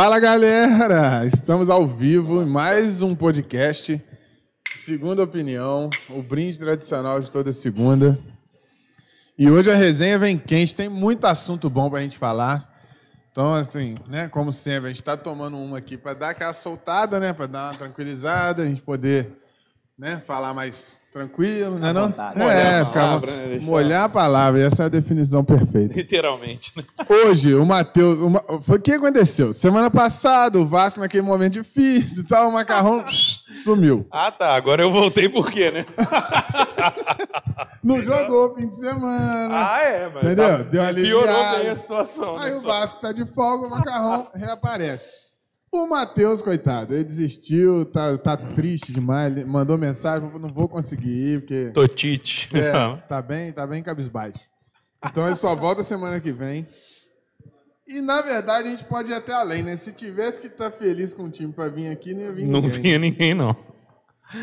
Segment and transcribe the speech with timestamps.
[0.00, 4.00] Fala galera, estamos ao vivo em mais um podcast.
[4.68, 8.16] Segunda opinião, o brinde tradicional de toda segunda.
[9.36, 12.72] E hoje a resenha vem quente, tem muito assunto bom pra gente falar.
[13.32, 17.18] Então, assim, né, como sempre, a gente tá tomando uma aqui para dar aquela soltada,
[17.18, 19.32] né, para dar uma tranquilizada, a gente poder,
[19.98, 22.08] né, falar mais tranquilo, né, não?
[22.08, 22.38] vontade.
[22.38, 25.94] É, Molhar a ficar- palavra, né, molhar a palavra, essa é a definição perfeita.
[25.94, 26.72] Literalmente.
[26.76, 26.84] né?
[27.08, 28.18] Hoje, o Matheus.
[28.20, 29.52] o Foi o que aconteceu?
[29.52, 33.04] Semana passada, o Vasco, naquele momento difícil e tal, o macarrão
[33.64, 34.06] sumiu.
[34.12, 34.54] Ah, tá.
[34.54, 35.86] Agora eu voltei por quê, né?
[37.82, 39.48] Não jogou fim de semana.
[39.74, 40.48] Ah, é, mas Entendeu?
[40.58, 42.36] tá- Deu Piorou bem a situação.
[42.38, 42.68] Aí né, o só.
[42.68, 45.06] Vasco tá de folga, o macarrão reaparece.
[45.70, 49.36] O Matheus, coitado, ele desistiu, tá, tá triste demais.
[49.36, 51.70] Ele mandou mensagem, falou, não vou conseguir ir, porque.
[51.74, 52.48] Totite.
[52.56, 52.96] É, Não.
[53.08, 54.40] tá bem, tá bem cabisbaixo.
[55.04, 56.66] Então ele só volta semana que vem.
[57.86, 59.76] E na verdade a gente pode ir até além, né?
[59.76, 62.60] Se tivesse que estar feliz com o time pra vir aqui, não ia vir Não
[62.62, 62.80] ninguém.
[62.82, 63.54] vinha ninguém, não.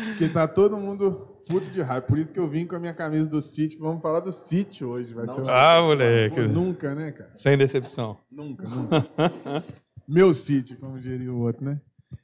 [0.08, 2.04] Porque tá todo mundo puto de raiva.
[2.06, 3.76] Por isso que eu vim com a minha camisa do City.
[3.78, 5.14] Vamos falar do City hoje.
[5.14, 5.84] Vai ser uma Ah, decepção.
[5.86, 6.34] moleque.
[6.40, 7.30] Pô, nunca, né, cara?
[7.34, 8.18] Sem decepção.
[8.30, 9.06] Nunca, nunca.
[10.08, 11.80] Meu City, como diria o outro, né?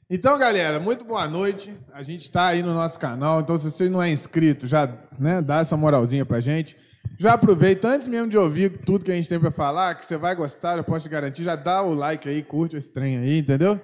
[0.09, 1.73] Então, galera, muito boa noite.
[1.91, 3.41] A gente está aí no nosso canal.
[3.41, 4.87] Então, se você não é inscrito, já
[5.19, 6.77] né, dá essa moralzinha pra gente.
[7.19, 10.17] Já aproveita, antes mesmo de ouvir tudo que a gente tem pra falar, que você
[10.17, 13.39] vai gostar, eu posso te garantir, já dá o like aí, curte esse trem aí,
[13.39, 13.79] entendeu?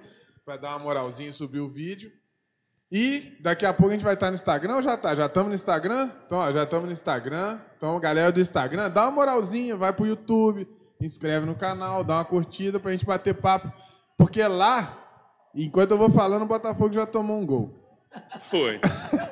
[0.45, 2.11] Pra dar uma moralzinha e subir o vídeo.
[2.92, 5.14] E daqui a pouco a gente vai estar no Instagram ou já tá?
[5.14, 6.09] Já estamos no Instagram?
[6.25, 7.59] Então, ó, já estamos no Instagram.
[7.77, 10.67] Então, galera do Instagram, dá uma moralzinha, vai pro YouTube,
[11.00, 13.72] inscreve no canal, dá uma curtida pra gente bater papo.
[14.20, 14.98] Porque lá,
[15.56, 17.73] enquanto eu vou falando, o Botafogo já tomou um gol.
[18.42, 18.78] Foi.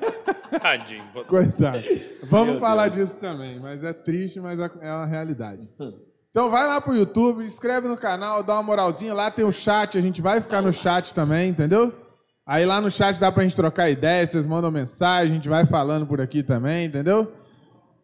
[0.62, 1.04] Tadinho.
[1.28, 1.84] Coitado.
[2.24, 5.70] Vamos falar disso também, mas é triste, mas é é uma realidade.
[6.30, 9.14] Então vai lá pro YouTube, inscreve no canal, dá uma moralzinha.
[9.14, 11.94] Lá tem o chat, a gente vai ficar no chat também, entendeu?
[12.46, 15.66] Aí lá no chat dá pra gente trocar ideia, vocês mandam mensagem, a gente vai
[15.66, 17.34] falando por aqui também, entendeu?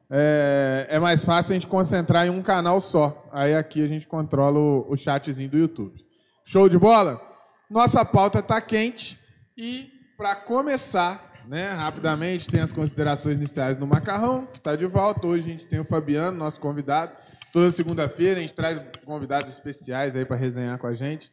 [0.10, 3.26] É, é mais fácil a gente concentrar em um canal só.
[3.32, 6.04] Aí aqui a gente controla o, o chatzinho do YouTube.
[6.46, 7.22] Show de bola?
[7.70, 9.18] Nossa pauta tá quente
[9.58, 15.26] e para começar, né, rapidamente, tem as considerações iniciais do Macarrão, que está de volta.
[15.26, 17.14] Hoje a gente tem o Fabiano, nosso convidado.
[17.54, 21.32] Toda segunda-feira a gente traz convidados especiais aí para resenhar com a gente.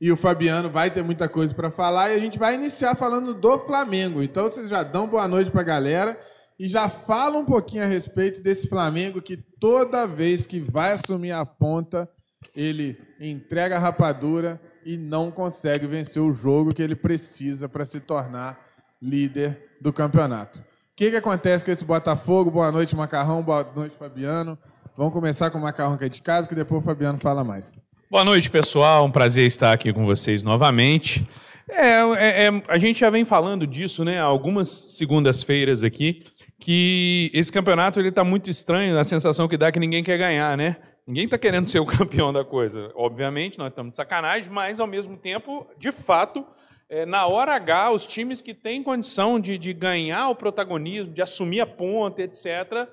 [0.00, 3.32] E o Fabiano vai ter muita coisa para falar e a gente vai iniciar falando
[3.32, 4.22] do Flamengo.
[4.22, 6.20] Então vocês já dão boa noite para a galera
[6.58, 11.32] e já falam um pouquinho a respeito desse Flamengo que toda vez que vai assumir
[11.32, 12.10] a ponta,
[12.54, 18.00] ele entrega a rapadura e não consegue vencer o jogo que ele precisa para se
[18.00, 18.58] tornar
[19.00, 20.60] líder do campeonato.
[20.60, 20.62] O
[20.96, 22.50] que, que acontece com esse Botafogo?
[22.50, 23.42] Boa noite, Macarrão.
[23.42, 24.58] Boa noite, Fabiano.
[24.96, 27.74] Vamos começar com o Macarrão que é de casa, que depois o Fabiano fala mais.
[28.10, 29.04] Boa noite, pessoal.
[29.04, 31.28] Um prazer estar aqui com vocês novamente.
[31.68, 34.20] É, é, é, a gente já vem falando disso, né?
[34.20, 36.22] Algumas segundas-feiras aqui,
[36.60, 38.98] que esse campeonato ele está muito estranho.
[38.98, 40.76] A sensação que dá é que ninguém quer ganhar, né?
[41.06, 42.90] Ninguém está querendo ser o campeão da coisa.
[42.94, 46.44] Obviamente, nós estamos de sacanagem, mas ao mesmo tempo, de fato,
[46.88, 51.22] é, na hora H, os times que têm condição de, de ganhar o protagonismo, de
[51.22, 52.88] assumir a ponta, etc.,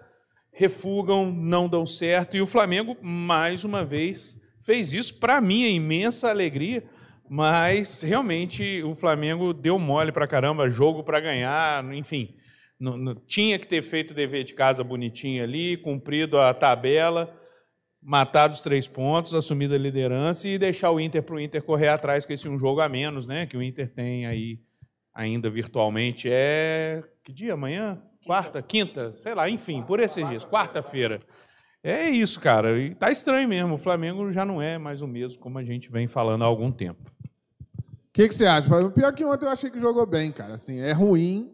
[0.51, 2.37] refugam, não dão certo.
[2.37, 6.83] E o Flamengo, mais uma vez, fez isso para minha imensa alegria.
[7.27, 12.35] Mas realmente o Flamengo deu mole para caramba, jogo para ganhar, enfim.
[12.79, 17.33] não- não- tinha que ter feito o dever de casa bonitinho ali, cumprido a tabela,
[18.03, 21.87] matado os três pontos, assumido a liderança e deixar o Inter para o Inter correr
[21.87, 23.45] atrás com esse um jogo a menos, né?
[23.45, 24.59] Que o Inter tem aí
[25.13, 26.27] ainda virtualmente.
[26.29, 27.53] É que dia?
[27.53, 28.01] Amanhã?
[28.25, 28.61] Quarta?
[28.61, 29.13] Quinta?
[29.15, 30.45] Sei lá, enfim, por esses dias.
[30.45, 31.21] Quarta-feira.
[31.83, 32.77] É isso, cara.
[32.77, 33.75] E tá estranho mesmo.
[33.75, 36.71] O Flamengo já não é mais o mesmo como a gente vem falando há algum
[36.71, 37.11] tempo.
[37.19, 38.69] O que, que você acha?
[38.69, 38.91] Fábio?
[38.91, 40.53] Pior que ontem eu achei que jogou bem, cara.
[40.53, 41.51] Assim, é ruim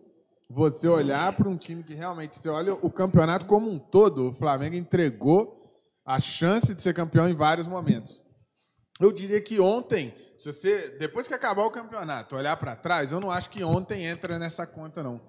[0.49, 4.29] você olhar para um time que realmente você olha o campeonato como um todo.
[4.29, 5.58] O Flamengo entregou
[6.09, 8.19] a chance de ser campeão em vários momentos.
[8.99, 13.19] Eu diria que ontem, se você depois que acabar o campeonato, olhar para trás, eu
[13.19, 15.21] não acho que ontem entra nessa conta não.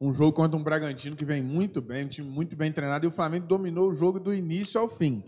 [0.00, 3.08] Um jogo contra um Bragantino que vem muito bem, um time muito bem treinado e
[3.08, 5.22] o Flamengo dominou o jogo do início ao fim.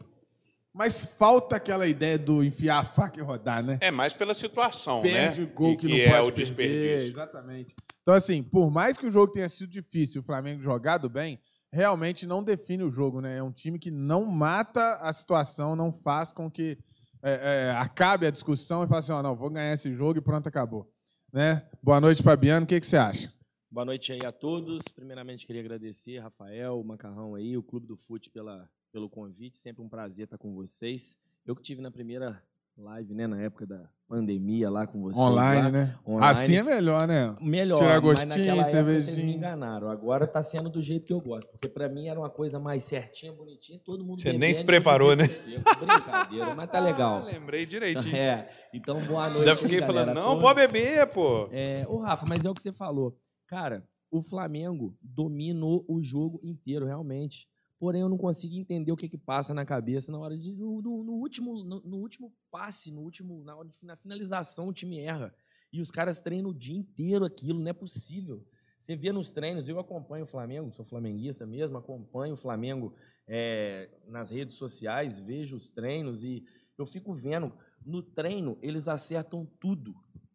[0.74, 3.78] Mas falta aquela ideia do enfiar a faca e rodar, né?
[3.80, 5.46] É mais pela situação, perde né?
[5.46, 7.12] o gol que, que não é pode o perder, desperdício.
[7.12, 7.76] Exatamente.
[8.02, 11.38] Então, assim, por mais que o jogo tenha sido difícil, o Flamengo jogado bem,
[11.76, 13.36] realmente não define o jogo, né?
[13.36, 16.78] É um time que não mata a situação, não faz com que
[17.22, 20.22] é, é, acabe a discussão e fale assim, ó, não, vou ganhar esse jogo e
[20.22, 20.90] pronto, acabou.
[21.30, 21.68] Né?
[21.82, 22.64] Boa noite, Fabiano.
[22.64, 23.30] O que, que você acha?
[23.70, 24.84] Boa noite aí a todos.
[24.94, 29.58] Primeiramente, queria agradecer, Rafael, o Macarrão aí, o Clube do Fute pela, pelo convite.
[29.58, 31.18] Sempre um prazer estar com vocês.
[31.44, 32.42] Eu que tive na primeira
[32.74, 35.18] live, né, na época da pandemia lá com vocês.
[35.18, 35.70] Online, lá.
[35.70, 35.98] né?
[36.06, 36.30] Online.
[36.32, 37.36] Assim é melhor, né?
[37.40, 39.36] Melhor, Tirar mas gostinho, naquela época vocês me cervejinha.
[39.36, 39.88] enganaram.
[39.88, 41.50] Agora tá sendo do jeito que eu gosto.
[41.50, 45.14] Porque pra mim era uma coisa mais certinha, bonitinha, todo mundo Você nem se preparou,
[45.16, 45.24] né?
[45.24, 47.18] Brincadeira, mas tá legal.
[47.18, 48.16] Ah, lembrei direitinho.
[48.16, 49.50] É, então boa noite.
[49.50, 50.42] Aí, fiquei galera, falando, não, todos.
[50.42, 51.48] pode beber, pô.
[51.50, 53.16] É, ô Rafa, mas é o que você falou.
[53.48, 57.46] Cara, o Flamengo dominou o jogo inteiro, realmente.
[57.78, 60.52] Porém, eu não consigo entender o que que passa na cabeça na hora de.
[60.54, 64.68] No, no- no último, no, no último passe, no último, na, hora de- na finalização,
[64.68, 65.34] o time erra.
[65.72, 68.46] E os caras treinam o dia inteiro aquilo, não é possível.
[68.78, 72.94] Você vê nos treinos, eu acompanho o Flamengo, sou flamenguista mesmo, acompanho o Flamengo
[73.26, 76.44] é, nas redes sociais, vejo os treinos e
[76.78, 77.52] eu fico vendo.
[77.84, 79.94] No treino, eles acertam tudo.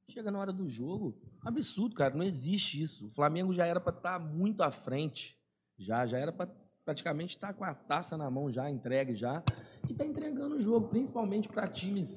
[0.10, 3.08] Chega na hora do jogo, absurdo, cara, não existe isso.
[3.08, 5.38] O Flamengo já era para estar muito à frente,
[5.78, 6.48] já, já era para
[6.83, 9.44] praticamente estar com a taça na mão já, entregue já,
[9.88, 12.16] e está entregando o jogo, principalmente para times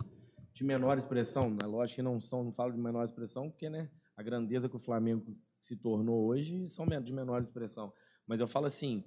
[0.52, 1.50] de menor expressão.
[1.50, 1.66] Né?
[1.66, 4.80] Lógico que não são, não falo de menor expressão, porque né, a grandeza que o
[4.80, 7.92] Flamengo se tornou hoje são de menor expressão.
[8.26, 9.04] Mas eu falo assim,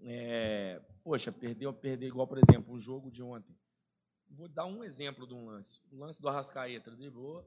[0.00, 3.56] é, poxa, perdeu, perder igual, por exemplo, o jogo de ontem.
[4.30, 5.80] Vou dar um exemplo de um lance.
[5.90, 7.46] O lance do Arrascaeta, driblou,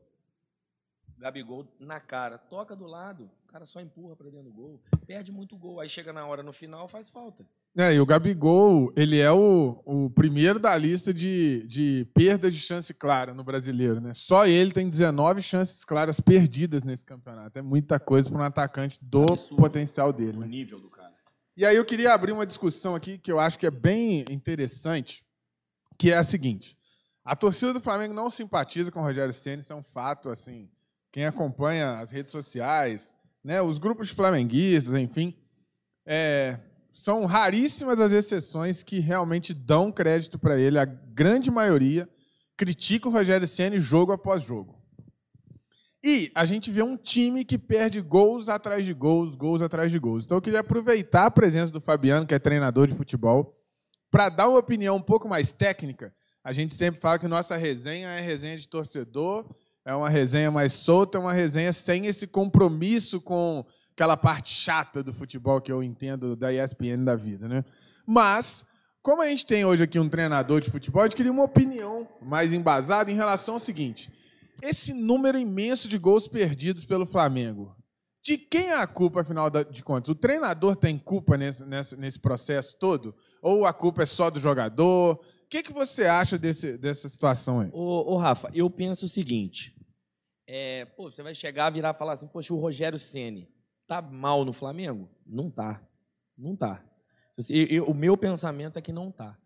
[1.18, 5.58] Gabigol na cara, toca do lado, cara só empurra para dentro do gol, perde muito
[5.58, 5.80] gol.
[5.80, 7.46] Aí chega na hora no final, faz falta.
[7.76, 12.60] É, e o Gabigol, ele é o, o primeiro da lista de, de perdas de
[12.60, 14.14] chance clara no brasileiro, né?
[14.14, 17.60] Só ele tem 19 chances claras perdidas nesse campeonato.
[17.60, 19.62] É muita coisa para um atacante do Absurdo.
[19.62, 20.38] potencial dele.
[20.38, 20.48] né?
[20.48, 21.14] nível do cara.
[21.56, 25.26] E aí eu queria abrir uma discussão aqui que eu acho que é bem interessante,
[25.98, 26.78] que é a seguinte:
[27.24, 30.70] a torcida do Flamengo não simpatiza com o Rogério Ceni, isso é um fato, assim.
[31.12, 35.36] Quem acompanha as redes sociais, né, os grupos de flamenguistas, enfim,
[36.06, 36.60] é,
[36.94, 40.78] são raríssimas as exceções que realmente dão crédito para ele.
[40.78, 42.10] A grande maioria
[42.58, 44.82] critica o Rogério Ceni jogo após jogo.
[46.04, 50.00] E a gente vê um time que perde gols atrás de gols, gols atrás de
[50.00, 50.26] gols.
[50.26, 53.56] Então eu queria aproveitar a presença do Fabiano, que é treinador de futebol,
[54.10, 56.14] para dar uma opinião um pouco mais técnica.
[56.44, 59.48] A gente sempre fala que nossa resenha é resenha de torcedor,
[59.86, 65.04] é uma resenha mais solta, é uma resenha sem esse compromisso com aquela parte chata
[65.04, 67.66] do futebol que eu entendo da ESPN da vida, né?
[68.06, 68.66] Mas,
[69.02, 72.54] como a gente tem hoje aqui um treinador de futebol, gente queria uma opinião mais
[72.54, 74.12] embasada em relação ao seguinte:
[74.62, 77.76] esse número imenso de gols perdidos pelo Flamengo.
[78.24, 80.10] De quem é a culpa, afinal de contas?
[80.10, 83.16] O treinador tem culpa nesse, nesse, nesse processo todo?
[83.42, 85.20] Ou a culpa é só do jogador?
[85.52, 87.70] O que, que você acha desse, dessa situação aí?
[87.74, 89.76] Ô, ô, Rafa, eu penso o seguinte.
[90.48, 93.50] É, pô, você vai chegar, virar e falar assim, poxa, o Rogério Ceni
[93.86, 95.10] tá mal no Flamengo?
[95.28, 95.86] Não tá.
[96.38, 96.82] Não tá.
[97.50, 99.38] Eu- eu- o meu pensamento é que não tá.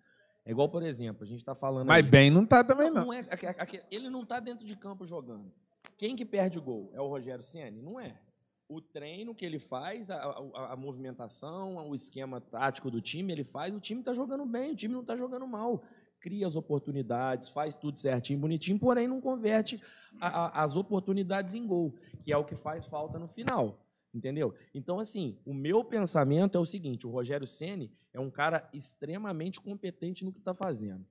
[0.45, 1.87] É igual, por exemplo, a gente tá falando.
[1.87, 3.05] Mas bem não tá também, não.
[3.05, 5.51] Não é, aque- aque- ele não está dentro de campo jogando.
[5.97, 6.91] Quem que perde o gol?
[6.93, 7.81] É o Rogério Ceni?
[7.81, 8.15] Não é.
[8.67, 13.43] O treino que ele faz, a, a- a movimentação, o esquema tático do time, ele
[13.43, 15.83] faz, o time está jogando bem, o time não está jogando mal.
[16.19, 19.79] Cria as oportunidades, faz tudo certinho, bonitinho, porém não converte
[20.19, 23.79] a- as oportunidades em gol, que é o que faz falta no final.
[24.13, 24.55] Entendeu?
[24.73, 29.59] Então, assim, o meu pensamento é o seguinte: o Rogério Ceni é um cara extremamente
[29.61, 31.05] competente no que está fazendo.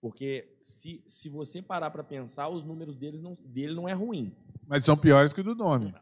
[0.00, 4.32] Porque se, se você parar para pensar, os números deles não, dele não é ruim.
[4.68, 5.92] Mas são piores que o do nome.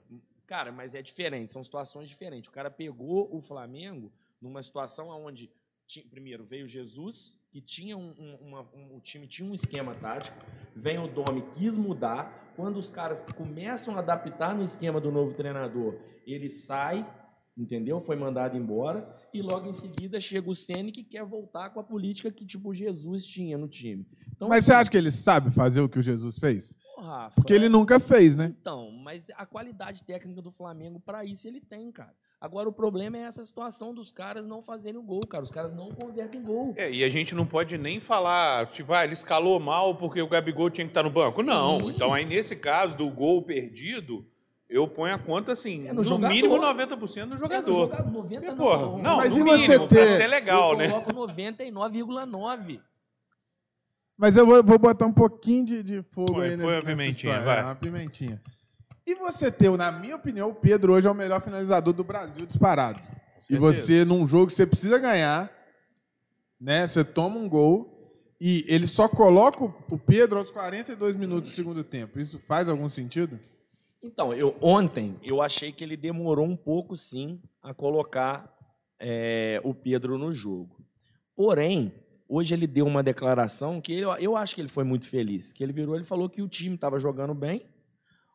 [0.49, 2.49] Cara, mas é diferente, são situações diferentes.
[2.49, 5.51] O cara pegou o Flamengo numa situação onde,
[6.11, 10.39] primeiro, veio Jesus, que tinha um, um- uma- um- o time tinha um esquema tático,
[10.75, 12.51] vem o Domi, quis mudar.
[12.57, 17.07] Quando os caras começam a adaptar no esquema do novo treinador, ele sai,
[17.57, 18.01] entendeu?
[18.01, 19.07] Foi mandado embora.
[19.35, 22.73] E logo em seguida chega o Ceni que quer voltar com a política que tipo
[22.73, 24.07] Jesus tinha no time.
[24.35, 26.75] Então, Mas você assim, acha que ele sabe fazer o que o Jesus fez?
[27.01, 28.55] Rafa, Porque ele nunca fez, né?
[28.61, 32.13] então, mas a qualidade técnica do Flamengo, para isso, ele tem, cara.
[32.41, 35.43] Agora, o problema é essa situação dos caras não fazerem o gol, cara.
[35.43, 36.73] Os caras não convertem gol.
[36.77, 40.29] É, e a gente não pode nem falar, tipo, ah, ele escalou mal porque o
[40.29, 41.41] Gabigol tinha que estar no banco.
[41.43, 41.49] Sim.
[41.49, 41.91] Não.
[41.91, 44.25] Então, aí, nesse caso do gol perdido,
[44.71, 46.33] eu ponho a conta assim, É no no, jogador.
[46.33, 47.73] mínimo 90% no É, no jogador.
[47.73, 48.57] jogador, 90 Porque, não.
[48.57, 50.89] porra, não, Mas no e você mínimo, ter- pra ser legal, eu né?
[50.91, 52.81] coloco 99,9.
[54.19, 56.77] Mas eu vou, vou botar um pouquinho de, de fogo Põe- aí nesse, põe a
[56.83, 57.45] nessa pimentinha, história.
[57.45, 57.59] vai.
[57.61, 58.43] É, uma pimentinha.
[59.07, 62.45] E você ter, na minha opinião, o Pedro hoje é o melhor finalizador do Brasil
[62.45, 63.01] disparado.
[63.49, 65.51] E você, num jogo que você precisa ganhar,
[66.61, 66.87] né?
[66.87, 67.97] Você toma um gol
[68.41, 72.19] e ele só coloca o o Pedro aos 42 minutos do segundo tempo.
[72.21, 73.39] Isso faz algum sentido?
[74.03, 78.53] Então, eu, ontem eu achei que ele demorou um pouco, sim, a colocar
[79.01, 80.77] é, o Pedro no jogo.
[81.35, 81.95] Porém,
[82.29, 85.53] Hoje ele deu uma declaração que ele, eu acho que ele foi muito feliz.
[85.53, 87.65] Que ele virou, ele falou que o time estava jogando bem,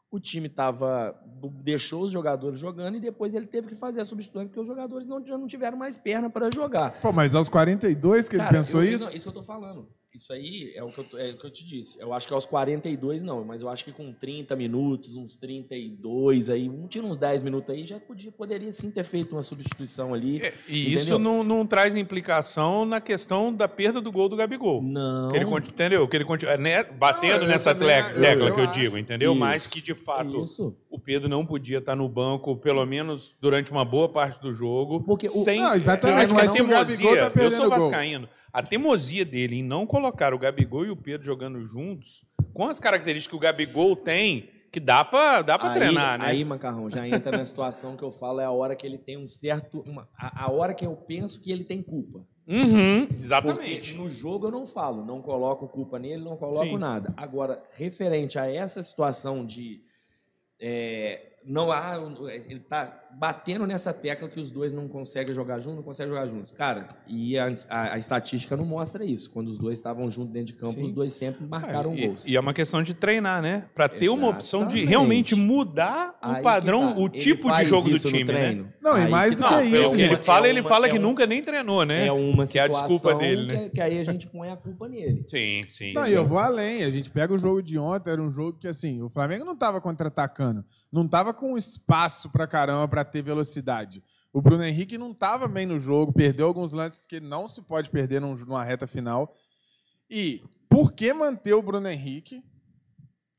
[0.09, 1.15] o time tava,
[1.63, 5.07] deixou os jogadores jogando e depois ele teve que fazer a substituição porque os jogadores
[5.07, 7.01] não, já não tiveram mais perna para jogar.
[7.01, 9.03] Pô, mas aos 42 que Cara, ele pensou eu, isso?
[9.05, 9.87] Não, isso que eu tô falando.
[10.15, 11.99] Isso aí é o, que eu, é o que eu te disse.
[11.99, 16.51] Eu acho que aos 42 não, mas eu acho que com 30 minutos, uns 32
[16.51, 20.13] aí, um tira uns 10 minutos aí, já podia, poderia sim ter feito uma substituição
[20.13, 20.39] ali.
[20.39, 20.99] É, e entendeu?
[20.99, 24.83] isso não, não traz implicação na questão da perda do gol do Gabigol.
[24.83, 25.31] Não.
[25.31, 26.07] Que ele, entendeu?
[26.07, 28.79] Que ele continua né, batendo não, nessa tecla, tecla eu, que eu acho.
[28.79, 29.31] digo, entendeu?
[29.31, 29.39] Isso.
[29.39, 30.77] Mas que de fato isso.
[30.91, 35.01] o Pedro não podia estar no banco, pelo menos durante uma boa parte do jogo.
[35.01, 35.29] Porque o...
[35.29, 35.59] sem.
[35.59, 38.29] Não, exatamente, mas a teimosia, tá eu sou vascaíno.
[38.53, 42.79] A teimosia dele em não colocar o Gabigol e o Pedro jogando juntos, com as
[42.79, 46.25] características que o Gabigol tem, que dá pra, dá pra aí, treinar, né?
[46.25, 49.17] Aí, Macarrão, já entra na situação que eu falo, é a hora que ele tem
[49.17, 49.81] um certo.
[49.87, 52.27] Uma, a, a hora que eu penso que ele tem culpa.
[52.47, 53.93] Uhum, exatamente.
[53.93, 56.77] Porque no jogo eu não falo, não coloco culpa nele, não coloco Sim.
[56.77, 57.11] nada.
[57.17, 59.81] Agora, referente a essa situação de.
[60.59, 61.95] É, não há.
[62.47, 66.27] Ele tá batendo nessa tecla que os dois não conseguem jogar juntos, não conseguem jogar
[66.27, 66.51] juntos.
[66.51, 69.29] Cara, e a, a, a estatística não mostra isso.
[69.31, 70.83] Quando os dois estavam juntos dentro de campo, Sim.
[70.83, 72.27] os dois sempre marcaram é, e, gols.
[72.27, 73.65] E é uma questão de treinar, né?
[73.73, 76.99] Para ter uma opção de realmente mudar o padrão, tá.
[76.99, 78.65] o tipo de jogo do time, né?
[78.81, 79.89] Não, e mais do que, que isso.
[79.89, 82.07] O que ele fala, é ele fala é que nunca nem treinou, né?
[82.07, 83.69] É uma que é a desculpa dele, né?
[83.69, 85.23] Que, aí a gente põe a culpa nele.
[85.27, 85.93] Sim, sim.
[85.93, 86.11] Não, sim.
[86.11, 86.83] e eu vou além.
[86.83, 89.53] A gente pega o jogo de ontem, era um jogo que, assim, o Flamengo não
[89.53, 90.63] estava contra-atacando.
[90.91, 94.03] Não estava com espaço pra caramba para ter velocidade.
[94.31, 97.89] O Bruno Henrique não estava bem no jogo, perdeu alguns lances que não se pode
[97.89, 99.35] perder numa reta final.
[100.09, 102.43] E por que manter o Bruno Henrique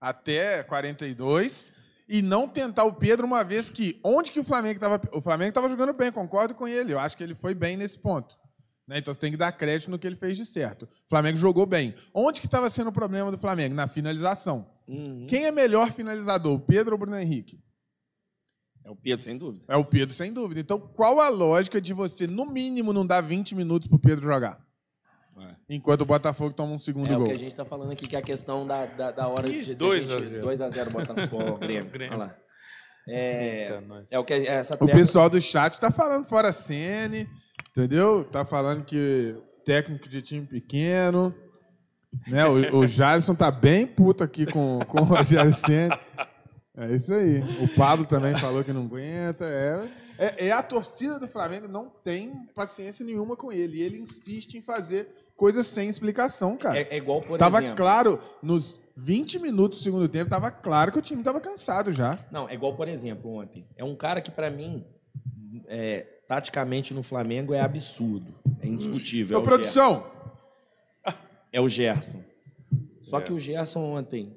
[0.01, 1.73] até 42
[2.09, 5.49] e não tentar o Pedro uma vez que onde que o Flamengo estava o Flamengo
[5.49, 6.93] estava jogando bem, concordo com ele.
[6.93, 8.37] Eu acho que ele foi bem nesse ponto.
[8.87, 8.99] Né?
[8.99, 10.85] Então você tem que dar crédito no que ele fez de certo.
[10.85, 11.95] O Flamengo jogou bem.
[12.13, 13.75] Onde que estava sendo o problema do Flamengo?
[13.75, 14.71] Na finalização.
[14.87, 15.27] Uhum.
[15.27, 17.64] Quem é melhor finalizador, o Pedro ou o Bruno Henrique?
[18.85, 19.65] É o Pedro, sem dúvida.
[19.67, 20.61] É o Pedro, sem dúvida.
[20.61, 24.63] Então, qual a lógica de você, no mínimo, não dar 20 minutos pro Pedro jogar?
[25.41, 25.55] É.
[25.71, 27.21] Enquanto o Botafogo toma um segundo é gol.
[27.21, 29.29] É o que a gente está falando aqui, que é a questão da, da, da
[29.29, 29.75] hora Ih, de...
[29.75, 31.91] 2 a 0 2 a 0 Botafogo, Grêmio.
[31.91, 32.17] Grêmio.
[32.17, 32.37] Olha lá.
[33.07, 37.29] É, Eita, é o que essa O pessoal do chat está falando fora Sene,
[37.71, 38.25] entendeu?
[38.25, 41.35] Tá falando que técnico de time pequeno,
[42.27, 42.47] né?
[42.47, 45.99] O, o Jalisson tá bem puto aqui com, com o Rogério Senna.
[46.77, 47.41] É isso aí.
[47.63, 49.45] O Pablo também falou que não aguenta.
[49.45, 49.89] É,
[50.19, 53.79] é, é, a torcida do Flamengo não tem paciência nenhuma com ele.
[53.79, 56.79] E ele insiste em fazer coisas sem explicação, cara.
[56.79, 57.77] É, é igual, por tava exemplo...
[57.77, 62.19] claro, nos 20 minutos do segundo tempo, tava claro que o time tava cansado já.
[62.31, 63.67] Não, é igual, por exemplo, ontem.
[63.77, 64.85] É um cara que, para mim,
[65.67, 68.35] é, taticamente no Flamengo é absurdo.
[68.61, 69.39] É indiscutível.
[69.39, 70.05] Ô, é produção!
[71.05, 71.25] Gerson.
[71.53, 72.25] É o Gerson.
[73.01, 74.35] Só que o Gerson ontem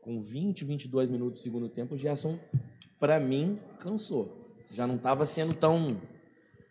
[0.00, 2.38] com 20, 22 minutos do segundo tempo, o Gerson,
[2.98, 4.54] para mim, cansou.
[4.72, 6.00] Já não estava sendo tão.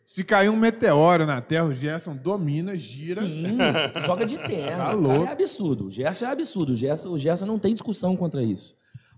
[0.05, 3.21] Se cair um meteoro na Terra, o Gerson domina, gira.
[3.21, 3.57] Sim,
[4.05, 4.95] joga de terra.
[4.95, 5.85] Tá é absurdo.
[5.85, 6.73] O Gerson é absurdo.
[6.73, 8.75] O Gerson, o Gerson não tem discussão contra isso.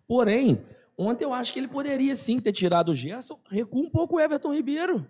[0.07, 0.61] Porém,
[0.97, 4.19] ontem eu acho que ele poderia sim ter tirado o Gerson, recua um pouco o
[4.19, 5.07] Everton Ribeiro.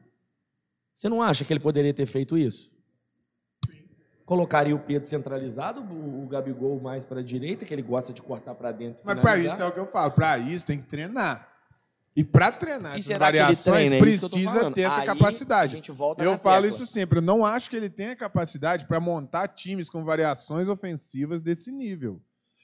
[0.94, 2.71] Você não acha que ele poderia ter feito isso?
[4.32, 8.56] Colocaria o Pedro centralizado, o, Gabigol mais para a direita, que ele gosta de cortar
[8.56, 9.04] para dentro.
[9.06, 11.50] Mas para isso é o que eu falo, para isso tem que treinar.
[12.16, 13.96] E para treinar e essas variações, treina?
[13.98, 15.76] É precisa ter essa Aí, capacidade.
[15.86, 16.68] eu falo tecla.
[16.68, 17.18] isso sempre.
[17.18, 22.22] Eu não acho que ele tenha capacidade para montar times com variações ofensivas desse nível.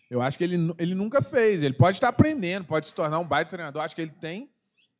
[0.09, 1.63] Eu acho que ele, ele nunca fez.
[1.63, 3.83] Ele pode estar aprendendo, pode se tornar um baita treinador.
[3.83, 4.49] Acho que ele tem.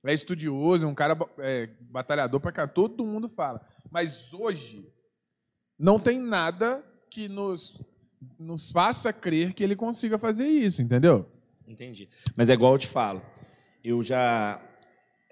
[0.05, 2.67] É estudioso, é um cara é, batalhador para cá.
[2.67, 3.65] Todo mundo fala.
[3.89, 4.85] Mas hoje,
[5.77, 7.81] não tem nada que nos,
[8.39, 11.25] nos faça crer que ele consiga fazer isso, entendeu?
[11.67, 12.09] Entendi.
[12.35, 13.21] Mas é igual eu te falo.
[13.83, 14.61] Eu já.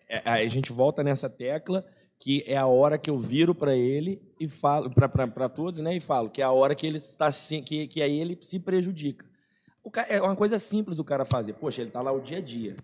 [0.07, 1.85] É, a gente volta nessa tecla
[2.19, 5.95] que é a hora que eu viro para ele e falo para todos, né?
[5.95, 7.29] E falo que é a hora que ele está
[7.65, 9.25] que, que aí ele se prejudica.
[9.91, 11.53] Cara, é uma coisa simples o cara fazer.
[11.53, 12.75] Poxa, ele está lá o dia a dia.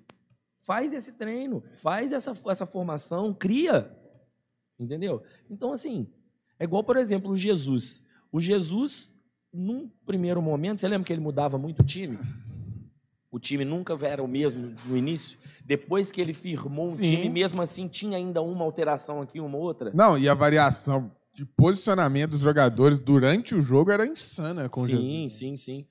[0.61, 3.91] Faz esse treino, faz essa, essa formação, cria.
[4.79, 5.23] Entendeu?
[5.49, 6.07] Então, assim,
[6.61, 8.05] é igual, por exemplo, o Jesus.
[8.31, 9.19] O Jesus,
[9.51, 12.19] num primeiro momento, você lembra que ele mudava muito o time?
[13.31, 15.39] O time nunca era o mesmo no início.
[15.65, 17.01] Depois que ele firmou um Sim.
[17.01, 19.91] time, mesmo assim tinha ainda uma alteração aqui, uma outra.
[19.91, 24.85] Não, e a variação de posicionamento dos jogadores durante o jogo era insana com sim,
[24.85, 25.09] o Jesus.
[25.09, 25.87] Sim, sim, sim.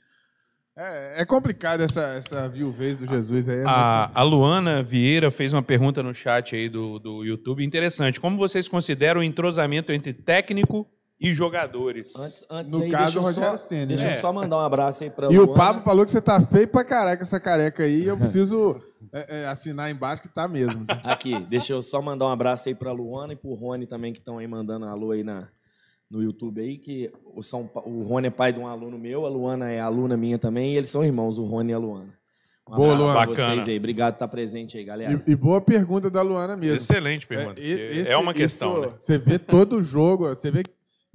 [0.83, 3.59] É, é complicado essa, essa viuvez do Jesus aí.
[3.59, 8.19] É a, a, Luana Vieira fez uma pergunta no chat aí do, do YouTube interessante.
[8.19, 10.89] Como vocês consideram o entrosamento entre técnico
[11.21, 12.17] e jogadores.
[12.17, 14.17] Antes, antes No aí, caso, deixa eu o Rogério só, Ceni, Deixa né?
[14.17, 15.49] eu só mandar um abraço aí pra E o.
[15.53, 18.07] Pablo falou que você tá feio pra caraca essa careca aí.
[18.07, 18.81] Eu preciso
[19.13, 20.87] é, é, assinar embaixo que tá mesmo.
[21.05, 24.19] Aqui, deixa eu só mandar um abraço aí pra Luana e pro Rony também, que
[24.19, 25.47] estão aí mandando alô aí na,
[26.11, 29.25] no YouTube aí, que o, São, Pa- o Rony é pai de um aluno meu,
[29.25, 32.13] a Luana é aluna minha também, e eles são irmãos, o Rony e a Luana.
[32.69, 33.13] Um Boa, Luana.
[33.15, 33.65] pra vocês Bacana.
[33.67, 33.77] aí.
[33.79, 35.23] Obrigado por estar presente aí, galera.
[35.27, 36.77] E, e boa pergunta da Luana mesmo.
[36.77, 37.61] Excelente pergunta.
[37.61, 38.95] É, porque É, esse- uma questão, isso, né?
[38.99, 40.63] Você vê todo o jogo, você vê.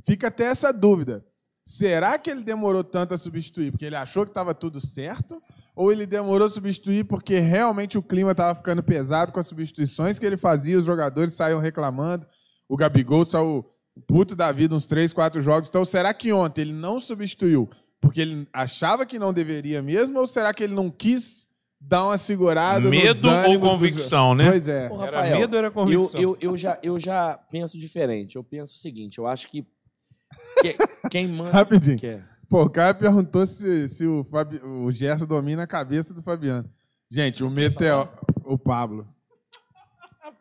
[0.05, 1.25] Fica até essa dúvida.
[1.65, 5.41] Será que ele demorou tanto a substituir porque ele achou que estava tudo certo?
[5.75, 10.19] Ou ele demorou a substituir porque realmente o clima estava ficando pesado com as substituições
[10.19, 12.25] que ele fazia, os jogadores saíam reclamando,
[12.69, 13.65] o Gabigol saiu
[14.07, 15.69] puto da vida uns três, quatro jogos.
[15.69, 17.69] Então, será que ontem ele não substituiu
[18.01, 20.19] porque ele achava que não deveria mesmo?
[20.19, 21.47] Ou será que ele não quis
[21.79, 22.81] dar uma segurada?
[22.81, 24.45] nos Medo ou ânimos dos- convicção, né?
[24.51, 24.89] Pois é.
[24.89, 26.21] Ô, Era Rafael, medo ou era Eu, convicção?
[26.21, 28.35] eu, eu, já, eu já penso diferente.
[28.35, 29.65] Eu penso o seguinte, eu acho que,
[30.61, 30.75] que-
[31.09, 31.51] quem manda...
[31.51, 31.97] Rapidinho.
[31.97, 32.23] Que é?
[32.47, 36.69] Pô, o cara perguntou se, se o, Fabi, o Gerson domina a cabeça do Fabiano.
[37.09, 38.09] Gente, o Meteoro.
[38.43, 39.07] O Pablo.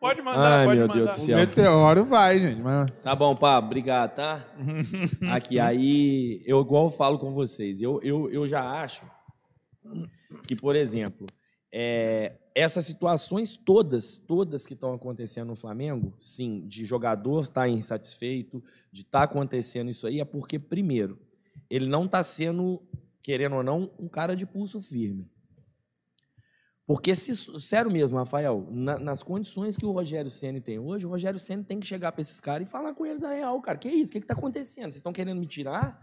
[0.05, 0.99] Pode mandar, Ai, pode meu mandar.
[1.03, 1.37] Deus do O céu.
[1.37, 2.61] Meteoro vai, gente.
[2.61, 2.91] Mas...
[3.01, 4.45] Tá bom, Pablo, obrigado, tá?
[5.33, 9.09] Aqui, aí, eu igual eu falo com vocês, eu, eu, eu já acho
[10.47, 11.25] que, por exemplo,
[11.73, 18.63] é, essas situações todas, todas que estão acontecendo no Flamengo, sim, de jogador estar insatisfeito,
[18.91, 21.19] de estar acontecendo isso aí, é porque, primeiro,
[21.67, 22.79] ele não está sendo,
[23.23, 25.27] querendo ou não, um cara de pulso firme.
[26.87, 31.09] Porque, se, sério mesmo, Rafael, na- nas condições que o Rogério Ceni tem hoje, o
[31.09, 33.77] Rogério Ceni tem que chegar para esses caras e falar com eles a real, cara.
[33.77, 34.09] Que isso?
[34.09, 34.85] O que está acontecendo?
[34.85, 35.99] Vocês estão querendo me tirar?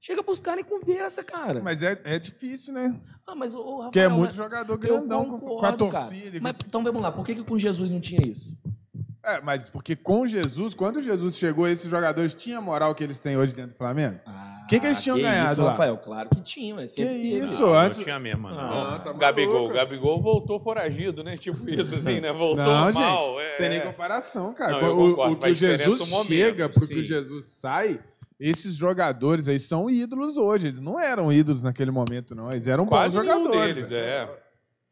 [0.00, 1.62] Chega pros caras e conversa, cara.
[1.62, 2.98] Mas é, é difícil, né?
[3.26, 6.06] ah, mas, ô, Rafael, Porque é muito jogador grandão com, com a concordo, cara.
[6.06, 6.38] torcida.
[6.42, 8.56] Mas, então vamos lá, por que, que com Jesus não tinha isso?
[9.22, 13.18] É, mas porque com Jesus, quando Jesus chegou, esses jogadores tinham a moral que eles
[13.18, 14.20] têm hoje dentro do Flamengo?
[14.68, 15.70] Que que eles tinham ganhado isso, lá?
[15.72, 15.96] Rafael?
[15.98, 17.38] Claro que tinha, mas Que sempre teve.
[17.44, 17.60] isso?
[17.62, 18.58] Não, antes- não tinha mesmo, não.
[18.94, 19.68] Ah, tá Gabigol.
[19.68, 21.36] Gabigol voltou foragido, né?
[21.40, 22.32] Tipo isso, assim, né?
[22.32, 22.92] Voltou Não, mal.
[22.92, 24.72] gente, é, tem nem comparação, cara.
[24.72, 28.00] Não, eu o, o que o Jesus o momento, chega pro que o Jesus sai,
[28.40, 30.68] esses jogadores aí são ídolos hoje.
[30.68, 32.50] Eles não eram ídolos naquele momento, não.
[32.50, 33.74] Eles eram Quase bons jogadores.
[33.74, 34.28] deles, é.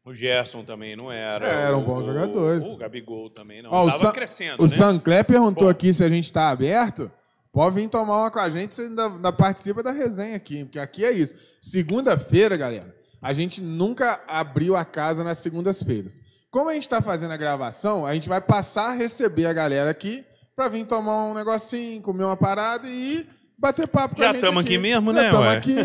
[0.05, 1.47] O Gerson também não era.
[1.47, 2.63] É, eram o- bons o- jogadores.
[2.63, 3.71] O Gabigol também não.
[3.71, 4.67] Ó, o Tava San- crescendo, O né?
[4.67, 5.69] Sancler perguntou Bom.
[5.69, 7.09] aqui se a gente tá aberto.
[7.53, 10.79] Pode vir tomar uma com a gente, você ainda, ainda participa da resenha aqui, porque
[10.79, 11.35] aqui é isso.
[11.61, 16.19] Segunda-feira, galera, a gente nunca abriu a casa nas segundas-feiras.
[16.49, 19.91] Como a gente está fazendo a gravação, a gente vai passar a receber a galera
[19.91, 23.23] aqui para vir tomar um negocinho, comer uma parada e
[23.55, 24.41] bater papo com Já a gente.
[24.41, 25.57] tamo aqui mesmo, Já né, tamo ué?
[25.57, 25.75] aqui.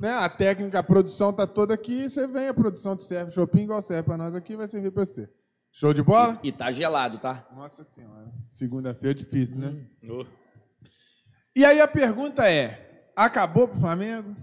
[0.00, 0.10] Né?
[0.10, 2.08] A técnica, a produção tá toda aqui.
[2.08, 5.04] Você vem, a produção te serve shopping igual serve para nós aqui, vai servir para
[5.04, 5.28] você.
[5.70, 6.38] Show de bola?
[6.42, 7.46] E tá gelado, tá?
[7.54, 8.32] Nossa senhora.
[8.48, 9.86] Segunda-feira é difícil, né?
[10.08, 10.24] Oh.
[11.54, 14.34] E aí a pergunta é: acabou pro Flamengo?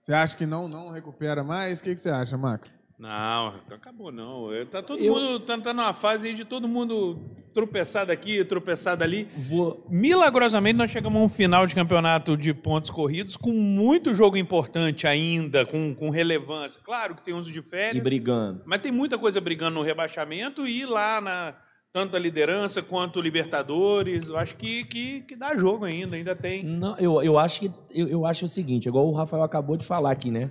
[0.00, 1.80] Você acha que não, não recupera mais?
[1.80, 2.68] O que, que você acha, Maca?
[2.98, 4.50] Não, acabou não.
[4.52, 7.20] É, Tá todo Eu- mundo tá, tá numa fase aí de todo mundo
[7.52, 9.28] tropeçar daqui, tropeçar dali.
[9.36, 9.84] Vou.
[9.90, 15.06] Milagrosamente, nós chegamos a um final de campeonato de pontos corridos com muito jogo importante
[15.06, 16.80] ainda, com, com relevância.
[16.82, 18.62] Claro que tem uns de E férias, brigando.
[18.64, 21.54] mas tem muita coisa brigando no rebaixamento e lá na
[21.96, 24.28] tanto a liderança quanto o Libertadores.
[24.28, 26.62] Eu acho que, que, que dá jogo ainda, ainda tem.
[26.62, 29.86] Não, eu, eu acho que eu, eu acho o seguinte, igual o Rafael acabou de
[29.86, 30.46] falar aqui, né?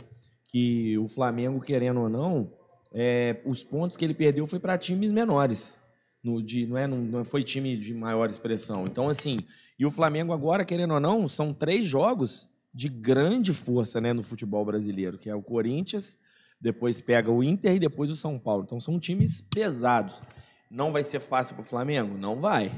[0.47, 2.51] Que o Flamengo, querendo ou não,
[2.91, 5.79] é, os pontos que ele perdeu foi para times menores.
[6.23, 8.87] No, de, não, é, não, não foi time de maior expressão.
[8.87, 9.41] Então, assim,
[9.77, 14.23] e o Flamengo agora, querendo ou não, são três jogos de grande força né, no
[14.23, 16.17] futebol brasileiro, que é o Corinthians,
[16.59, 18.63] depois pega o Inter e depois o São Paulo.
[18.63, 20.19] Então são times pesados.
[20.69, 22.17] Não vai ser fácil para o Flamengo?
[22.17, 22.71] Não vai.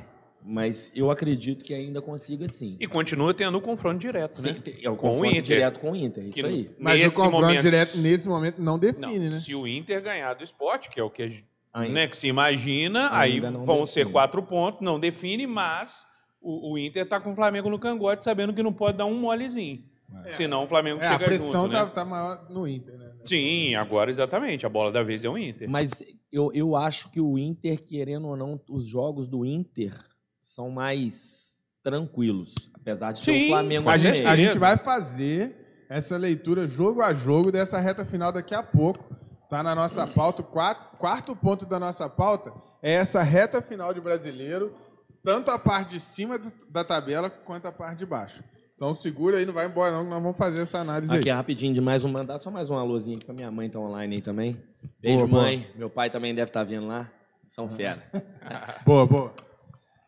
[0.44, 2.78] Mas eu acredito que ainda consiga sim.
[2.80, 4.62] E continua tendo o confronto direto, Sim, né?
[4.82, 5.42] é o Com o confronto Inter.
[5.42, 6.72] direto com o Inter, isso Que aí.
[6.80, 9.30] Mas nesse o confronto momento, direto nesse momento não Não, define, né?
[9.30, 11.94] Se o Inter ganhar do esporte, que é o que Ainda.
[11.94, 13.88] né, que se imagina, aí não vão define.
[13.88, 16.08] ser quatro pontos, não define, mas
[16.42, 19.20] o, o Inter está com o Flamengo no cangote, sabendo que não pode dar um
[19.20, 19.84] molezinho.
[20.32, 21.92] Senão o Flamengo É, a chega pressão junto, tá, né?
[21.94, 23.14] tá maior no Inter, né?
[23.24, 24.66] Sim, agora exatamente.
[24.66, 25.70] A bola da vez é o Inter.
[25.70, 29.94] Mas eu, eu acho que o Inter, querendo ou não, os jogos do Inter
[30.40, 32.54] são mais tranquilos.
[32.74, 37.02] Apesar de ter Sim, o Flamengo A gente, a gente vai fazer essa leitura jogo
[37.02, 39.16] a jogo dessa reta final daqui a pouco.
[39.50, 40.42] Tá na nossa pauta.
[40.42, 44.76] O quarto, quarto ponto da nossa pauta é essa reta final de brasileiro,
[45.24, 46.40] tanto a parte de cima
[46.70, 48.44] da tabela quanto a parte de baixo.
[48.78, 51.36] Então segura aí, não vai embora não, que nós vamos fazer essa análise Aqui, aí.
[51.36, 54.18] rapidinho, de mais um, mandar só mais um alôzinho aqui pra minha mãe, tá online
[54.18, 54.56] aí também.
[55.02, 55.42] Beijo, Boa, boa.
[55.42, 55.68] mãe.
[55.76, 57.12] Meu pai também deve estar vendo lá.
[57.48, 58.00] São fera.
[58.86, 59.34] Boa, boa.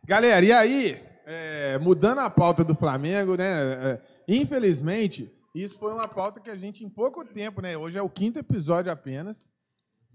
[0.06, 3.46] Galera, e aí, é, mudando a pauta do Flamengo, né?
[3.46, 7.76] é, infelizmente, isso foi uma pauta que a gente, em pouco tempo, né?
[7.76, 9.50] Hoje é o quinto episódio apenas.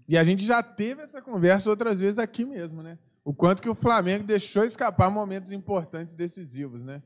[0.07, 2.97] E a gente já teve essa conversa outras vezes aqui mesmo, né?
[3.23, 7.01] O quanto que o Flamengo deixou escapar momentos importantes decisivos, né?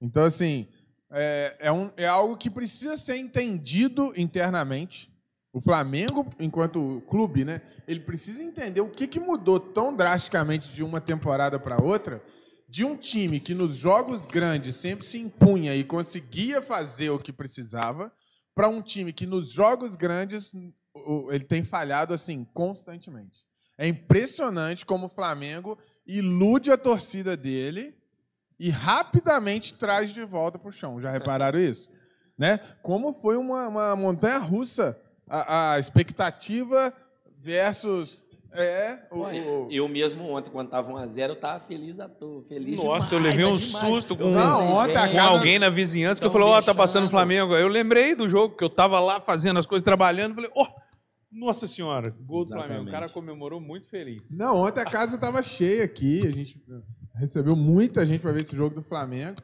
[0.00, 0.68] Então, assim,
[1.12, 5.12] é, é, um, é algo que precisa ser entendido internamente.
[5.52, 10.82] O Flamengo, enquanto clube, né, ele precisa entender o que, que mudou tão drasticamente de
[10.82, 12.22] uma temporada para outra,
[12.66, 17.30] de um time que nos jogos grandes sempre se impunha e conseguia fazer o que
[17.30, 18.10] precisava,
[18.54, 20.52] para um time que nos jogos grandes
[21.30, 23.44] ele tem falhado assim constantemente.
[23.76, 27.94] É impressionante como o Flamengo ilude a torcida dele
[28.62, 31.00] e rapidamente traz de volta para o chão.
[31.00, 31.90] Já repararam isso?
[32.38, 32.60] Né?
[32.80, 34.96] Como foi uma, uma montanha russa
[35.28, 36.92] a, a expectativa
[37.40, 38.22] versus
[38.52, 39.68] é, o, o...
[39.70, 42.44] Eu mesmo ontem, quando tava 1x0, eu tava feliz à toa.
[42.44, 43.62] Feliz Nossa, demais, eu levei um demais.
[43.62, 47.06] susto com, Não, ontem com casa- alguém na vizinhança que Tão falou, ó, tá passando
[47.06, 47.10] o.
[47.10, 47.56] Flamengo.
[47.56, 50.68] Eu lembrei do jogo, que eu tava lá fazendo as coisas, trabalhando, falei, ó,
[51.32, 52.88] nossa senhora, gol do Flamengo.
[52.88, 54.30] O cara comemorou muito feliz.
[54.30, 56.26] Não, ontem a casa estava cheia aqui.
[56.26, 56.60] A gente
[57.14, 59.40] recebeu muita gente para ver esse jogo do Flamengo.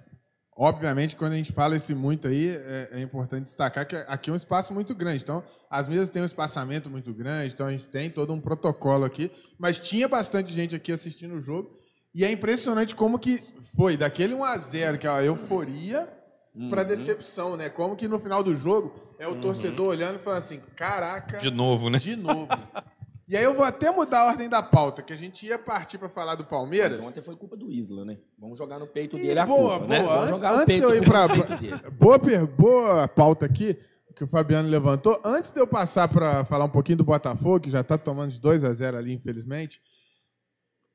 [0.56, 4.32] Obviamente, quando a gente fala esse muito aí, é, é importante destacar que aqui é
[4.32, 5.22] um espaço muito grande.
[5.22, 9.04] Então, as mesas têm um espaçamento muito grande, então a gente tem todo um protocolo
[9.04, 9.30] aqui.
[9.58, 11.78] Mas tinha bastante gente aqui assistindo o jogo.
[12.12, 13.40] E é impressionante como que
[13.76, 16.08] foi daquele 1 a 0 que é a euforia,
[16.68, 17.68] para decepção, né?
[17.68, 21.38] Como que no final do jogo é o torcedor olhando e falando assim: caraca.
[21.38, 21.98] De novo, né?
[21.98, 22.48] De novo.
[23.28, 25.98] E aí eu vou até mudar a ordem da pauta, que a gente ia partir
[25.98, 26.96] para falar do Palmeiras.
[26.96, 28.16] Mas ontem foi culpa do Isla, né?
[28.38, 30.00] Vamos jogar no peito dele a boa, culpa, né?
[30.00, 30.08] boa.
[30.14, 31.90] Vamos Antes- jogar antes peito, de eu ir dele.
[31.90, 33.76] Boa, boa pauta aqui
[34.16, 35.20] que o Fabiano levantou.
[35.22, 38.40] Antes de eu passar para falar um pouquinho do Botafogo, que já está tomando de
[38.40, 39.80] 2 a 0 ali, infelizmente.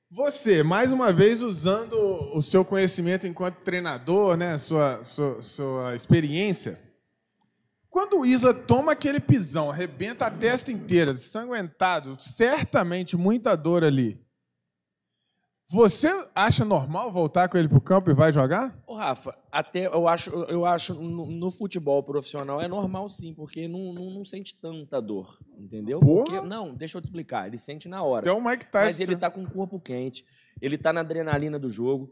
[0.09, 1.93] Você, mais uma vez, usando
[2.35, 6.79] o seu conhecimento enquanto treinador, né, sua, sua, sua experiência.
[7.93, 14.19] Quando o Isla toma aquele pisão, arrebenta a testa inteira, sanguentado, certamente muita dor ali.
[15.69, 18.75] Você acha normal voltar com ele pro campo e vai jogar?
[18.87, 23.67] Ô, Rafa, até eu acho, eu acho no, no futebol profissional é normal sim, porque
[23.67, 25.99] não, não, não sente tanta dor, entendeu?
[25.99, 26.23] Porra.
[26.23, 28.27] Porque, não, deixa eu te explicar, ele sente na hora.
[28.27, 28.85] Até o Mike Tyson.
[28.87, 30.25] Mas ele tá com o corpo quente,
[30.59, 32.11] ele tá na adrenalina do jogo,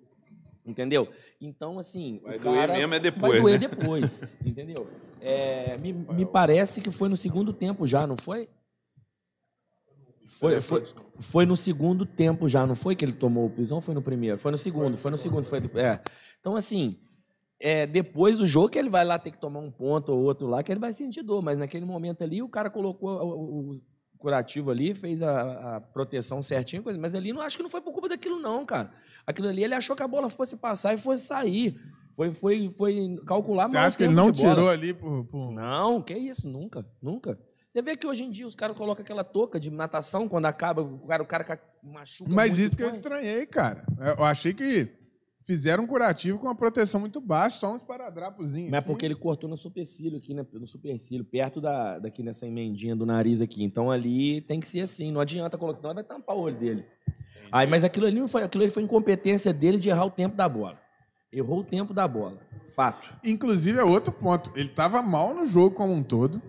[0.63, 1.11] entendeu?
[1.41, 3.67] Então, assim, Vai o doer cara mesmo é depois, vai doer né?
[3.67, 4.87] depois, entendeu?
[5.21, 8.49] É, me, me parece que foi no segundo tempo já, não foi?
[10.25, 10.83] Foi, foi,
[11.19, 14.39] foi no segundo tempo já, não foi que ele tomou o pisão foi no primeiro?
[14.39, 15.43] Foi no segundo, foi no segundo.
[15.43, 15.99] Foi, é.
[16.39, 16.97] Então, assim,
[17.59, 20.47] é, depois do jogo que ele vai lá ter que tomar um ponto ou outro
[20.47, 21.41] lá, que ele vai sentir dor.
[21.43, 23.81] Mas naquele momento ali, o cara colocou o, o-
[24.17, 27.81] curativo ali, fez a, a proteção certinho, coisa, mas ali não acho que não foi
[27.81, 28.91] por culpa daquilo, não, cara.
[29.25, 31.79] Aquilo ali ele achou que a bola fosse passar e fosse sair.
[32.21, 35.25] Foi, foi, foi calcular Você mal o acha que ele não tirou ali por.
[35.25, 37.39] por- Não, que isso, nunca, nunca.
[37.67, 40.81] Você vê que hoje em dia os caras colocam aquela touca de natação quando acaba,
[40.83, 43.83] o cara, o cara ca- machuca Mas isso que eu estranhei, cara.
[44.17, 44.89] Eu achei que
[45.47, 48.69] fizeram um curativo com uma proteção muito baixa, só um esparadrapozinho.
[48.69, 52.45] Mas é porque ele cortou no supercílio aqui, né, no supercílio, perto da, daqui nessa
[52.45, 53.63] emendinha do nariz aqui.
[53.63, 56.85] Então ali tem que ser assim, não adianta colocar, senão vai tampar o olho dele.
[57.51, 60.35] Aí, mas aquilo ali não foi, aquilo ali foi incompetência dele de errar o tempo
[60.35, 60.79] da bola.
[61.31, 62.37] Errou o tempo da bola.
[62.75, 63.07] Fato.
[63.23, 64.51] Inclusive, é outro ponto.
[64.55, 66.41] Ele tava mal no jogo como um todo.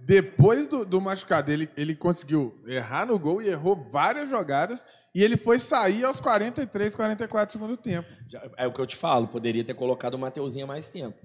[0.00, 4.84] Depois do, do machucado, ele, ele conseguiu errar no gol e errou várias jogadas.
[5.14, 8.08] E ele foi sair aos 43, 44 do segundo tempo.
[8.28, 11.16] Já- é o que eu te falo, poderia ter colocado o Mateuzinho há mais tempo.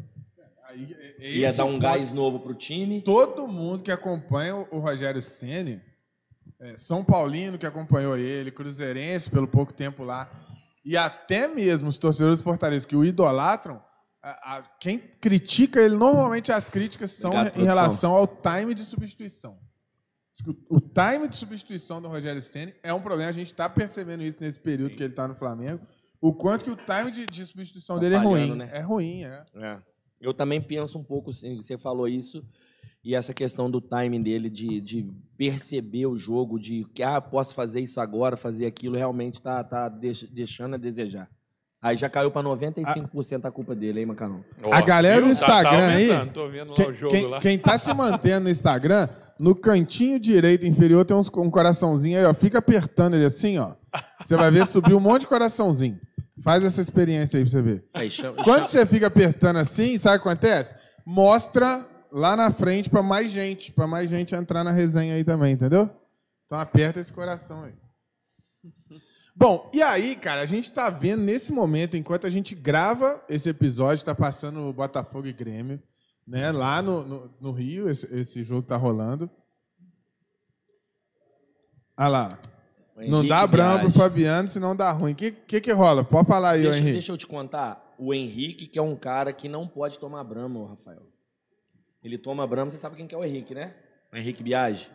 [0.69, 1.81] Aí, é- é Ia dar o um ponto.
[1.81, 3.01] gás novo pro time.
[3.01, 5.79] Todo mundo que acompanha o Rogério Ceni,
[6.59, 10.31] é, São Paulino que acompanhou ele, Cruzeirense pelo pouco tempo lá,
[10.85, 13.81] e até mesmo os torcedores do Fortaleza que o idolatram,
[14.21, 18.83] a- a- quem critica ele, normalmente as críticas são Obrigado, em relação ao time de
[18.85, 19.57] substituição.
[20.69, 24.37] O time de substituição do Rogério Ceni é um problema, a gente está percebendo isso
[24.41, 25.85] nesse período que ele está no Flamengo,
[26.19, 28.55] o quanto que o time de, de substituição Tá dele é falhando, ruim.
[28.57, 28.69] né?
[28.73, 29.45] É ruim, é.
[29.55, 29.77] É.
[30.19, 32.43] Eu também penso um pouco, assim, você falou isso,
[33.03, 37.53] e essa questão do timing dele, de, de perceber o jogo, de que, ah, posso
[37.53, 41.27] fazer isso agora, fazer aquilo, realmente tá, tá deix- deixando a desejar.
[41.81, 44.41] Aí já caiu para 95% a culpa dele, hein, Macarrão?
[44.71, 45.35] A galera do viu?
[45.35, 47.39] Tá- tá Instagram aí- Tô vendo lá Quem, o jogo quem, lá.
[47.41, 52.23] quem tá se mantendo no Instagram, no cantinho direito inferior tem uns, um coraçãozinho aí,
[52.25, 52.33] ó.
[52.33, 53.73] Fica apertando ele assim, ó.
[54.23, 55.99] Você vai ver subir um monte de coraçãozinho.
[56.41, 57.83] Faz essa experiência aí pra você ver.
[57.93, 60.73] Aí, chama, Quando chama- você fica apertando assim, sabe o que acontece?
[61.05, 65.53] Mostra lá na frente pra mais gente, pra mais gente entrar na resenha aí também,
[65.53, 65.89] entendeu?
[66.45, 67.73] Então aperta esse coração aí.
[69.35, 73.49] Bom, e aí, cara, a gente tá vendo nesse momento, enquanto a gente grava esse
[73.49, 75.81] episódio, tá passando o Botafogo e Grêmio,
[76.25, 76.51] né?
[76.51, 79.27] Lá no, no, no Rio, esse, esse jogo tá rolando.
[81.97, 82.39] Olha lá.
[82.95, 85.13] Não dá brama pro Fabiano, senão dá ruim.
[85.13, 86.03] O que, que, que rola?
[86.03, 86.93] Pode falar aí, deixa, Henrique.
[86.93, 87.95] Deixa eu te contar.
[87.97, 91.12] O Henrique, que é um cara que não pode tomar brama, Rafael.
[92.03, 93.73] Ele toma brama, você sabe quem que é o Henrique, né?
[94.11, 94.89] O Henrique Biagi.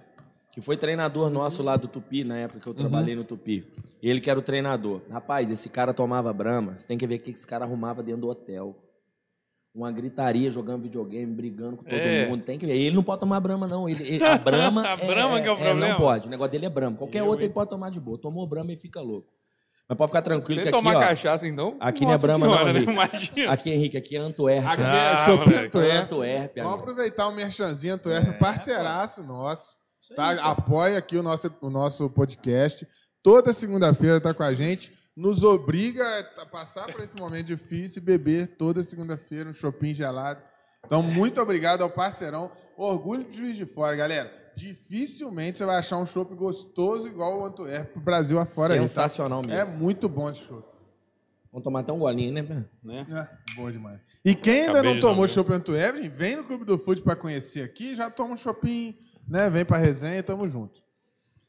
[0.52, 3.20] Que foi treinador nosso lá do Tupi, na época que eu trabalhei uhum.
[3.20, 3.64] no Tupi.
[4.02, 5.02] Ele que era o treinador.
[5.10, 6.76] Rapaz, esse cara tomava brama.
[6.76, 8.76] Você tem que ver o que esse cara arrumava dentro do hotel
[9.78, 12.26] uma gritaria jogando videogame, brigando com todo é.
[12.28, 12.42] mundo.
[12.42, 12.76] Tem que ver.
[12.76, 13.88] Ele não pode tomar brama, não.
[13.88, 14.86] Ele, ele, a brama.
[14.86, 15.86] a brama é, que é o problema.
[15.86, 16.26] É, não pode.
[16.26, 16.96] O negócio dele é brama.
[16.96, 18.18] Qualquer outro ele pode tomar de boa.
[18.18, 19.28] Tomou brama e fica louco.
[19.88, 21.76] Mas pode ficar tranquilo Você que tomar aqui, cachaça, então?
[21.80, 22.92] Aqui não é brama, senhora, não, Henrique.
[22.92, 23.52] Imagina.
[23.52, 24.70] Aqui, Henrique, aqui é Antuérpia.
[24.70, 25.54] Aqui é ah, Shopping
[25.96, 26.62] Antuérpia.
[26.62, 29.74] Vamos aproveitar o merchanzinho Antuérpia, é, parceiraço nosso.
[30.14, 30.28] Tá?
[30.28, 32.86] Aí, Apoia aqui o nosso, o nosso podcast.
[33.22, 36.04] Toda segunda-feira tá com a gente nos obriga
[36.36, 40.40] a passar por esse momento difícil e beber toda segunda-feira um shopping gelado.
[40.86, 42.52] Então, muito obrigado ao parceirão.
[42.76, 44.32] Orgulho de Juiz de Fora, galera.
[44.58, 48.74] Dificilmente você vai achar um chopp gostoso igual o Antuérpia pro Brasil afora.
[48.74, 49.54] Sensacional aí, tá?
[49.54, 49.70] mesmo.
[49.70, 50.66] É muito bom esse chopp.
[51.52, 52.66] Vamos tomar até um golinho, né?
[52.82, 53.06] né?
[53.08, 54.00] É, bom demais.
[54.24, 57.62] E quem ainda Acabei não tomou chopp Antuérpia, vem no Clube do Fute para conhecer
[57.62, 59.48] aqui, já toma um shopping, né?
[59.48, 60.82] Vem pra resenha, tamo junto.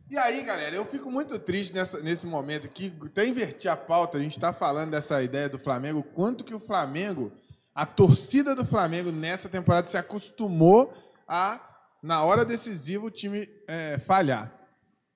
[0.07, 2.93] E aí, galera, eu fico muito triste nessa, nesse momento aqui.
[3.03, 6.59] Até inverti a pauta, a gente está falando dessa ideia do Flamengo, quanto que o
[6.59, 7.31] Flamengo,
[7.73, 10.93] a torcida do Flamengo nessa temporada se acostumou
[11.27, 11.59] a,
[12.01, 14.53] na hora decisiva, o time é, falhar.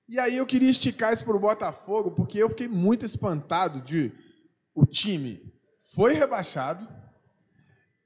[0.08, 4.12] E aí eu queria esticar isso para o Botafogo, porque eu fiquei muito espantado de
[4.74, 5.52] o time
[5.94, 6.86] foi rebaixado.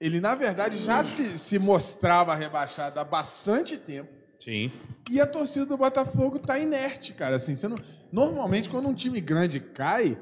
[0.00, 4.12] Ele, na verdade, já se, se mostrava rebaixado há bastante tempo.
[4.38, 4.70] Sim.
[5.10, 7.36] E a torcida do Botafogo tá inerte, cara.
[7.36, 7.76] Assim, você não...
[8.12, 10.16] Normalmente, quando um time grande cai,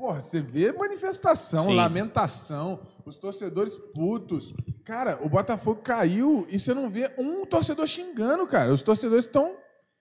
[0.00, 1.76] porra, você vê manifestação, Sim.
[1.76, 4.54] lamentação, os torcedores putos.
[4.82, 8.72] Cara, o Botafogo caiu e você não vê um torcedor xingando, cara.
[8.72, 9.54] Os torcedores estão.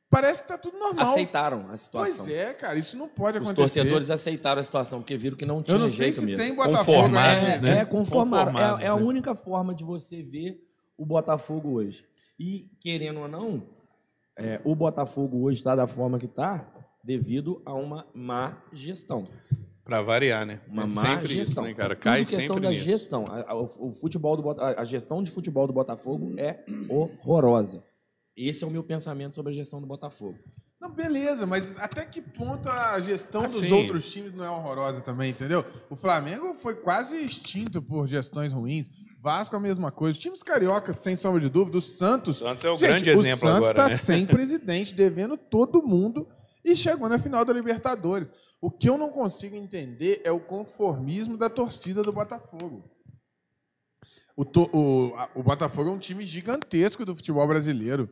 [0.10, 1.10] Parece que tá tudo normal.
[1.10, 2.26] Aceitaram a situação.
[2.26, 3.62] Pois é, cara, isso não pode acontecer.
[3.62, 6.26] Os torcedores aceitaram a situação, porque viram que não tinha Eu não jeito sei se
[6.26, 6.42] mesmo.
[6.42, 6.86] tem Botafogo.
[6.86, 7.78] Conformados, é, né?
[7.80, 8.52] É, conformaram.
[8.54, 9.02] Conformados, é, é a né?
[9.02, 10.66] única forma de você ver
[10.98, 12.06] o Botafogo hoje.
[12.40, 13.68] E, querendo ou não,
[14.38, 16.66] é, o Botafogo hoje está da forma que está
[17.04, 19.28] devido a uma má gestão.
[19.90, 20.62] Para variar, né?
[20.68, 21.42] Uma é má gestão.
[21.42, 21.96] Isso, né, cara?
[21.96, 22.84] Cai Tudo questão da nisso.
[22.84, 23.26] gestão.
[23.26, 27.84] A, a, o futebol do, a, a gestão de futebol do Botafogo é horrorosa.
[28.38, 30.38] Esse é o meu pensamento sobre a gestão do Botafogo.
[30.80, 35.02] Não, beleza, mas até que ponto a gestão assim, dos outros times não é horrorosa
[35.02, 35.66] também, entendeu?
[35.90, 38.88] O Flamengo foi quase extinto por gestões ruins.
[39.20, 40.16] Vasco a mesma coisa.
[40.16, 42.42] Os times cariocas, sem sombra de dúvida, o Santos.
[42.42, 43.64] O Santos é o gente, grande exemplo agora.
[43.64, 43.98] O Santos está né?
[43.98, 46.28] sem presidente, devendo todo mundo
[46.64, 48.32] e chegou na final da Libertadores.
[48.62, 52.84] O que eu não consigo entender é o conformismo da torcida do Botafogo.
[54.36, 58.10] O, to, o, a, o Botafogo é um time gigantesco do futebol brasileiro.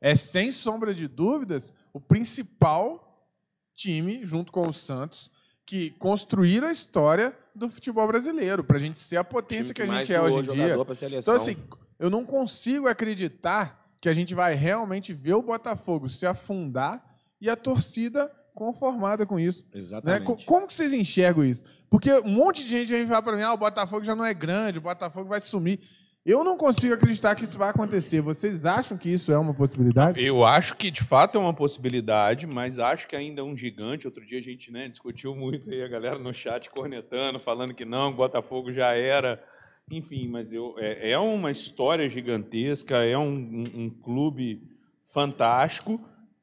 [0.00, 3.28] É, sem sombra de dúvidas, o principal
[3.74, 5.30] time, junto com o Santos,
[5.66, 9.90] que construíram a história do futebol brasileiro, para a gente ser a potência que, que,
[9.90, 10.76] a gente é hoje em dia.
[11.18, 11.56] Então, assim,
[11.98, 17.04] eu não consigo acreditar que a gente vai realmente ver o Botafogo se afundar
[17.40, 18.30] e a torcida
[18.60, 19.64] conformada com isso.
[19.72, 19.80] Né?
[19.80, 20.28] Exatamente.
[20.28, 20.36] Né?
[20.44, 21.64] Como que vocês enxergam isso?
[21.88, 24.34] Porque um monte de gente vem falar para mim, ah, o Botafogo já não é
[24.34, 25.80] grande, o Botafogo vai sumir.
[26.26, 28.20] Eu não consigo acreditar que isso vai acontecer.
[28.20, 30.22] Vocês acham que isso é uma possibilidade?
[30.22, 34.06] Eu acho que de fato é uma possibilidade, mas acho que ainda é um gigante.
[34.06, 37.86] Outro dia a gente né, discutiu muito aí, a galera no chat cornetando, falando que
[37.86, 39.42] não, o Botafogo já era.
[39.90, 44.62] Enfim, mas eu, é, é uma história gigantesca, é um, um, um clube
[45.02, 45.98] fantástico.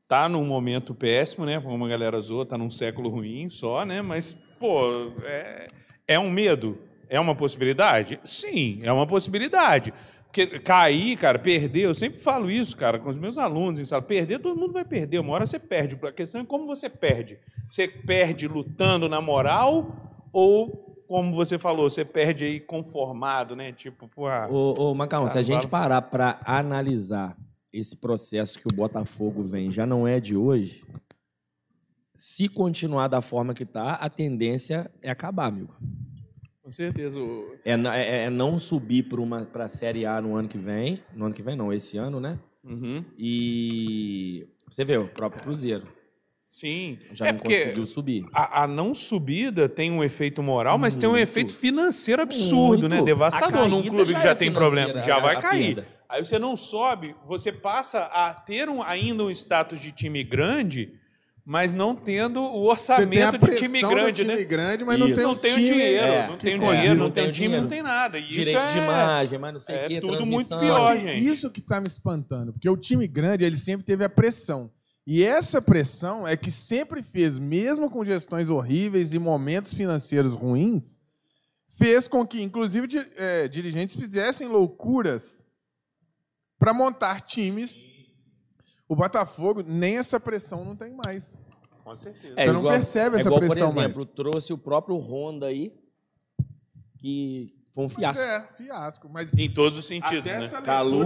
[0.07, 1.59] Tá num momento péssimo, né?
[1.59, 4.01] Como a galera zoa, tá num século ruim só, né?
[4.01, 5.67] Mas, pô, é,
[6.07, 6.77] é um medo
[7.09, 8.19] é uma possibilidade?
[8.23, 9.93] Sim, é uma possibilidade.
[10.25, 14.01] Porque cair, cara, perder, eu sempre falo isso, cara, com os meus alunos em sala.
[14.01, 15.19] Perder, todo mundo vai perder.
[15.19, 15.97] Uma hora você perde.
[16.05, 17.39] A questão é como você perde.
[17.65, 23.71] Você perde lutando na moral ou, como você falou, você perde aí conformado, né?
[23.71, 24.27] Tipo, pô.
[24.27, 27.35] Ah, ô, ô cara, se a gente parar para analisar
[27.71, 30.83] esse processo que o Botafogo vem, já não é de hoje.
[32.15, 35.75] Se continuar da forma que está, a tendência é acabar, amigo.
[36.63, 37.19] Com certeza.
[37.63, 39.07] É, é, é não subir
[39.51, 40.99] para a Série A no ano que vem.
[41.15, 42.39] No ano que vem, não, esse ano, né?
[42.63, 43.05] Uhum.
[43.17, 45.87] E você vê, o próprio Cruzeiro.
[46.49, 46.97] Sim.
[47.13, 48.25] Já é não conseguiu subir.
[48.33, 51.01] A, a, não subida tem um efeito moral, mas Muito.
[51.01, 52.95] tem um efeito financeiro absurdo, né?
[52.95, 53.05] Muito.
[53.07, 53.13] né?
[53.13, 54.99] Devastador num clube que já, é tem problema.
[55.01, 55.75] Já vai cair.
[55.75, 55.96] Perda.
[56.09, 60.93] Aí você não sobe, você passa a ter um, ainda um status de time grande
[61.49, 64.43] mas não tendo o Você tem a orçamento de time do grande, time né?
[64.43, 65.15] grande, mas não Isso.
[65.15, 65.67] tem Não o tem o time.
[65.69, 67.61] dinheiro, É, não tem o dinheiro, Não não tem o o time, dinheiro.
[67.61, 68.19] não tem nada.
[68.19, 68.71] E isso Direito é...
[68.73, 71.25] de imagem, mas não sei o é que, tudo muito pior, gente.
[71.25, 74.69] Isso que tá me espantando, porque o time grande, ele sempre teve a pressão.
[75.05, 80.99] E essa pressão é que sempre fez, mesmo com gestões horríveis e momentos financeiros ruins,
[81.69, 85.41] fez com que, inclusive, eh, dirigentes fizessem loucuras
[86.59, 87.83] para montar times.
[88.89, 91.37] O Botafogo, nem essa pressão não tem mais.
[91.83, 92.33] Com certeza.
[92.37, 95.47] É Você não igual- percebe É essa igual, por pressão exemplo, trouxe o próprio Honda
[95.47, 95.73] aí,
[96.97, 97.95] que foi um mais.
[97.95, 98.21] fiasco.
[98.21, 99.09] Mas é, fiasco.
[99.09, 100.45] Mas Em todos os sentidos, até né?
[100.45, 101.05] essa Calu.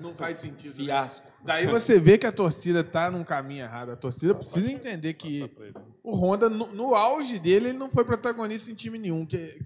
[0.00, 0.70] não faz sentido.
[0.70, 0.76] né?
[0.84, 1.26] Fiasco.
[1.44, 3.90] Daí você vê que a torcida tá num caminho errado.
[3.90, 5.50] A torcida precisa entender que
[6.02, 9.24] o Honda, no, no auge dele, ele não foi protagonista em time nenhum.
[9.26, 9.60] Que,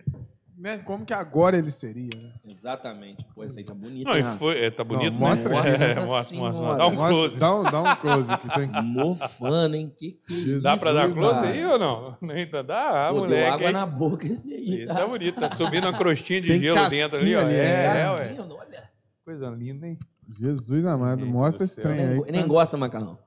[0.60, 2.10] né, como que agora ele seria?
[2.14, 2.32] Né?
[2.48, 3.24] Exatamente.
[3.34, 4.10] Pô, essa aí tá bonita.
[4.10, 5.58] Não, e foi, é, tá bonito, Não, mostra né?
[5.60, 5.82] aqui.
[5.82, 6.76] É, mostra, mostra.
[6.76, 7.40] Dá um Mostra- close.
[7.40, 8.48] Dá um, dá um close aqui.
[8.54, 8.82] Tem...
[8.82, 9.92] Mofando, hein?
[9.96, 10.62] Que que é isso?
[10.62, 12.16] Dá pra dar close aí ou não?
[12.30, 13.48] Ainda dá, ah, Pô, deu moleque.
[13.50, 13.72] água hein?
[13.72, 14.82] na boca esse aí.
[14.82, 17.40] Esse tá bonito, tá subindo uma crostinha de Tem gelo dentro ali, ó.
[17.40, 18.00] ali, É, é.
[18.02, 18.36] é, ué.
[18.40, 18.90] Olha.
[19.24, 19.98] Coisa linda, hein?
[20.38, 22.08] Jesus amado, Gente mostra esse trem aí.
[22.14, 23.18] Nem, que nem tá- gosta, Macarrão.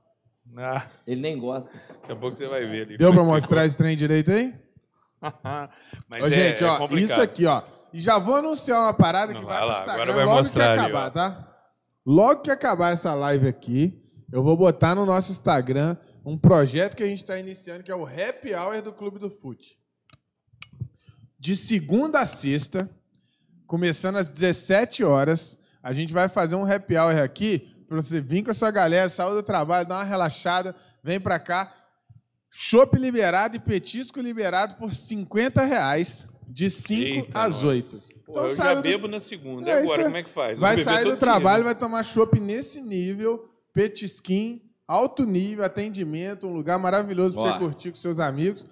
[0.56, 1.68] Ah, Ele nem gosta.
[2.00, 2.96] daqui a pouco você vai ver ali.
[2.96, 4.54] Deu pra mostrar esse trem direito aí?
[6.08, 7.10] Mas Ô, é, gente, é ó, complicado.
[7.10, 7.62] isso aqui, ó.
[7.92, 10.38] E já vou anunciar uma parada que Não, vai vai pro lá, agora vai logo
[10.38, 11.10] mostrar que ali, acabar, ó.
[11.10, 11.54] tá?
[12.04, 17.02] Logo que acabar essa live aqui, eu vou botar no nosso Instagram um projeto que
[17.02, 19.78] a gente está iniciando, que é o Happy Hour do Clube do Fute.
[21.38, 22.90] De segunda a sexta,
[23.66, 28.42] começando às 17 horas, a gente vai fazer um Happy Hour aqui para você vir
[28.42, 31.72] com a sua galera, sair do trabalho, dar uma relaxada, vem para cá.
[32.56, 37.66] Chopp liberado e petisco liberado por 50 reais, de 5 Eita, às nossa.
[37.66, 38.14] 8.
[38.24, 39.68] Pô, eu já saiu do- bebo na segunda.
[39.68, 40.56] É, agora, é- como é que faz?
[40.58, 41.64] Vai sair do dia, trabalho, né?
[41.64, 47.90] vai tomar chopp nesse nível, petisquim, alto nível, atendimento, um lugar maravilhoso para você curtir
[47.90, 48.64] com seus amigos.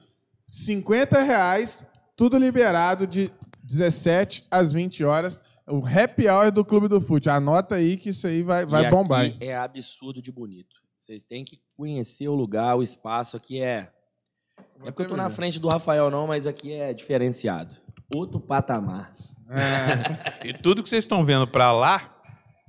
[0.47, 1.85] 50 reais,
[2.17, 3.33] tudo liberado de
[3.65, 5.43] 17 às 20 horas.
[5.67, 7.29] O happy hour do Clube do Fute.
[7.31, 9.33] Anota aí que isso aí vai, vai E bombar.
[9.41, 10.82] é absurdo de bonito.
[11.03, 13.91] Vocês têm que conhecer o lugar, o espaço aqui é.
[14.79, 17.75] Não é porque eu tô na frente do Rafael, não, mas aqui é diferenciado.
[18.15, 19.13] Outro patamar.
[19.51, 22.23] É, E tudo que vocês estão vendo pra lá,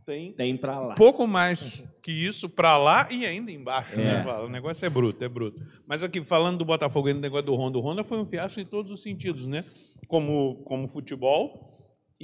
[0.03, 0.95] tem Tem pra lá.
[0.95, 4.23] pouco mais que isso pra lá e ainda embaixo, É.
[4.23, 4.33] né?
[4.43, 5.61] O negócio é bruto, é bruto.
[5.85, 8.59] Mas aqui, falando do Botafogo e do negócio do Honda, o Honda foi um fiasco
[8.59, 9.63] em todos os sentidos, né?
[10.07, 11.69] Como, como futebol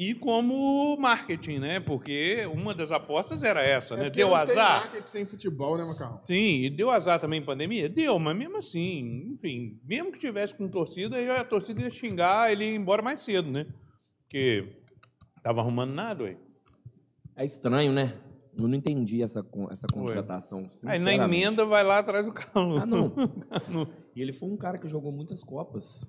[0.01, 1.81] e como marketing, né?
[1.81, 4.03] Porque uma das apostas era essa, né?
[4.03, 4.79] porque Deu não tem azar.
[4.83, 6.21] marketing sem futebol, né, Macarrão?
[6.23, 7.89] Sim, e deu azar também em pandemia?
[7.89, 12.49] Deu, mas mesmo assim, enfim, mesmo que tivesse com torcida, aí a torcida ia xingar
[12.49, 13.65] ele ia embora mais cedo, né?
[14.21, 14.69] Porque
[15.43, 16.37] tava arrumando nada, ué.
[17.35, 18.17] É estranho, né?
[18.57, 20.63] Eu não entendi essa, essa contratação.
[20.85, 22.77] Aí na emenda vai lá atrás do Calu.
[22.77, 23.11] Ah, não.
[24.15, 26.05] E ele foi um cara que jogou muitas Copas.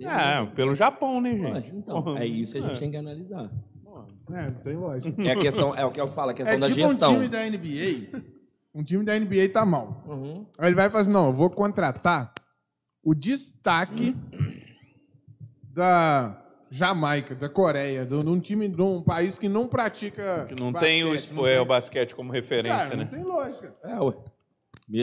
[0.00, 0.46] É, Beleza.
[0.54, 1.76] pelo Japão, né, Pode, gente?
[1.76, 2.78] Então, é isso que a gente É.
[2.80, 3.50] tem que analisar.
[4.32, 5.22] É, não tem lógica.
[5.22, 7.10] É a questão, é o que eu falo, a questão É da tipo gestão.
[7.10, 8.22] um time da NBA.
[8.74, 10.02] Um time da NBA tá mal.
[10.08, 10.46] Uhum.
[10.56, 12.32] Aí ele vai falar assim: não, eu vou contratar
[13.04, 14.16] o destaque
[15.74, 16.38] da
[16.70, 20.46] Jamaica, da Coreia, de um time de um país que não pratica.
[20.48, 23.04] Que não basquete, tem o, não espo- é, o basquete como referência, Cara, né?
[23.04, 23.74] não tem lógica.
[23.84, 24.14] É, ué.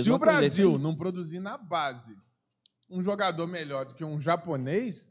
[0.03, 2.15] Se o Brasil não produzir na base
[2.89, 5.09] um jogador melhor do que um japonês,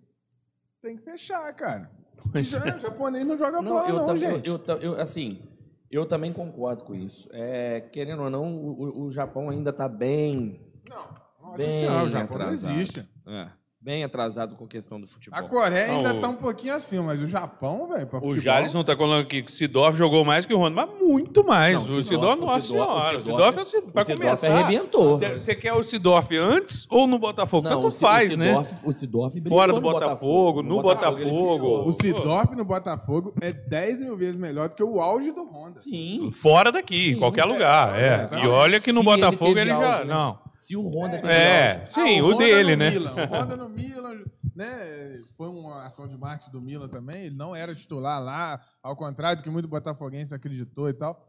[0.83, 1.91] tem que fechar, cara.
[2.33, 2.75] Pois Já, é.
[2.77, 4.49] o japonês não joga Não, bola, eu, não, tam- eu, gente.
[4.49, 5.43] eu, tam- eu- assim,
[5.91, 7.29] eu também concordo com isso.
[7.33, 11.07] É, querendo ou não, o, o- o Japão ainda está bem, Não,
[11.41, 12.71] nossa Bem senhora, o Japão atrasado.
[12.73, 13.09] não existe.
[13.27, 13.49] é,
[13.89, 15.39] bem atrasado com a questão do futebol.
[15.39, 18.39] A Coreia ainda Não, o- tá um pouquinho acima, mas o Japão, velho, pra O.
[18.39, 21.87] Jales não tá falando que o Sidorf jogou mais que o Ronda, mas muito mais.
[21.87, 23.17] Não, o Sidorf, nossa senhora.
[23.19, 23.93] o Sidorf- Sidorf, é o Sidorf.
[23.93, 25.15] Pra o Sidorf começar, arrebentou.
[25.19, 27.67] Você quer o Sidorf antes ou no Botafogo?
[27.67, 28.49] Não, Tanto o faz, o né?
[28.49, 31.89] Sidorf, O Sidorf Fora do Botafogo, no Botafogo.
[31.89, 35.81] O Sidorf no Botafogo é 10 mil vezes melhor do que o auge do Honda.
[35.81, 36.31] Sim.
[36.31, 37.99] Fora daqui, em Sim, qualquer é, lugar.
[37.99, 38.37] é, É.
[38.41, 38.45] é.
[38.45, 40.01] E olha que no Botafogo ele já.
[40.01, 40.05] né?
[40.05, 40.47] Não.
[40.59, 41.93] Se o Honda É, auge.
[41.93, 42.91] sim, Ah, o Honda dele, no né?
[42.91, 43.15] Milan.
[43.15, 44.25] O Honda no Milan,
[44.57, 45.21] né?
[45.37, 47.27] Foi uma ação de marketing do Milan também.
[47.27, 51.25] Ele não era titular lá, ao contrário do que muito botafoguense acreditou e tal.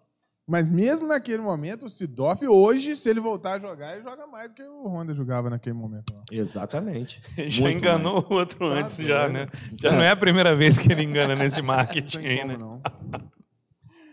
[0.52, 4.50] Mas mesmo naquele momento, o Sidorf, hoje, se ele voltar a jogar, ele joga mais
[4.50, 6.12] do que o Honda jogava naquele momento.
[6.12, 6.24] Lá.
[6.32, 7.22] Exatamente.
[7.48, 9.48] Já Muito enganou o outro Tá antes, já, né?
[9.80, 12.58] Já não é a primeira vez que ele engana nesse Não marketing tem aí, né?
[12.58, 12.82] não.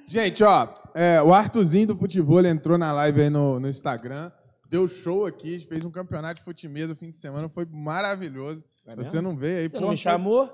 [0.06, 4.30] Gente, ó, é, o Arthurzinho do Futebol ele entrou na live aí no, no Instagram,
[4.68, 8.62] deu show aqui, fez um campeonato de futimesa no fim de semana, foi maravilhoso.
[8.86, 10.50] É Você não veio aí, Você pô, não me chamou?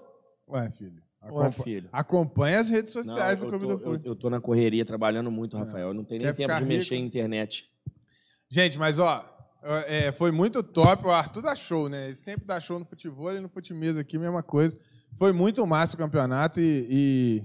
[0.48, 1.02] Ué, filho.
[1.22, 1.88] Ué, acompa- filho.
[1.92, 4.06] Acompanha as redes Não, sociais do eu, Clube tô, do eu, Fute.
[4.08, 5.88] eu tô na correria trabalhando muito, Rafael.
[5.88, 7.04] Eu não tenho nem tempo de mexer rico?
[7.04, 7.70] em internet.
[8.48, 9.28] Gente, mas ó,
[9.86, 11.06] É, foi muito top.
[11.06, 12.06] O Arthur dá show, né?
[12.06, 14.76] Ele sempre dá show no futebol e no futimês aqui, mesma coisa.
[15.16, 17.44] Foi muito massa o campeonato e, e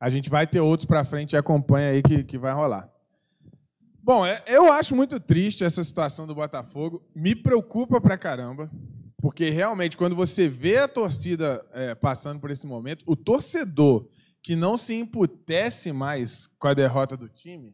[0.00, 2.90] a gente vai ter outros pra frente e acompanha aí que, que vai rolar.
[4.02, 7.08] Bom, é, eu acho muito triste essa situação do Botafogo.
[7.14, 8.70] Me preocupa pra caramba.
[9.22, 14.08] Porque realmente, quando você vê a torcida é, passando por esse momento, o torcedor
[14.42, 17.72] que não se imputece mais com a derrota do time,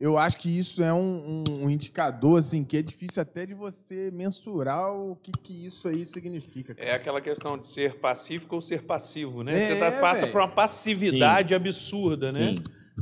[0.00, 3.52] eu acho que isso é um, um, um, indicador assim que é difícil até de
[3.52, 6.74] você mensurar o que, que isso aí significa.
[6.74, 6.88] Cara.
[6.88, 9.62] É aquela questão de ser pacífico ou ser passivo, né?
[9.62, 10.32] É, você tá, passa véio.
[10.32, 11.54] por uma passividade Sim.
[11.54, 12.54] absurda, né?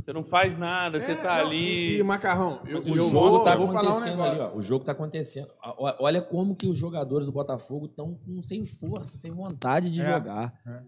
[0.03, 1.95] Você não faz nada, é, você tá não, ali.
[1.95, 4.23] E, e Macarrão, eu, eu, o jogo tá vou falar um negócio.
[4.23, 5.49] Ali, ó, o jogo tá acontecendo.
[5.77, 10.53] Olha como que os jogadores do Botafogo estão sem força, sem vontade de é, jogar.
[10.65, 10.81] É.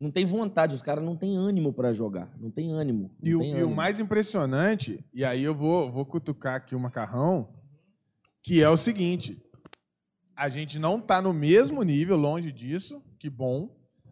[0.00, 2.28] Não tem vontade, os caras não têm ânimo para jogar.
[2.40, 3.14] Não tem ânimo.
[3.22, 3.58] Não e, tem o, ânimo.
[3.58, 7.48] e, o, mais impressionante, e aí eu vou, vou cutucar aqui o macarrão,
[8.42, 9.40] que é o seguinte:
[10.34, 13.70] a gente não está no mesmo nível, longe disso, que bom,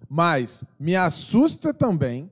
[0.09, 2.31] mas me assusta também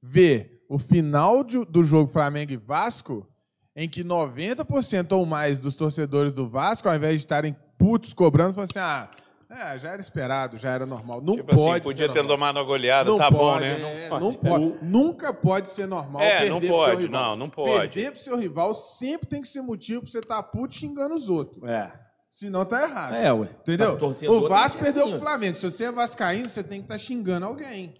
[0.00, 3.26] ver o final de, do jogo Flamengo e Vasco,
[3.74, 8.54] em que 90% ou mais dos torcedores do Vasco, ao invés de estarem putos cobrando,
[8.54, 9.10] falam assim: ah
[9.48, 11.22] é, já era esperado, já era normal.
[11.22, 11.74] Não tipo assim, pode.
[11.74, 14.04] Assim, podia ter tomado uma goleada, não tá pode, bom, né?
[14.04, 14.78] É, não, não pode.
[14.82, 16.20] Nunca pode ser normal.
[16.20, 17.94] É, perder não pode, pro não, não pode.
[17.94, 21.14] Perder pro seu rival sempre tem que ser motivo pra você estar tá puto xingando
[21.14, 21.62] os outros.
[21.62, 21.92] É.
[22.28, 23.14] Senão tá errado.
[23.14, 23.48] É, ué.
[23.62, 23.96] Entendeu?
[24.28, 25.56] O Vasco perdeu assim, pro Flamengo.
[25.56, 27.94] Se você é vascaíno, você tem que estar tá xingando alguém.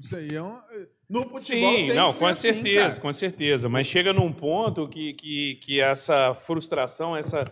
[0.00, 0.54] Isso aí é um...
[1.10, 1.40] No futebol
[1.74, 3.68] Sim, não, com assim, certeza, assim, com certeza.
[3.68, 7.44] Mas chega num ponto que, que, que essa frustração, essa.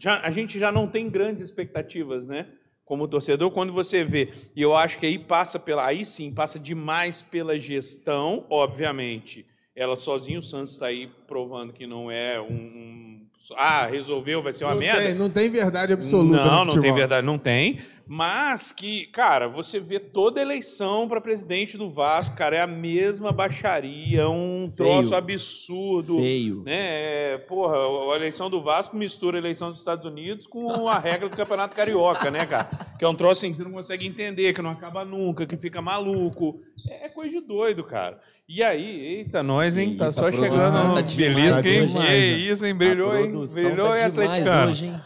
[0.00, 2.46] Já, a gente já não tem grandes expectativas, né?
[2.84, 6.58] como torcedor, quando você vê, e eu acho que aí passa pela, aí sim, passa
[6.58, 9.46] demais pela gestão, obviamente.
[9.74, 13.26] Ela sozinha, o Santos está aí provando que não é um, um
[13.56, 15.02] ah, resolveu, vai ser uma não merda.
[15.02, 16.44] Tem, não tem verdade absoluta.
[16.44, 17.78] Não, não tem verdade, não tem.
[18.06, 23.32] Mas que, cara, você vê toda eleição para presidente do Vasco, cara, é a mesma
[23.32, 24.76] baixaria, um Feio.
[24.76, 26.18] troço absurdo.
[26.18, 26.62] Feio.
[26.66, 26.72] Né?
[26.74, 27.78] É, porra,
[28.12, 31.74] a eleição do Vasco mistura a eleição dos Estados Unidos com a regra do Campeonato
[31.74, 32.68] Carioca, né, cara?
[32.98, 35.56] Que é um troço assim que você não consegue entender, que não acaba nunca, que
[35.56, 36.60] fica maluco.
[36.88, 38.20] É coisa de doido, cara.
[38.48, 39.96] E aí, eita, nós, hein?
[39.96, 40.94] Tá só chegando.
[40.94, 41.86] Tá Beleza, hein?
[41.86, 42.18] Que né?
[42.18, 42.74] isso, hein?
[42.74, 43.32] Brilhou, hein?
[43.52, 44.70] Brilhou, tá hein, atleticano?
[44.70, 45.00] Hoje, hein?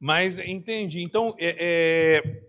[0.00, 1.02] Mas entendi.
[1.02, 2.42] Então, é, é...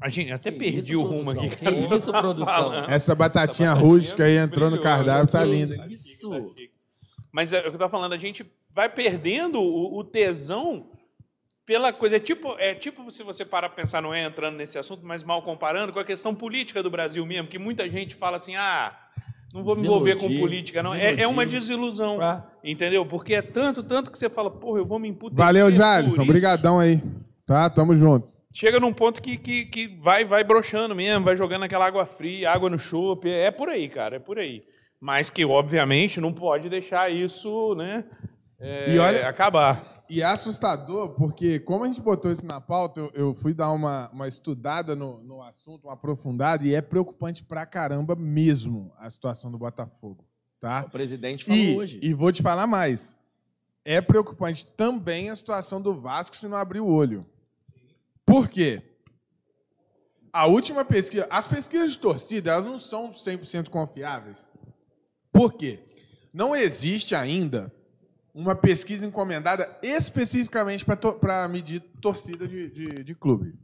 [0.00, 1.44] a gente até que perdi isso, o rumo produção?
[1.46, 1.86] aqui.
[1.88, 2.84] Que isso, produção?
[2.88, 5.86] Essa batatinha, Essa rústica aí entrou no cardápio, tá linda.
[5.88, 6.54] Isso.
[7.32, 10.90] Mas é o que eu tô falando, a gente vai perdendo o, o tesão
[11.64, 12.16] pela coisa.
[12.16, 15.22] É tipo, é tipo se você parar para pensar, não é entrando nesse assunto, mas
[15.22, 18.96] mal comparando com a questão política do Brasil mesmo, que muita gente fala assim, ah,
[19.54, 20.92] não vou me envolver com política, não.
[20.92, 22.44] É, é, uma desilusão, ah.
[22.64, 23.06] entendeu?
[23.06, 25.46] Porque é tanto, tanto que você fala, porra, eu vou me imputar.
[25.46, 26.22] Valeu, Jalisson.
[26.22, 27.00] Obrigadão aí.
[27.46, 28.28] Tá, tamo junto.
[28.52, 32.50] Chega num ponto que, que, que vai, vai broxando mesmo, vai jogando aquela água fria,
[32.50, 33.30] água no chope.
[33.30, 34.64] É por aí, cara, é por aí.
[35.00, 38.04] Mas que, obviamente, não pode deixar isso, né,
[38.58, 39.93] é, e olha, acabar.
[40.08, 43.72] E é assustador, porque como a gente botou isso na pauta, eu, eu fui dar
[43.72, 49.08] uma, uma estudada no, no assunto, uma aprofundada, e é preocupante pra caramba mesmo a
[49.08, 50.24] situação do Botafogo.
[50.60, 50.84] Tá?
[50.86, 52.00] O presidente falou e, hoje.
[52.02, 53.16] E vou te falar mais.
[53.84, 57.26] É preocupante também a situação do Vasco se não abrir o olho.
[58.26, 58.82] Por quê?
[60.32, 64.48] A última pesquisa, as pesquisas de torcida, elas não são 100% confiáveis.
[65.32, 65.80] Por quê?
[66.32, 67.72] Não existe ainda
[68.34, 73.54] uma pesquisa encomendada especificamente para medir torcida de, de, de, clube.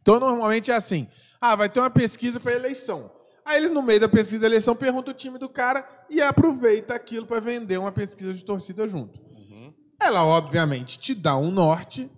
[0.00, 1.08] Então, normalmente é assim:
[1.40, 3.10] ah, vai ter uma pesquisa para eleição.
[3.44, 6.94] Aí eles, no meio da pesquisa da eleição, perguntam o time do cara e aproveita
[6.94, 9.18] aquilo para vender uma pesquisa de torcida junto.
[9.18, 9.74] Uhum.
[10.00, 12.08] Ela, obviamente, te dá um norte,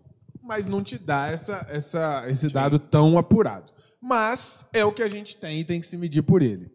[0.43, 2.55] mas não te dá essa, essa, esse Sim.
[2.55, 3.73] dado tão apurado.
[3.99, 6.71] Mas é o que a gente tem e tem que se medir por ele.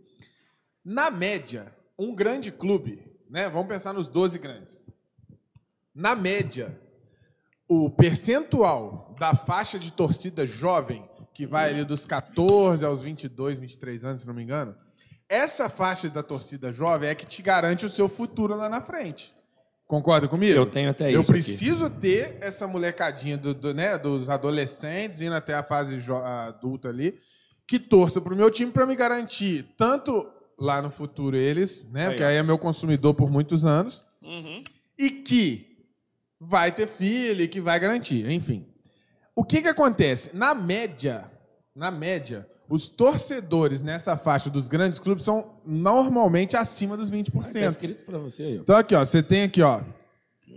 [0.84, 3.50] Na média, um grande clube, né?
[3.50, 4.87] Vamos pensar nos 12 grandes.
[5.98, 6.80] Na média,
[7.68, 14.06] o percentual da faixa de torcida jovem, que vai ali dos 14 aos 22, 23
[14.06, 14.76] anos, se não me engano,
[15.28, 19.34] essa faixa da torcida jovem é que te garante o seu futuro lá na frente.
[19.88, 20.54] Concorda comigo?
[20.54, 21.32] Eu tenho até Eu isso.
[21.32, 22.00] Eu preciso aqui.
[22.00, 27.20] ter essa molecadinha do, do, né, dos adolescentes, indo até a fase adulta ali,
[27.68, 32.04] que torça para o meu time para me garantir tanto lá no futuro eles, né?
[32.04, 34.64] Aí, porque aí é meu consumidor por muitos anos, uhum.
[34.96, 35.77] e que
[36.40, 38.66] vai ter filho, que vai garantir, enfim.
[39.36, 40.36] O que, que acontece?
[40.36, 41.26] Na média,
[41.76, 47.46] na média, os torcedores nessa faixa dos grandes clubes são normalmente acima dos 20%.
[47.46, 48.56] Está escrito para você aí.
[48.58, 49.82] Então aqui, ó, você tem aqui, ó,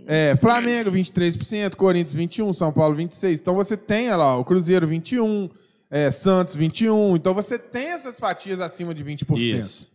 [0.07, 3.33] É, Flamengo, 23%, Corinthians, 21%, São Paulo, 26%.
[3.39, 5.51] Então você tem olha lá, o Cruzeiro, 21%,
[5.89, 7.17] é, Santos, 21%.
[7.17, 9.37] Então você tem essas fatias acima de 20%.
[9.37, 9.91] Isso.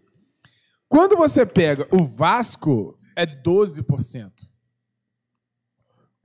[0.89, 4.31] Quando você pega o Vasco, é 12%.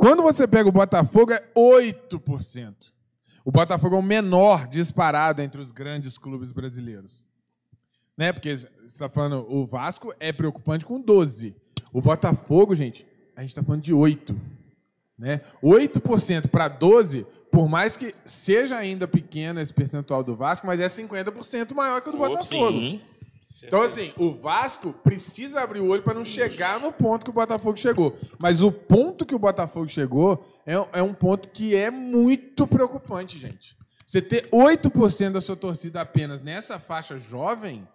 [0.01, 2.73] Quando você pega o Botafogo, é 8%.
[3.45, 7.23] O Botafogo é o menor disparado entre os grandes clubes brasileiros.
[8.17, 8.33] Né?
[8.33, 11.53] Porque você está falando, o Vasco é preocupante com 12%.
[11.93, 14.35] O Botafogo, gente, a gente está falando de 8%.
[15.19, 15.41] Né?
[15.63, 20.87] 8% para 12%, por mais que seja ainda pequeno esse percentual do Vasco, mas é
[20.87, 22.71] 50% maior que o do Botafogo.
[22.71, 23.01] Sim.
[23.63, 27.33] Então, assim, o Vasco precisa abrir o olho para não chegar no ponto que o
[27.33, 28.17] Botafogo chegou.
[28.39, 33.37] Mas o ponto que o Botafogo chegou é, é um ponto que é muito preocupante,
[33.37, 33.77] gente.
[34.05, 37.87] Você ter 8% da sua torcida apenas nessa faixa jovem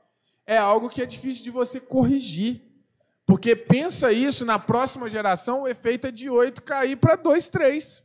[0.47, 2.63] é algo que é difícil de você corrigir.
[3.27, 8.05] Porque pensa isso, na próxima geração, o efeito é de 8 cair para 2, 3.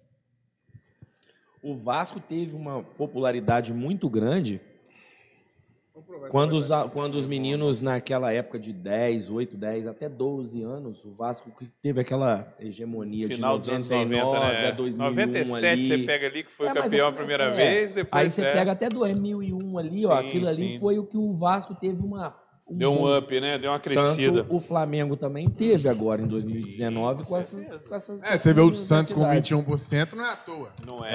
[1.62, 4.60] O Vasco teve uma popularidade muito grande
[6.30, 11.12] quando os, quando os meninos naquela época de 10, 8, 10, até 12 anos, o
[11.12, 14.68] Vasco que teve aquela hegemonia Final de dos 99 anos 90, né?
[14.68, 15.86] a 2001 97 ali.
[15.86, 17.52] você pega ali que foi É, campeão é- a primeira é.
[17.52, 20.80] vez, depois Aí você é, pega até 2001 ali, ó, Sim, aquilo ali sim.
[20.80, 22.36] foi o que o Vasco teve uma
[22.74, 23.58] deu um up, né?
[23.58, 24.44] Deu uma crescida.
[24.44, 28.62] Tanto o Flamengo também teve agora em 2019 com essas, com essas É, você vê
[28.62, 29.54] o Santos com da cidade.
[29.54, 30.72] 21%, não é à toa.
[30.86, 31.10] Não É.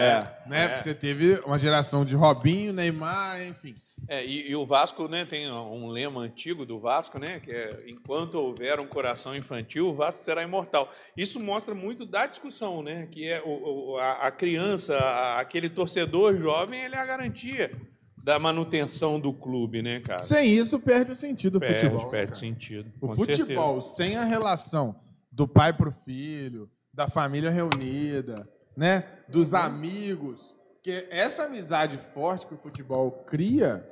[0.45, 0.49] é.
[0.51, 0.65] Né?
[0.65, 0.69] é.
[0.69, 3.75] Porque você teve uma geração de Robinho, Neymar, enfim.
[4.09, 7.85] É, e, e o Vasco, né, tem um lema antigo do Vasco, né, que é
[7.89, 10.89] enquanto houver um coração infantil, o Vasco será imortal.
[11.17, 16.37] Isso mostra muito da discussão, né, que é o, o- a, criança, a- aquele torcedor
[16.37, 17.73] jovem, ele é a garantia
[18.17, 20.21] da manutenção do clube, né, cara?
[20.21, 22.11] Sem isso, perde o sentido do perde, futebol.
[22.11, 22.35] perde cara.
[22.41, 22.93] sentido.
[23.01, 23.97] O futebol, certeza.
[23.97, 24.95] sem a relação
[25.31, 29.05] do pai pro filho, da família reunida, né?
[29.29, 33.89] Dos amigos, que essa amizade forte que o futebol cria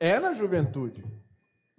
[0.00, 1.04] é na juventude.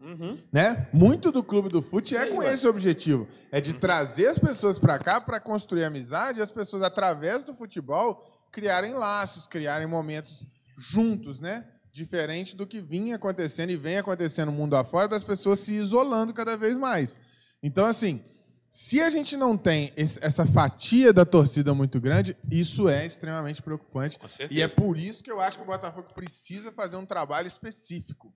[0.02, 0.38] Uhum.
[0.52, 0.88] Né?
[0.94, 3.28] Muito do clube do fute é com esse objetivo.
[3.52, 7.54] É de trazer as pessoas para cá para construir amizade e as pessoas, através do
[7.54, 10.46] futebol, criarem laços, criarem momentos
[10.78, 11.66] juntos, né?
[11.92, 16.34] Diferente do que vinha acontecendo e vem acontecendo no mundo afora, das pessoas se isolando
[16.34, 17.20] cada vez mais.
[17.62, 18.24] Então, assim,
[18.72, 23.62] se a gente não tem esse- essa fatia da torcida muito grande, isso é extremamente
[23.62, 24.18] preocupante.
[24.50, 28.34] E é por isso que eu acho que o Botafogo precisa fazer um trabalho específico.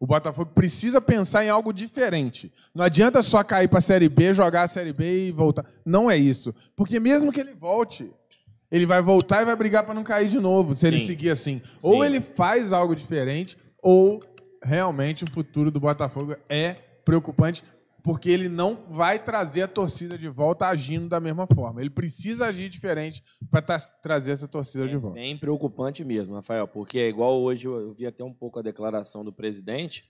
[0.00, 2.52] O Botafogo precisa pensar em algo diferente.
[2.74, 5.66] Não adianta só cair para a Série B, jogar a Série B e voltar.
[5.84, 6.54] Não é isso.
[6.74, 8.10] Porque mesmo que ele volte,
[8.70, 11.06] ele vai voltar e vai brigar para não cair de novo, se ele Sim.
[11.06, 11.60] seguir assim.
[11.82, 12.06] Ou Sim.
[12.06, 14.22] ele faz algo diferente, ou
[14.62, 17.62] realmente o futuro do Botafogo é preocupante,
[18.06, 21.80] porque ele não vai trazer a torcida de volta agindo da mesma forma.
[21.80, 25.14] Ele precisa agir diferente para trazer essa torcida de É volta.
[25.16, 29.24] bem preocupante mesmo, Rafael, porque é igual hoje eu vi até um pouco a declaração
[29.24, 30.04] do presidente,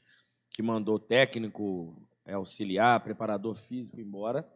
[0.51, 4.47] que mandou técnico, é, auxiliar, preparador físico embora.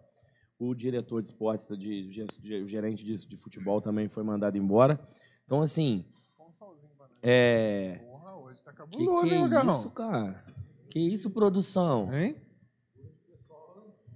[0.58, 5.00] O diretor de esportes, de, de- o gerente de, de futebol também foi mandado embora.
[5.46, 6.04] Então, assim.
[7.22, 8.00] É.
[8.06, 9.70] Porra, hoje tá Que, cabuloso, que hein, Macarrão?
[9.70, 10.44] isso, cara?
[10.90, 12.12] Que isso, produção?
[12.12, 12.36] Hein?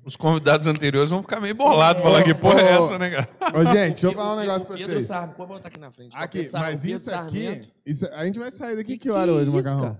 [0.05, 3.29] Os convidados anteriores vão ficar meio bolados, falar que porra é essa, né, cara?
[3.59, 5.07] Ô, gente, deixa eu falar um Pedro- negócio pra Pedro vocês.
[5.07, 6.17] Sarmento, pode botar aqui na frente.
[6.17, 9.27] Aqui, Pedro mas Pedro isso aqui, isso- a gente vai sair daqui que, Que hora
[9.27, 9.99] que hoje, é isso, Macarrão?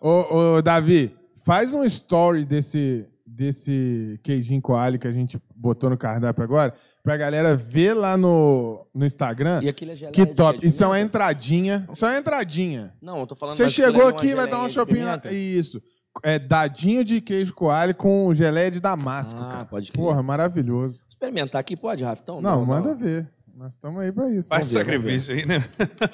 [0.00, 1.14] Ô, ô, Davi,
[1.44, 7.16] faz um story desse, desse queijinho coalho que a gente botou no cardápio agora, pra
[7.16, 9.60] galera ver lá no, no Instagram.
[9.62, 10.64] E aquele é geleia Que top.
[10.64, 11.88] Isso é uma entradinha.
[11.92, 12.92] Isso é uma entradinha.
[13.00, 15.32] Não, eu tô falando Você chegou aquilo é aqui, vai dar um shopping pimenta?
[15.32, 15.82] Isso.
[16.22, 19.64] É dadinho de queijo coalho com geleia de damasco, Ah, cara.
[19.64, 20.02] pode crer.
[20.04, 21.00] Porra, maravilhoso.
[21.08, 22.22] Experimentar aqui pode, Rafa?
[22.22, 23.28] Então, Não, manda ver.
[23.56, 24.48] Nós estamos aí pra isso.
[24.48, 25.64] Faz Vamos ver, vamos sacrifício aí, né?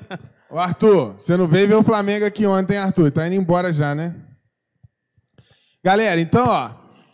[0.51, 3.11] Ô, Arthur, você não veio ver o Flamengo aqui ontem, Arthur?
[3.11, 4.15] Tá indo embora já, né?
[5.83, 6.71] Galera, então, ó.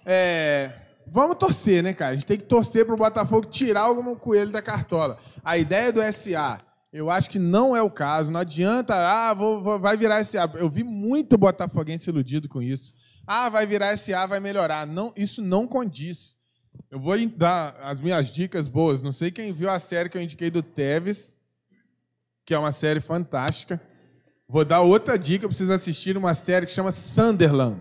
[0.07, 0.70] é,
[1.12, 2.12] Vamos torcer, né, cara?
[2.12, 5.18] A gente tem que torcer pro Botafogo tirar algum coelho da cartola.
[5.45, 6.61] A ideia do SA,
[6.93, 8.30] eu acho que não é o caso.
[8.30, 10.51] Não adianta, ah, vou, vou- vai virar SA.
[10.55, 12.93] Eu vi muito botafoguense iludido com isso.
[13.26, 14.86] Ah, vai virar SA, vai melhorar.
[14.86, 16.36] Não, isso não condiz.
[16.91, 19.01] Eu vou dar as minhas dicas boas.
[19.03, 21.34] Não sei quem viu a série que eu indiquei do Tevez,
[22.45, 23.80] que é uma série fantástica.
[24.49, 27.80] Vou dar outra dica para vocês assistirem uma série que chama Sunderland.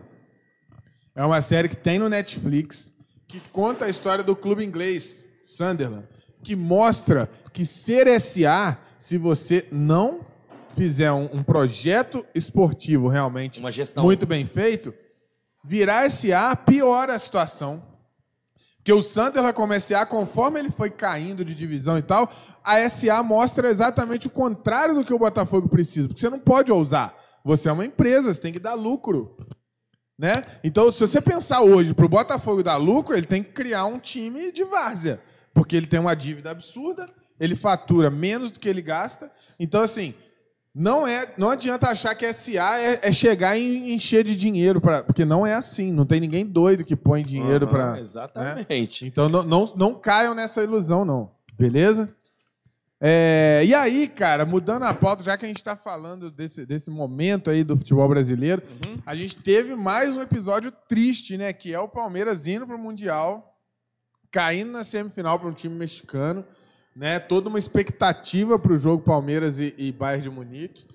[1.16, 2.94] É uma série que tem no Netflix,
[3.28, 6.08] que conta a história do clube inglês, Sunderland,
[6.44, 10.20] que mostra que ser SA, se você não
[10.76, 14.04] fizer um, um projeto esportivo realmente Uma gestão.
[14.04, 14.94] muito bem feito,
[15.64, 17.82] virar SA piora a situação.
[18.78, 22.32] Porque o Sunderland como SA, conforme ele foi caindo de divisão e tal,
[22.64, 26.08] a SA mostra exatamente o contrário do que o Botafogo precisa.
[26.08, 27.16] Porque você não pode ousar.
[27.44, 29.38] Você é uma empresa, você tem que dar lucro.
[30.18, 30.44] Né?
[30.64, 34.00] Então, se você pensar hoje para o Botafogo dar lucro, ele tem que criar um
[34.00, 35.22] time de várzea.
[35.54, 37.10] Porque ele tem uma dívida absurda,
[37.40, 39.32] ele fatura menos do que ele gasta.
[39.60, 40.14] Então, assim,
[40.74, 45.04] não é, não adianta achar que SA é, é chegar e encher de dinheiro para,
[45.04, 45.92] porque não é assim.
[45.92, 48.00] Não tem ninguém doido que põe dinheiro Aham, para.
[48.00, 49.06] Exatamente.
[49.06, 51.32] Então não, não, não caiam nessa ilusão, não.
[51.58, 52.14] Beleza?
[53.02, 56.90] É, e aí, cara, mudando a pauta, já que a gente está falando desse, desse
[56.90, 58.62] momento aí do futebol brasileiro,
[59.06, 61.54] a gente teve mais um episódio triste, né?
[61.54, 63.58] Que é o Palmeiras indo para o Mundial,
[64.30, 66.46] caindo na semifinal para um time mexicano,
[66.96, 67.20] né?
[67.20, 70.86] Toda uma expectativa para o jogo Palmeiras e, e Bayern de Munique.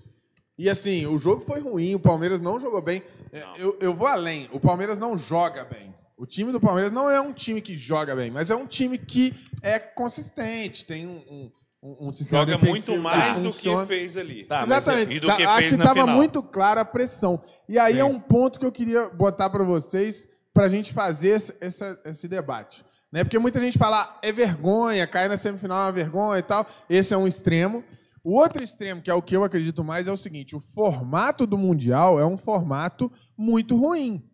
[0.57, 3.03] E assim, o jogo foi ruim, o Palmeiras não jogou bem.
[3.33, 5.93] É, Eu, eu vou além, o Palmeiras não joga bem.
[6.17, 8.97] O time do Palmeiras não é um time que joga bem, mas é um time
[8.97, 11.51] que é consistente, tem um, um,
[11.83, 14.45] um- um sistema Joga defensivo muito mais que do que fez ali.
[14.45, 15.21] Tá, mas é- Exatamente.
[15.21, 17.43] Do Tá, que acho fez que estava muito clara a pressão.
[17.69, 21.31] E aí é um ponto que eu queria botar para vocês, para a gente fazer
[21.31, 22.85] esse, essa- esse debate.
[23.15, 23.23] Né?
[23.23, 26.67] Porque muita gente fala, "Ah, é vergonha, cair na semifinal é uma vergonha e tal.
[26.91, 27.85] Esse é um extremo.
[28.25, 31.47] O outro extremo, que é o que eu acredito mais, é o seguinte: o formato
[31.47, 34.29] do Mundial é um formato muito ruim.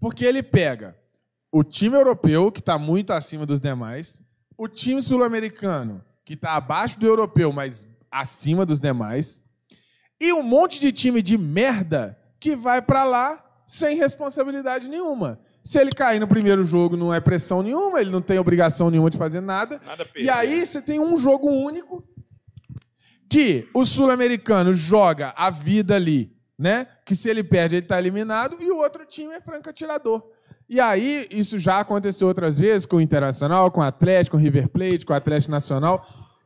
[0.00, 0.96] Porque ele pega
[1.52, 4.20] o time europeu, que está muito acima dos demais,
[4.56, 9.40] o time sul-americano, que está abaixo do europeu, mas acima dos demais,
[10.20, 15.38] e um monte de time de merda que vai para lá sem responsabilidade nenhuma.
[15.68, 19.10] Se ele cair no primeiro jogo, não é pressão nenhuma, ele não tem obrigação nenhuma
[19.10, 19.78] de fazer nada.
[19.84, 22.02] Nada E aí você tem um jogo único
[23.28, 26.86] que o sul-americano joga a vida ali, né?
[27.04, 30.22] Que se ele perde, ele está eliminado, e o outro time é franco atirador.
[30.66, 34.42] E aí, isso já aconteceu outras vezes com o Internacional, com o Atlético, com o
[34.42, 36.02] River Plate, com o Atlético Nacional.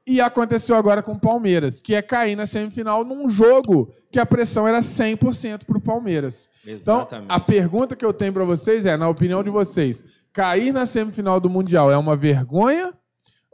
[0.07, 4.27] E aconteceu agora com o Palmeiras, que é cair na semifinal num jogo que a
[4.27, 6.49] pressão era 100% para o Palmeiras.
[6.63, 7.31] Então, Exatamente.
[7.31, 11.39] a pergunta que eu tenho para vocês é, na opinião de vocês, cair na semifinal
[11.39, 12.93] do Mundial é uma vergonha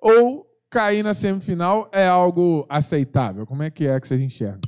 [0.00, 3.46] ou cair na semifinal é algo aceitável?
[3.46, 4.60] Como é que é que vocês enxergam?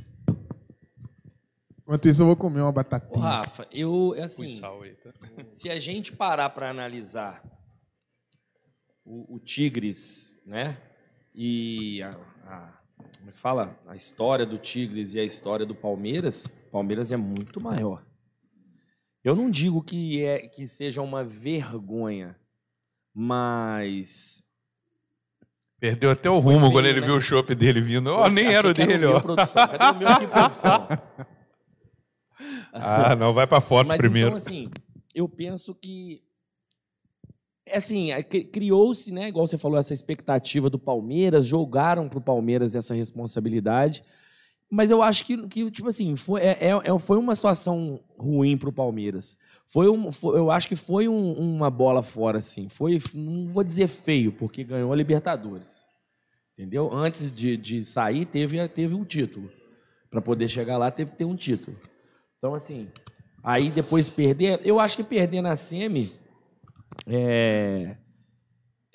[1.81, 3.21] Enquanto isso, eu vou comer uma Ô, batatinha.
[3.21, 4.71] Rafa, eu, Põe assim, tá?
[5.49, 7.43] se a gente parar para analisar
[9.03, 10.77] o, o Tigres, né?
[11.33, 12.09] E a,
[12.45, 12.73] a-
[13.17, 13.79] como é que fala?
[13.87, 18.03] A história do Tigres e a história do Palmeiras, Palmeiras é muito maior.
[19.23, 22.35] Eu não digo que é que seja uma vergonha,
[23.13, 24.43] mas
[25.79, 27.07] Perdeu até o Foi rumo feio, quando ele né?
[27.07, 28.11] viu o chopp dele vindo.
[28.13, 29.19] Foi- nem achei era o dele, ó.
[29.19, 29.67] produção.
[29.67, 30.87] Cadê o meu aqui, produção?
[32.73, 34.27] Ah, não, vai pra foto Mas primeiro.
[34.29, 34.69] então, assim,
[35.15, 36.21] eu penso que.
[37.71, 42.21] É Assim, é, cri- criou-se, né, igual você falou, essa expectativa do Palmeiras, jogaram pro
[42.21, 44.03] Palmeiras essa responsabilidade.
[44.73, 48.57] Mas eu acho que, que tipo assim, foi, é, é- é- foi uma situação ruim
[48.57, 49.37] pro Palmeiras.
[49.67, 52.69] Foi um, foi- eu acho que foi um- uma bola fora, assim.
[52.69, 55.83] Foi, não vou dizer feio, porque ganhou a Libertadores.
[56.53, 56.89] Entendeu?
[56.93, 59.49] Antes de, de sair, teve, teve um título.
[60.09, 61.75] Para poder chegar lá, teve que ter um título.
[62.37, 62.87] Então, assim,
[63.43, 64.61] aí depois perder.
[64.63, 66.13] Eu acho que perder na Semi.
[67.07, 67.95] É,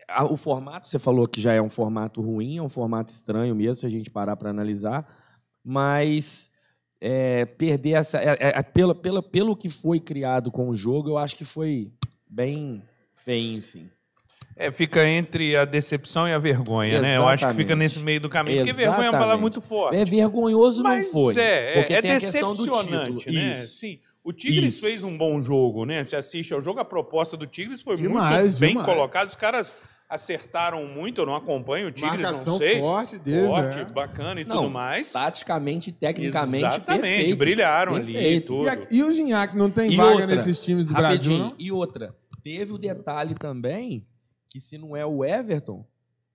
[0.09, 3.55] a- o formato, você falou que já é um formato ruim, é um formato estranho
[3.55, 5.07] mesmo, se a gente parar para analisar.
[5.65, 6.51] Mas
[7.01, 8.19] é, perder essa.
[8.19, 11.45] é, é, é, pelo, pelo, pelo que foi criado com o jogo, eu acho que
[11.45, 11.91] foi
[12.29, 12.83] bem
[13.15, 13.91] feinho, sim.
[14.59, 17.19] É, fica entre a decepção e a vergonha, né?
[17.19, 17.79] Eu acho que fica Exatamente.
[17.85, 18.59] nesse meio do caminho.
[18.65, 19.41] Porque vergonha é uma palavra Exatamente.
[19.43, 19.97] muito forte.
[19.97, 21.37] É vergonhoso, Mas não foi.
[21.39, 23.53] é, é, porque é decepcionante, né?
[23.65, 23.75] Isso.
[23.77, 23.99] Sim.
[24.27, 24.83] O Tigres Isso.
[24.85, 26.03] fez um bom jogo, né?
[26.03, 28.87] Se assiste ao jogo, a proposta do Tigres foi Demais, muito bem demais.
[28.89, 29.27] colocada.
[29.29, 29.77] Os caras
[30.09, 32.81] acertaram muito, eu não acompanho o Tigres, Marcação não sei.
[32.81, 33.85] forte deles, Forte, é.
[33.85, 35.13] bacana e Não, tudo mais.
[35.13, 37.37] Taticamente, tecnicamente, Exatamente, perfeito.
[37.37, 38.47] brilharam ali e Perfeito.
[38.47, 38.65] tudo.
[38.67, 41.55] E, a- e o Gignac não tem E vaga outra, nesses times do Brasil, não?
[41.59, 44.07] E outra, teve o detalhe também
[44.49, 45.85] que se não é o Everton,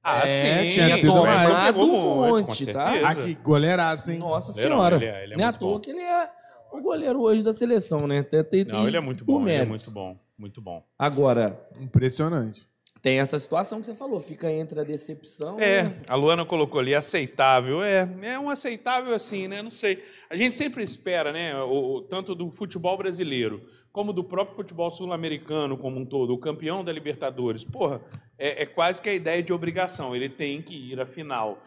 [0.03, 0.73] Ah, É, sim.
[0.75, 1.75] tinha sido Pegou mais.
[1.75, 2.91] muito, Um monte, com tá?
[2.91, 3.07] certeza.
[3.21, 4.17] Aqui, goleiraço, hein?
[4.17, 4.95] nossa Goleirão, senhora.
[4.95, 5.79] ele é- ele é não é à muito toa bom.
[5.79, 6.29] que ele é
[6.71, 8.23] o goleiro hoje da seleção, né?
[8.23, 10.83] Tem- tem- Não, ele é muito bom, ele é muito bom, muito bom.
[10.97, 12.65] Agora, Impressionante.
[13.01, 15.95] tem essa situação que você falou, fica entre a decepção É, né?
[16.07, 17.83] a Luana colocou ali, aceitável.
[17.83, 19.61] É, é um aceitável assim, né?
[19.61, 20.03] Não sei.
[20.29, 21.55] A gente sempre espera, né?
[21.63, 23.61] O, o- tanto do futebol brasileiro
[23.91, 27.63] como do próprio futebol sul-americano como um todo, o campeão da Libertadores.
[27.65, 27.99] Porra,
[28.39, 30.15] é, é quase que a ideia de obrigação.
[30.15, 31.61] Ele tem que ir à final.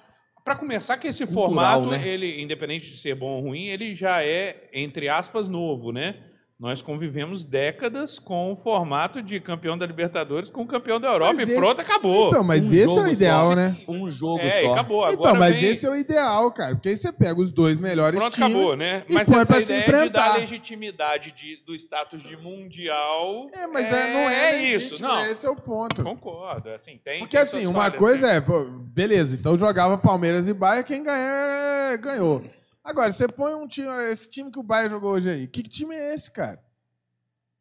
[0.45, 2.07] Para começar, que esse Cultural, formato, né?
[2.07, 6.17] ele, independente de ser bom ou ruim, ele já é, entre aspas, novo, né?
[6.57, 11.33] Nós convivemos décadas com o formato de campeão da Libertadores com o campeão da Europa
[11.35, 12.29] Mas e esse- pronto, acabou.
[12.29, 13.57] Então, mas Um esse é o ideal, só.
[13.57, 13.77] né?
[13.89, 14.71] Um jogo é, só.
[14.73, 15.01] acabou.
[15.03, 16.77] Então, Agora mas vem- esse é o ideal, cara.
[16.77, 18.51] Porque aí você pega os dois melhores Pronto, times.
[18.55, 19.03] acabou, né?
[19.09, 23.49] e Mas põe essa pra se ideia de dar legitimidade de- do status de mundial.
[23.53, 24.93] É, mas é, não é, isso.
[24.93, 26.05] legítimo, Não, Esse é o ponto.
[26.05, 26.71] concordo.
[26.71, 28.37] Assim, tem, Porque tem assim, uma falhas, coisa né?
[28.37, 32.43] é, pô, beleza, então jogava Palmeiras e Bahia, quem ganhar ganhou.
[32.85, 35.49] Agora, você põe um time, esse time que o Bahia jogou hoje aí.
[35.49, 36.63] Que time é esse, cara?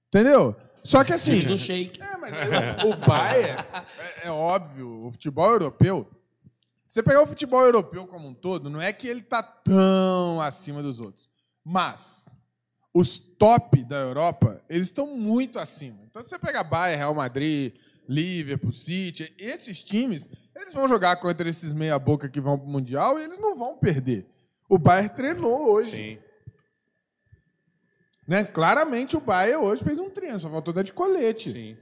[0.09, 0.53] Entendeu?
[0.83, 1.39] Só que assim.
[1.39, 2.01] Time do Shake.
[2.01, 3.65] É, mas aí o, o Bayern,
[4.21, 6.09] é, é óbvio, o futebol europeu.
[6.85, 10.83] Você pegar o futebol europeu como um todo, não é que ele tá tão acima
[10.83, 11.29] dos outros.
[11.63, 12.29] Mas
[12.93, 15.99] os top da Europa, eles estão muito acima.
[16.03, 17.73] Então, se você pegar Bayern, Real Madrid,
[18.07, 23.23] Liverpool, City, esses times, eles vão jogar contra esses meia-boca que vão pro Mundial e
[23.23, 24.27] eles não vão perder.
[24.67, 25.91] O Bayern treinou hoje.
[25.91, 26.17] Sim.
[28.27, 28.43] Né?
[28.43, 31.51] Claramente o Bayern hoje fez um treino, só faltou dar de colete.
[31.51, 31.77] Sim.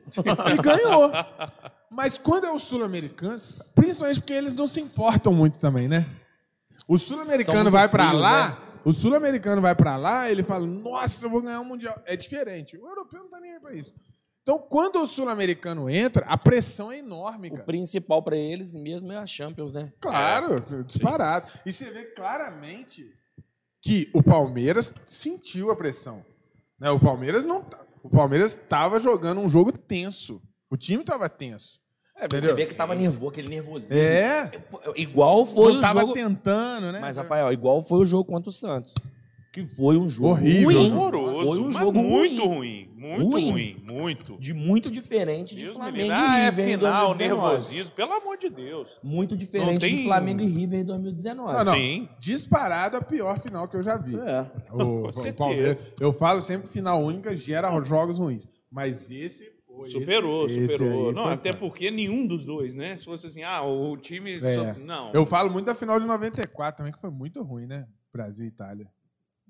[0.52, 1.12] E ganhou.
[1.90, 3.42] Mas quando é o sul-americano,
[3.76, 6.10] principalmente porque eles não se importam muito também, né?
[6.88, 8.58] O sul-americano vai frios, lá, né?
[8.84, 12.02] o sul-americano vai pra lá, ele fala: "Nossa, eu vou ganhar um mundial".
[12.06, 12.76] É diferente.
[12.78, 13.94] O europeu não tá nem aí pra isso.
[14.44, 17.64] Então, quando o sul-americano entra, a pressão é enorme, O cara.
[17.64, 19.94] principal pra eles mesmo é a Champions, né?
[20.00, 21.48] Claro, disparado.
[21.66, 23.06] E você vê claramente
[23.82, 26.26] que o Palmeiras sentiu a pressão.
[26.80, 26.90] Né?
[26.90, 27.62] O Palmeiras não.
[27.64, 30.42] tá- O Palmeiras estava jogando um jogo tenso.
[30.72, 31.80] O time estava tenso.
[32.18, 32.50] É, Entendeu?
[32.50, 33.96] você vê que tava nervoso, aquele nervosismo.
[33.96, 34.52] É.
[34.96, 36.14] Igual foi não o tava jogo...
[36.14, 37.00] tentando, né?
[37.00, 38.94] Mas, Rafael, igual foi o jogo contra o Santos.
[39.52, 40.80] Que foi um jogo Horrível.
[40.80, 40.92] ruim.
[40.94, 41.46] Horroroso.
[41.46, 42.56] Foi um mas jogo muito ruim.
[42.56, 42.90] ruim.
[42.96, 43.52] Muito Ruim.
[43.52, 43.84] ruim.
[43.84, 44.38] Muito.
[44.38, 47.18] De muito diferente de Deus me Flamengo e Ah, é River em final, 2019.
[47.50, 47.96] nervosismo.
[47.96, 49.00] Pelo amor de Deus.
[49.04, 51.54] Muito diferente tem- de Flamengo e River em 2019.
[51.58, 51.74] Não, não.
[51.74, 52.08] Sim.
[52.18, 54.16] Disparado a pior final que eu já vi.
[54.18, 54.46] É.
[54.72, 55.34] O, o certeza.
[55.36, 55.86] Palmeiras.
[56.00, 58.48] Eu falo sempre que final única gera jogos ruins.
[58.72, 59.44] Mas esse.
[59.84, 61.10] esse- Superou, esse superou.
[61.10, 61.60] aí Não, até foda.
[61.60, 62.96] porque nenhum dos dois, né?
[62.98, 64.36] Se fosse assim, ah, o time.
[64.36, 64.56] É.
[64.56, 65.12] só- Não.
[65.14, 67.86] Eu falo muito da final de 94 também, que foi muito ruim, né?
[68.14, 68.88] Brasil e Itália.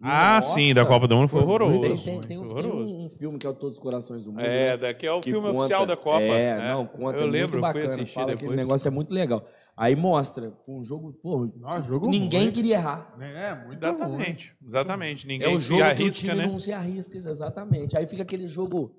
[0.04, 0.54] Ah, Nossa.
[0.56, 2.04] sim, da Copa do Mundo foi muito horroroso.
[2.04, 2.98] Tem, tem- tem um, tem horroroso.
[2.98, 4.42] um filme que é o Todos os Corações do Mundo.
[4.42, 4.78] É, né?
[4.78, 6.22] daqui é o que filme conta- oficial da Copa.
[6.24, 6.72] É, né?
[6.74, 8.46] não, conta Eu muito lembro, eu fui bacana, assistir fala depois.
[8.52, 9.48] aquele negócio é muito legal.
[9.78, 12.52] Aí mostra, foi um jogo, pô, Nossa, jogo ninguém ruim.
[12.52, 13.16] queria errar.
[13.20, 13.76] É, muito ruim.
[13.94, 15.28] Exatamente, exatamente.
[15.28, 16.48] Ninguém é o se jogo que o arrisca, time né?
[16.48, 17.98] não se arrisca, exatamente.
[17.98, 18.96] Aí fica aquele jogo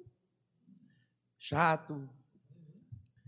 [1.38, 2.08] chato.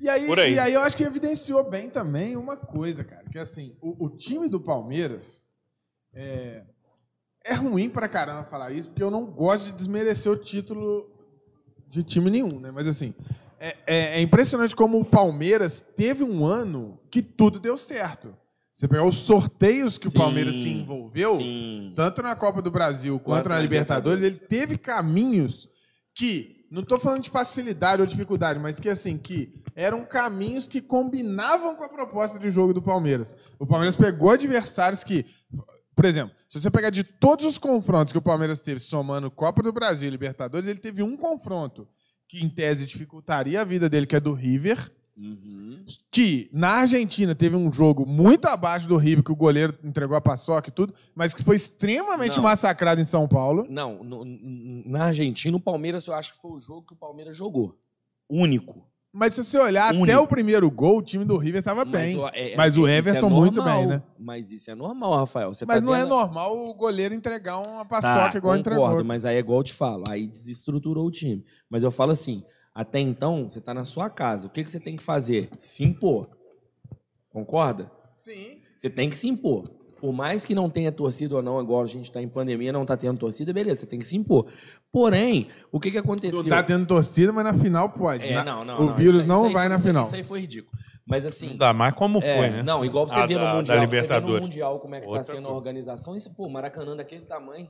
[0.00, 0.54] E aí, Por aí.
[0.54, 4.10] e aí eu acho que evidenciou bem também uma coisa, cara, que assim, o, o
[4.16, 5.42] time do Palmeiras
[6.12, 6.64] é,
[7.44, 11.10] é ruim pra caramba falar isso, porque eu não gosto de desmerecer o título
[11.88, 12.70] de time nenhum, né?
[12.70, 13.14] Mas assim,
[13.60, 18.34] é, é- é impressionante como o Palmeiras teve um ano que tudo deu certo.
[18.72, 21.92] Você pegar os sorteios que Sim, o Palmeiras se envolveu, Sim.
[21.94, 24.66] tanto na Copa do Brasil quanto na na Libertadores, ele Libertadores.
[24.66, 25.68] teve caminhos
[26.12, 30.80] que, não estou falando de facilidade ou dificuldade, mas que assim, que eram caminhos que
[30.80, 33.36] combinavam com a proposta de jogo do Palmeiras.
[33.60, 35.24] O Palmeiras pegou adversários que,
[35.94, 39.62] por exemplo, se você pegar de todos os confrontos que o Palmeiras teve, somando Copa
[39.62, 41.86] do Brasil e Libertadores, ele teve um confronto
[42.28, 45.84] que, em tese, dificultaria a vida dele, que é do River, Uhum.
[46.10, 50.20] que na Argentina teve um jogo muito abaixo do River, que o goleiro entregou a
[50.20, 52.42] paçoca e tudo, mas que foi extremamente Não.
[52.42, 53.64] massacrado em São Paulo.
[53.70, 57.36] Não, no- na Argentina, o Palmeiras, eu acho que foi o jogo que o Palmeiras
[57.36, 57.78] jogou.
[58.28, 58.84] Único.
[59.16, 60.22] Mas se você olhar até Único.
[60.22, 62.18] o primeiro gol, o time do River estava bem.
[62.18, 63.78] o- é- Mas o é Everton muito normal.
[63.78, 64.02] bem, né?
[64.18, 65.54] Mas isso é normal, Rafael.
[65.54, 68.80] Você Mas tá não é vendo- normal o goleiro entregar uma Tá, paçoca igual concordo,
[68.80, 69.04] entregou.
[69.04, 70.02] mas aí é igual eu te falo.
[70.08, 71.44] Aí desestruturou o time.
[71.70, 72.42] Mas eu falo assim,
[72.74, 74.48] até então, você tá na sua casa.
[74.48, 75.48] O que, que você tem que fazer?
[75.60, 76.28] Se impor.
[77.30, 77.90] Concorda?
[78.16, 78.58] Sim.
[78.76, 79.70] Você tem que se impor.
[80.04, 82.82] Por mais que não tenha torcida ou não, agora a gente está em pandemia, não
[82.82, 84.46] está tendo torcida, beleza, você tem que se impor.
[84.92, 86.42] Porém, o que, que aconteceu?
[86.42, 88.28] Não tá tendo torcida, mas na final pode.
[88.28, 90.04] É, Na- não, não, o não, vírus aí- não vai na isso aí- final.
[90.04, 90.76] Isso aí foi ridículo.
[91.06, 91.48] Mas assim.
[91.48, 92.62] Não dá mais como é, foi, né?
[92.62, 93.64] Não, igual você A vê no da- da Mundial.
[93.64, 94.46] Você vê no Libertadores.
[94.46, 95.56] Mundial como é que Outra tá sendo a coisa.
[95.56, 96.14] organização.
[96.14, 97.66] Isso, pô, Maracanã daquele tamanho.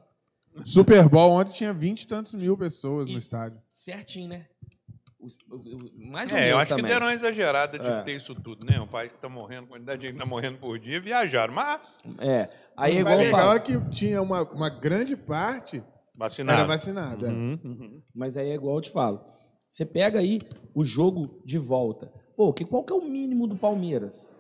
[0.65, 3.59] Super Bowl ontem tinha 20 e tantos mil pessoas no E- estádio.
[3.69, 4.47] Certinho, né?
[5.25, 5.39] Os-
[5.97, 6.93] mais ou É, eu menos acho que também.
[6.93, 8.03] deram uma exagerada de É.
[8.03, 8.79] ter isso tudo, né?
[8.81, 12.03] Um país que tá morrendo, quantidade de gente que tá morrendo por dia, viajaram, mas
[12.19, 12.49] É.
[12.77, 15.83] Aí é Mas igual legal é que tinha uma, uma grande parte
[16.15, 16.59] vacinado.
[16.59, 17.29] era vacinada.
[17.29, 18.03] Uhum, uhum.
[18.15, 19.25] Mas aí é igual eu te falo.
[19.69, 20.41] Você pega aí
[20.75, 22.13] o jogo de volta.
[22.37, 24.31] Pô, que, qual que é o mínimo do Palmeiras?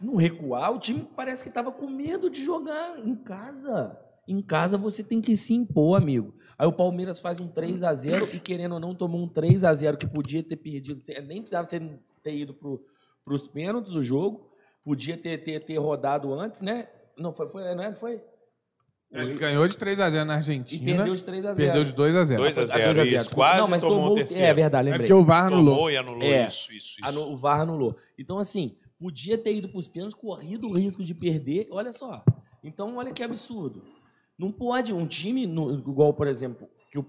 [0.00, 3.98] Não recuar, o time parece que estava com medo de jogar em casa.
[4.28, 6.34] Em casa você tem que se impor, amigo.
[6.58, 9.64] Aí o Palmeiras faz um 3 a 0 e querendo ou não tomou um 3
[9.64, 11.82] a 0 que podia ter perdido, nem precisava ser-
[12.22, 14.48] ter ido para os pênaltis do jogo,
[14.84, 16.88] podia ter, ter, ter rodado antes, né?
[17.18, 17.94] Não foi, foi, não é?
[17.94, 18.22] Foi?
[19.12, 20.96] Ele ganhou de 3x0 na E Argentina.
[20.96, 22.36] perdeu de 3 a 0 Perdeu de 2x0.
[22.36, 23.24] 2 a Ah, 0 2 a isso.
[23.26, 23.34] 0.
[23.34, 24.42] Quase Não, mas tomou, tomou o terceiro.
[24.44, 25.06] É verdade, É lembrei.
[25.08, 25.74] porque o VAR anulou.
[25.74, 26.46] Tomou e anulou É.
[26.48, 27.32] isso, isso, isso.
[27.32, 27.96] O VAR anulou.
[28.18, 31.68] Então, assim, podia ter ido para os pênaltis, corrido o risco de perder.
[31.70, 32.24] Olha só.
[32.62, 33.84] Então, olha que absurdo.
[34.38, 37.04] Não pode um time, no- igual, por exemplo, que, o,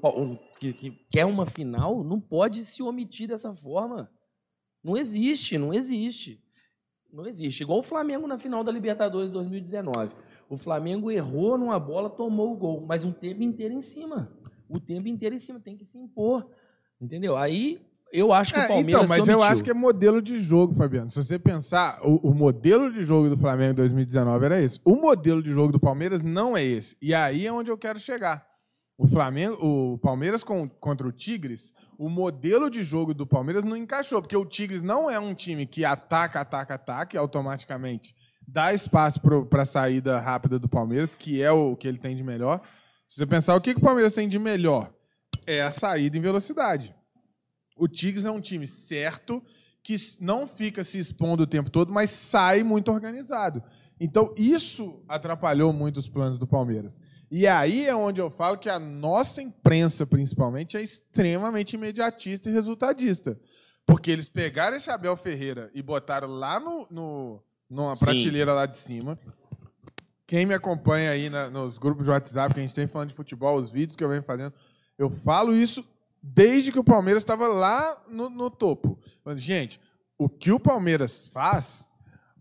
[0.60, 4.10] que, que quer uma final, não pode se omitir dessa forma.
[4.84, 6.42] Não existe, não existe.
[7.12, 7.64] Não existe.
[7.64, 10.14] Igual o Flamengo na final da Libertadores 2019.
[10.50, 14.32] O Flamengo errou numa bola, tomou o gol, mas um tempo inteiro em cima.
[14.70, 16.50] O tempo inteiro em cima, tem que se impor.
[17.00, 17.36] Entendeu?
[17.38, 20.40] Aí eu acho que É, o Palmeiras então, mas eu acho que é modelo de
[20.40, 21.10] jogo, Fabiano.
[21.10, 24.80] Se você pensar, o, o modelo de jogo do Flamengo em 2019 era esse.
[24.86, 26.96] O modelo de jogo do Palmeiras não é esse.
[27.02, 28.46] E aí é onde eu quero chegar.
[28.98, 33.76] O Flamengo, o Palmeiras com- contra o Tigres, o modelo de jogo do Palmeiras não
[33.76, 38.16] encaixou, porque o Tigres não é um time que ataca, ataca, ataca e automaticamente
[38.48, 42.24] dá espaço para a saída rápida do Palmeiras, que é o que ele tem de
[42.24, 42.62] melhor.
[43.08, 44.94] Se você pensar o que, que o Palmeiras tem de melhor,
[45.46, 46.96] é a saída em velocidade.
[47.76, 49.44] O Tigres é um time certo
[49.84, 53.62] que não fica se expondo o tempo todo, mas sai muito organizado.
[54.00, 57.00] Então, isso atrapalhou muito os planos do Palmeiras.
[57.30, 62.54] E aí é onde eu falo que a nossa imprensa, principalmente, é extremamente imediatista e
[62.54, 63.40] resultadista.
[63.86, 68.06] Porque eles pegaram esse Abel Ferreira e botaram lá no, no, numa Sim.
[68.06, 69.20] prateleira lá de cima.
[70.28, 73.16] Quem me acompanha aí na- nos grupos de WhatsApp que a gente tem falando de
[73.16, 74.54] futebol, os vídeos que eu venho fazendo,
[74.98, 75.86] eu falo isso
[76.28, 78.98] desde que o Palmeiras estava lá no, no topo.
[79.36, 79.80] Gente,
[80.18, 81.88] o que o Palmeiras faz,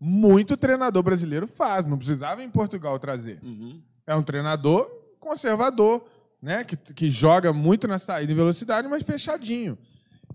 [0.01, 1.85] muito treinador brasileiro faz.
[1.85, 3.41] Não precisava em Portugal trazer.
[3.43, 3.83] Uhum.
[4.07, 6.05] É um treinador conservador,
[6.41, 6.65] né?
[6.65, 9.77] Que, que joga muito na saída e velocidade, mas fechadinho.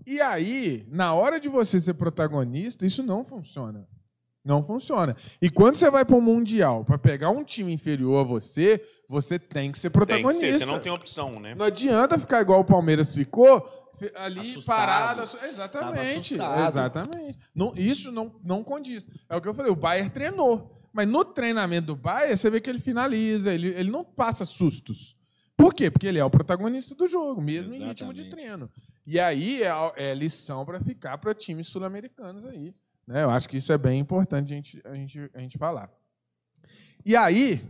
[0.06, 3.88] E aí, na hora de você ser protagonista, isso não funciona.
[4.46, 5.16] Não funciona.
[5.42, 9.40] E quando você vai para o Mundial para pegar um time inferior a você, você
[9.40, 10.46] tem que ser Tem que protagonista.
[10.46, 11.56] ser, você não tem opção, né?
[11.56, 14.78] Não adianta ficar igual o Palmeiras ficou, fi- ali Assustado.
[14.78, 15.22] parado.
[15.24, 16.36] assu- Exatamente.
[16.36, 17.40] Exatamente.
[17.54, 19.08] Não, isso não, não condiz.
[19.28, 20.76] É o que eu falei, o Bayern treinou.
[20.94, 25.18] Mas no treinamento do Bayern, você vê que ele finaliza, ele, ele não passa sustos.
[25.58, 25.92] Por quê?
[25.92, 28.30] Porque ele é o protagonista do jogo, mesmo em ritmo de Exatamente.
[28.30, 28.70] treino.
[29.06, 32.74] E aí é, é lição para ficar para times sul-americanos aí.
[33.08, 33.24] né?
[33.24, 35.92] Eu acho que isso é bem importante a gente, a gente, a gente falar.
[37.06, 37.62] E aí,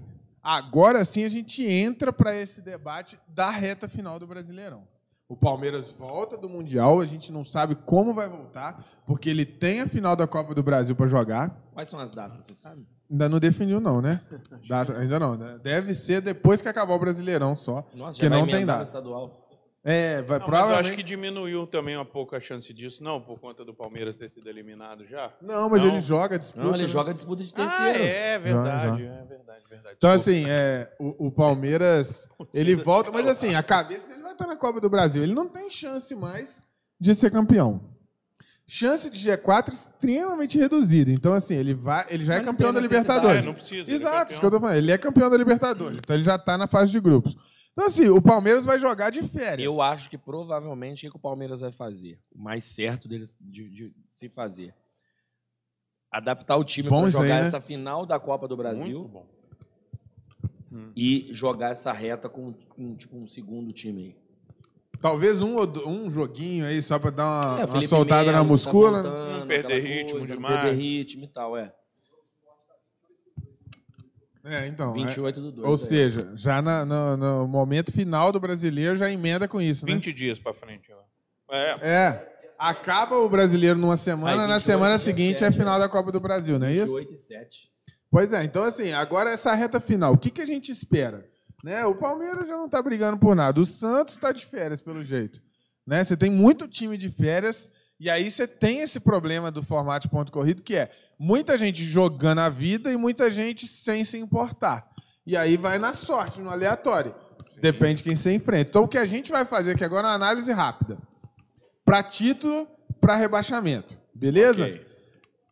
[0.44, 4.88] agora sim a gente entra para esse debate da reta final do Brasileirão.
[5.28, 9.82] O Palmeiras volta do Mundial, a gente não sabe como vai voltar, porque ele tem
[9.82, 11.56] a final da Copa do Brasil para jogar.
[11.72, 12.84] Quais são as datas, você sabe?
[13.12, 14.22] Ainda não definiu, não, né?
[14.68, 15.36] Data- ainda não.
[15.36, 15.60] né?
[15.62, 17.88] Deve ser depois que acabar o Brasileirão só.
[17.94, 18.84] Nossa, Que não tem data.
[18.86, 19.39] estadual.
[19.82, 23.22] É, vai Não, mas eu acho que diminuiu também um pouco a chance disso, não,
[23.22, 25.32] por conta do Palmeiras ter sido eliminado já.
[25.42, 25.88] Não, mas Não.
[25.88, 26.64] ele joga a disputa.
[26.66, 26.90] Não, ele né?
[26.90, 28.04] joga a disputa de Ah, terceiro.
[28.04, 29.96] é verdade, é verdade, verdade.
[29.98, 30.16] Então, Desculpa.
[30.16, 34.58] assim, é, o, o Palmeiras, ele volta, mas assim, a cabeça dele vai estar na
[34.58, 35.24] Copa do Brasil.
[35.24, 36.62] Ele não tem chance mais
[37.00, 37.82] de ser campeão.
[38.68, 41.10] Chance de G4 extremamente reduzida.
[41.10, 42.80] Então, assim, ele, vai, ele já é Mas não campeão da.
[42.82, 43.44] Libertadores.
[43.44, 44.28] É, não precisa, é Exato, campeão.
[44.32, 44.76] isso que eu tô falando.
[44.76, 45.98] Ele é campeão da Libertadores.
[45.98, 47.36] Então, ele já está na fase de grupos.
[47.80, 49.66] Então, assim, o Palmeiras vai jogar de férias.
[49.66, 52.20] Eu acho que provavelmente o que que o Palmeiras vai fazer?
[52.30, 54.76] O mais certo deles de, de se fazer.
[56.12, 57.48] Adaptar o time para isso aí, jogar né?
[57.48, 60.92] essa final da Copa do Brasil Muito bom.
[60.94, 64.18] e jogar essa reta com, com, tipo um segundo time aí.
[65.00, 65.56] Talvez um,
[65.88, 69.02] um joguinho aí só para dar uma, É, o uma soltada Melo na tá muscula.
[69.04, 70.62] voltando, Não perder ritmo coisa, não demais.
[70.64, 71.74] perder ritmo e tal, é.
[74.50, 74.92] É, então.
[74.92, 75.68] é- 28 do 2.
[75.68, 79.94] ou seja, já na- no, no momento final do brasileiro já emenda com isso, né?
[79.94, 80.92] 20 dias pra frente.
[80.92, 81.54] ó.
[81.56, 82.36] É, É.
[82.58, 85.80] Acaba o brasileiro numa semana, Aí, na 28 semana e seguinte é a 17, final
[85.80, 86.88] da Copa do Brasil, não é isso?
[86.94, 87.70] 28 e 7.
[88.12, 91.26] Pois é, então assim, agora essa reta final, o que, que a gente espera?
[91.64, 91.86] Né?
[91.86, 95.42] O Palmeiras já não está brigando por nada, o Santos está de férias, pelo jeito.
[95.88, 96.04] Né?
[96.04, 100.12] Você tem muito time de férias, e aí você tem esse problema do formato de
[100.12, 104.90] ponto corrido, que é muita gente jogando a vida e muita gente sem se importar.
[105.26, 107.14] E aí vai na sorte, no aleatório.
[107.62, 108.70] Depende de quem você enfrenta.
[108.70, 110.98] Então o que a gente vai fazer aqui agora é uma análise rápida.
[111.84, 112.68] Para título,
[113.02, 113.98] para rebaixamento.
[114.16, 114.66] Beleza?
[114.66, 114.88] Ok.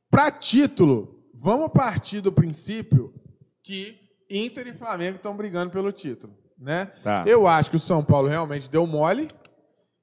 [0.10, 3.14] Para título, vamos partir do princípio
[3.62, 6.86] que Inter e Flamengo estão brigando pelo título, né?
[7.04, 7.26] Tá.
[7.28, 9.28] Eu acho que o São Paulo realmente deu mole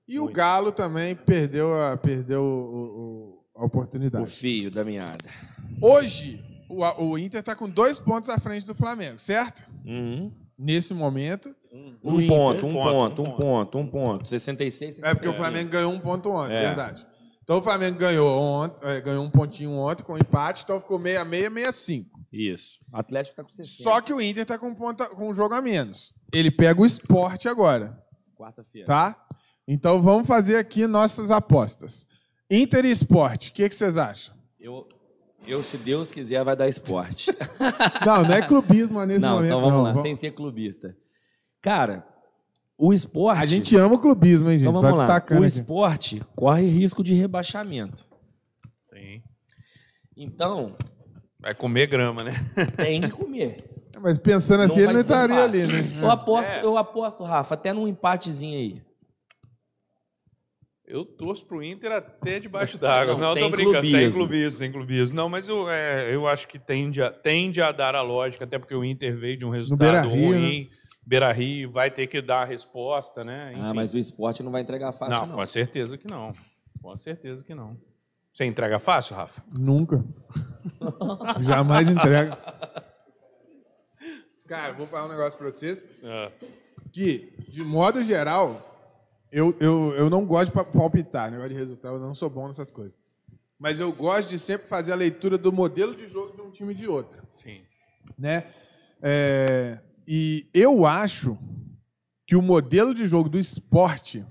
[0.07, 0.35] e o Muito.
[0.37, 4.27] Galo também perdeu a, perdeu o- o- a O oportunidade.
[4.31, 5.25] fio da meada.
[5.81, 9.63] Hoje, o, o Inter está com dois pontos à frente do Flamengo, certo?
[9.85, 10.33] Uhum.
[10.59, 11.55] Nesse momento.
[11.73, 14.29] um, O Um Inter- ponto, um um ponto, ponto, um um ponto, um ponto.
[14.29, 15.07] 66, 65.
[15.09, 16.61] É porque o Flamengo ganhou um ponto ontem, É.
[16.61, 17.05] verdade.
[17.43, 21.53] Então o Flamengo ganhou, ontem, é, ganhou um pontinho ontem com empate, então ficou 66,
[21.75, 22.21] 65.
[22.33, 22.79] Isso.
[22.93, 23.83] O Atlético tá com 60.
[23.83, 26.13] Só que o Inter tá com, ponta, com um jogo a menos.
[26.33, 28.01] Ele pega o esporte agora,
[28.37, 28.87] Quarta-feira.
[28.87, 29.24] tá?
[29.67, 32.07] Então vamos fazer aqui nossas apostas.
[32.51, 34.35] Inter e esporte, o que, que vocês acham?
[34.61, 34.87] Eu,
[35.47, 37.31] eu, se Deus quiser, vai dar esporte.
[38.05, 39.47] Não, não é clubismo nesse não, momento.
[39.47, 39.83] então vamos não.
[39.83, 40.95] lá, Vamos- sem ser clubista.
[41.63, 42.07] Cara,
[42.77, 43.41] o esporte.
[43.41, 44.69] A gente ama o clubismo, hein, gente?
[44.69, 45.05] Então Só vamos lá.
[45.07, 45.41] destacando.
[45.43, 45.59] O aqui.
[45.61, 48.07] esporte corre risco de rebaixamento.
[48.91, 49.23] Sim.
[50.17, 50.77] Então,
[51.41, 52.33] Vai comer grama, né?
[52.77, 53.65] tem que comer.
[54.01, 55.73] Mas pensando assim, ele vai não ser estaria ali, fácil.
[55.97, 56.03] né?
[56.03, 58.83] Eu aposto, eu aposto, Rafa, até num empatezinho aí.
[60.87, 63.15] Eu torço pro Inter até debaixo d'água.
[63.17, 64.19] Não, Não, sem tô brincando, sem clubismo.
[64.19, 65.17] clubismo, sem clubismo.
[65.17, 68.59] Não, mas eu, é, eu acho que tende a, tende a dar a lógica, até
[68.59, 70.37] porque o Inter veio de um resultado Beira-Rio, né?
[70.37, 70.69] ruim.
[71.07, 73.53] Beira Rio vai ter que dar a resposta, né?
[73.53, 73.63] Enfim.
[73.63, 75.35] Ah, mas o esporte não vai entregar fácil, não, não.
[75.37, 76.33] com certeza que não.
[76.83, 77.79] Com certeza que não.
[78.33, 79.43] Você entrega fácil, Rafa?
[79.57, 80.05] Nunca.
[81.41, 82.37] Jamais entrega.
[84.47, 85.83] Cara, vou falar um negócio pra vocês.
[86.03, 86.33] É.
[86.93, 88.74] Que, de modo geral,
[89.35, 92.47] eu, eu, eu não gosto de pa- palpitar, negócio de resultado, eu não sou bom
[92.49, 92.95] nessas coisas.
[93.59, 96.73] Mas eu gosto de sempre fazer a leitura do modelo de jogo de um time
[96.73, 97.21] e de outro.
[97.29, 97.61] Sim.
[98.19, 98.45] né?
[99.03, 101.37] É, e eu acho
[102.27, 104.25] que o modelo de jogo do esporte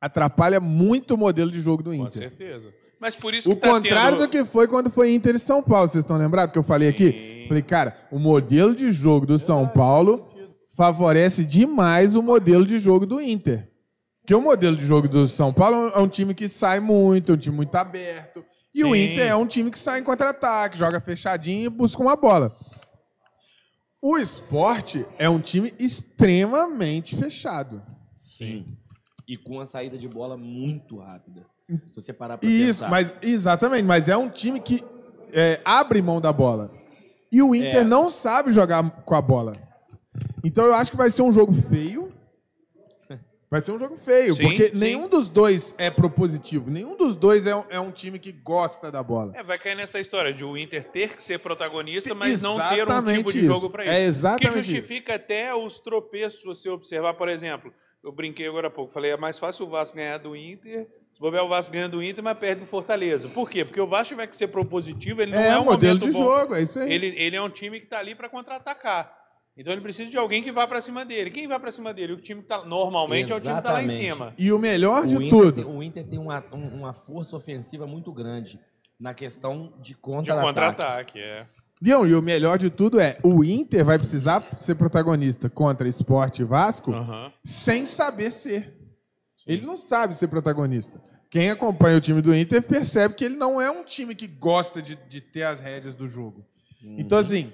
[0.00, 2.12] atrapalha muito o modelo de jogo do Com Inter.
[2.12, 2.72] certeza.
[3.00, 4.26] Mas por isso que O tá contrário tendo...
[4.26, 5.88] do que foi quando foi Inter e São Paulo.
[5.88, 7.12] Vocês estão lembrados que eu falei aqui?
[7.42, 7.48] Sim.
[7.48, 10.28] Falei, cara, o modelo de jogo do São Paulo
[10.76, 13.70] favorece demais o modelo de jogo do Inter.
[14.28, 17.34] Porque o modelo de jogo do São Paulo é um time que sai muito, é
[17.34, 18.44] um time muito aberto.
[18.74, 19.04] E o Sim.
[19.04, 22.54] Inter é um time que sai em contra-ataque, joga fechadinho e busca uma bola.
[24.02, 27.82] O esporte é um time extremamente fechado.
[28.14, 28.66] Sim.
[29.26, 31.46] E com a saída de bola muito rápida.
[31.88, 32.90] Se você parar pra Isso, pensar.
[32.90, 34.84] mas exatamente, mas é um time que
[35.32, 36.70] é, abre mão da bola.
[37.32, 37.82] E o Inter É.
[37.84, 39.56] não sabe jogar com a bola.
[40.44, 42.07] Então eu acho que vai ser um jogo feio.
[43.50, 44.76] Vai ser um jogo feio, Sim, porque sim.
[44.76, 46.70] nenhum dos dois é propositivo.
[46.70, 49.32] Nenhum dos dois é um, é um time que gosta da bola.
[49.34, 52.62] É, vai cair nessa história de o Inter ter que ser protagonista, mas não ter
[52.64, 53.46] um Exatamente tipo de isso.
[53.46, 53.92] jogo para isso.
[53.92, 57.72] É exatamente Que justifica até os tropeços, se você observar, por exemplo,
[58.04, 61.18] eu brinquei agora há pouco, falei, é mais fácil o Vasco ganhar do Inter, se
[61.18, 63.28] bobear o Vasco ganha do Inter, mas perde do Fortaleza.
[63.28, 63.64] Por quê?
[63.64, 66.18] Porque o Vasco tiver que ser propositivo, ele não é, é um modelo de bom.
[66.18, 66.92] jogo, é isso aí.
[66.92, 69.17] Ele, ele é um time que está ali para contra-atacar.
[69.58, 71.32] Então ele precisa de alguém que vá para cima dele.
[71.32, 72.12] Quem vai para cima dele?
[72.12, 74.12] O time que tá normalmente é o time que tá lá em Exatamente.
[74.14, 74.34] cima.
[74.38, 77.34] E o melhor de o Inter tudo, Tem, o Inter tem uma, um- uma força
[77.36, 78.60] ofensiva muito grande
[79.00, 80.46] na questão de De contra-ataque.
[80.46, 81.46] contra-ataque, é.
[81.82, 86.42] Leon, e o melhor de tudo é, o Inter vai precisar ser protagonista contra Esporte
[86.42, 87.32] e Vasco Aham.
[87.44, 88.76] sem saber ser.
[89.46, 91.00] Ele não sabe ser protagonista.
[91.30, 94.80] Quem acompanha o time do Inter percebe que ele não é um time que gosta
[94.80, 96.44] de, de ter as rédeas do jogo.
[96.82, 97.52] Então, assim,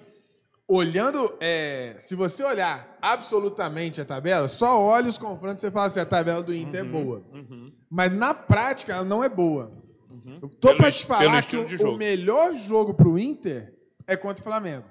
[0.68, 1.34] olhando.
[1.40, 6.00] é, se você olhar absolutamente a tabela, só olha os confrontos e você fala assim:
[6.00, 7.22] a tabela do Inter é boa.
[7.32, 7.72] Uhum.
[7.90, 9.72] Mas na prática, ela não é boa.
[10.40, 11.98] Eu tô Pelo pra est- te falar que o, o jogo.
[11.98, 13.74] melhor jogo pro Inter
[14.06, 14.84] é contra o Flamengo.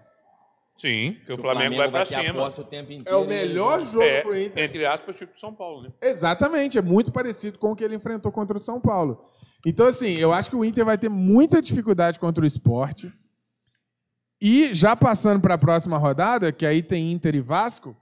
[0.78, 2.48] Sim, que o O Flamengo, vai para cima.
[2.48, 4.64] o tempo É o melhor jogo É, pro Inter.
[4.64, 5.90] entre aspas, tipo São Paulo, né?
[6.02, 9.24] Exatamente, é muito parecido com o que ele enfrentou contra o São Paulo.
[9.66, 13.12] Então, assim, eu acho que o Inter vai ter muita dificuldade contra o esporte.
[14.46, 17.96] E já passando para a próxima rodada, que aí tem Inter e Vasco,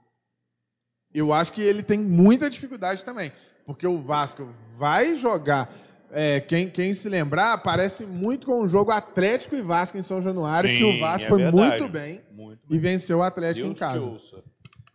[1.14, 3.30] eu acho que ele tem muita dificuldade também.
[3.64, 5.72] Porque o Vasco vai jogar.
[6.10, 10.20] é, quem, quem se lembrar, parece muito com o jogo Atlético e Vasco em São
[10.20, 11.56] Januário, que o Sim, Vasco é foi verdade.
[11.68, 14.42] muito bem Muito e venceu o Atlético Deus em casa.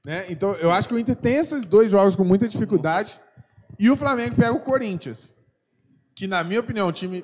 [0.05, 0.25] né?
[0.29, 3.19] Então, eu acho que o Inter tem esses dois jogos com muita dificuldade.
[3.79, 5.33] E o Flamengo pega o Corinthians.
[6.13, 7.23] Que, na minha opinião, o time,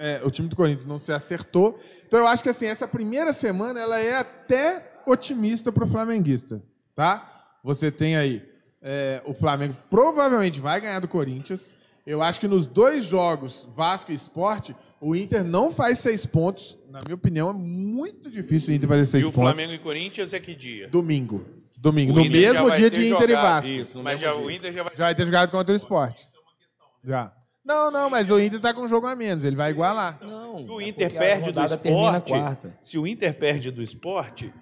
[0.00, 1.78] é, o time do Corinthians não se acertou.
[2.06, 6.62] Então, eu acho que assim, essa primeira semana ela é até otimista para o flamenguista.
[6.96, 7.58] Tá?
[7.62, 8.42] Você tem aí
[8.82, 11.74] é, o Flamengo provavelmente vai ganhar do Corinthians.
[12.06, 16.78] Eu acho que nos dois jogos, Vasco e Esporte, o Inter não faz seis pontos.
[16.88, 19.52] Na minha opinião, é muito difícil o Inter fazer seis E o pontos.
[19.52, 20.88] Flamengo e Corinthians é que dia?
[20.88, 21.44] Domingo.
[21.76, 22.12] Domingo.
[22.12, 23.70] O no Inter mesmo dia de Inter e jogado, Vasco.
[23.70, 24.46] Isso, no Mas mesmo já, dia.
[24.46, 24.96] o Inter já vai...
[24.96, 26.26] Já vai ter jogado contra o esporte.
[27.04, 27.32] Já.
[27.70, 29.44] Não, não, mas o Inter tá com um jogo a menos.
[29.44, 30.18] Ele vai igualar.
[30.20, 32.32] Não, Se o é Inter perde do esporte,
[32.80, 34.52] se o Inter perde do esporte,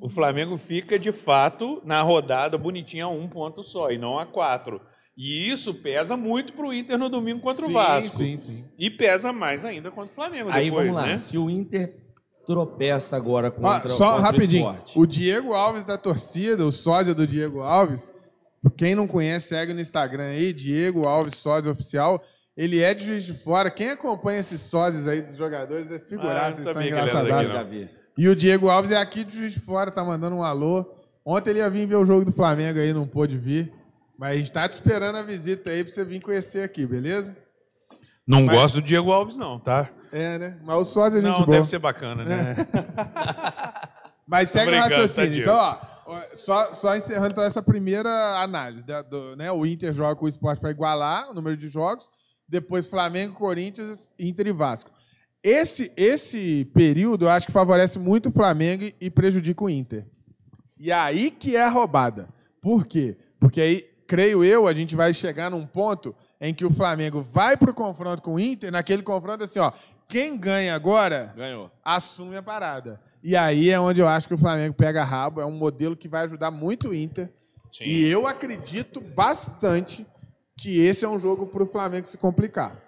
[0.00, 4.24] o Flamengo fica de fato na rodada bonitinha a um ponto só e não a
[4.24, 4.80] quatro.
[5.16, 8.16] E isso pesa muito pro Inter no domingo contra o Vasco.
[8.16, 8.64] Sim, sim.
[8.78, 11.06] E pesa mais ainda contra o Flamengo Aí depois, vamos lá.
[11.06, 11.18] né?
[11.18, 11.96] Se o Inter
[12.46, 14.66] tropeça agora contra, só contra rapidinho.
[14.66, 14.98] o esporte.
[15.00, 18.12] O Diego Alves da torcida, o sósia do Diego Alves,
[18.76, 22.22] quem não conhece, segue no Instagram aí, Diego Alves Sósia Oficial.
[22.56, 23.70] Ele é de Juiz de Fora.
[23.70, 26.94] Quem acompanha esses sósias aí dos jogadores é Ah, figuraça, não eles são sabia que
[26.94, 27.70] ele era daqui, engraçadados.
[27.70, 27.90] vi.
[28.16, 30.86] E o Diego Alves é aqui de Juiz de Fora, tá mandando um alô.
[31.24, 33.70] Ontem ele ia vir ver o jogo do Flamengo aí, não pôde vir.
[34.18, 37.36] Mas a gente tá te esperando a visita aí pra você vir conhecer aqui, beleza?
[38.26, 39.90] Não Mas- gosto do Diego Alves, não, tá?
[40.10, 40.56] É, né?
[40.64, 41.56] Mas o sósia é gente Não, boa.
[41.58, 42.56] deve ser bacana, né?
[44.26, 45.44] Mas segue o brincando, raciocínio.
[45.44, 48.82] tá, então, ó, ó, só, só encerrando então, essa primeira análise.
[48.82, 52.08] da- do, né, o Inter joga com o esporte para igualar o número de jogos.
[52.48, 54.90] Depois Flamengo, Corinthians, Inter e Vasco.
[55.42, 60.06] Esse, esse período eu acho que favorece muito o Flamengo e- prejudica o Inter.
[60.78, 62.28] E aí que é a roubada.
[62.60, 63.16] Por quê?
[63.38, 67.56] Porque aí, creio eu, a gente vai chegar num ponto em que o Flamengo vai
[67.56, 69.72] pro confronto com o Inter, naquele confronto assim, ó,
[70.08, 71.70] quem ganha agora Ganhou.
[71.84, 73.00] assume a parada.
[73.22, 75.40] E aí é onde eu acho que o Flamengo pega rabo.
[75.40, 77.32] É um modelo que vai ajudar muito o Inter.
[77.72, 77.84] Sim.
[77.84, 80.06] E eu acredito bastante
[80.58, 82.82] que esse é um jogo para o Flamengo se complicar.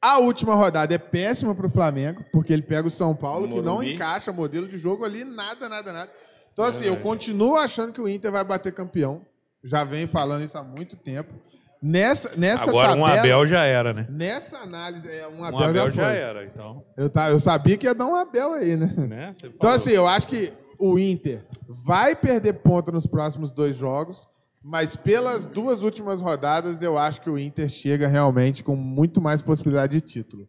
[0.00, 3.62] A última rodada é péssima para o Flamengo, porque ele pega o São Paulo, que
[3.62, 6.12] não encaixa modelo de jogo ali, nada, nada, nada.
[6.52, 9.22] Então, assim, eu continuo achando que o Inter vai bater campeão.
[9.62, 11.34] Já venho falando isso há muito tempo.
[11.82, 14.06] Nessa, nessa Agora um tabela, Abel já era, né?
[14.08, 16.84] Nessa análise, é, um Um Abel, Abel já, já era, então.
[16.96, 18.94] Eu, tá, eu sabia que ia dar um Abel aí, né?
[19.06, 19.34] Né?
[19.42, 24.28] Então, assim, eu acho que o Inter vai perder ponto nos próximos dois jogos,
[24.66, 29.42] mas pelas duas últimas rodadas, eu acho que o Inter chega realmente com muito mais
[29.42, 30.44] possibilidade de título.
[30.44, 30.48] O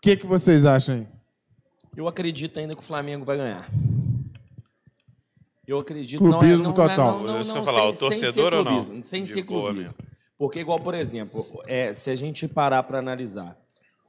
[0.00, 1.06] que, que vocês acham aí?
[1.96, 3.70] Eu acredito ainda que o Flamengo vai ganhar.
[5.64, 6.18] Eu acredito.
[6.18, 7.12] Clubismo não é, não, total.
[7.12, 8.64] Não, não, não, Isso que eu não, ia falar, sem, o sem torcedor ser ou
[8.64, 8.72] não?
[8.84, 9.94] clubismo, Sem ser clubismo.
[10.36, 13.56] Porque, igual, por exemplo, é, se a gente parar para analisar,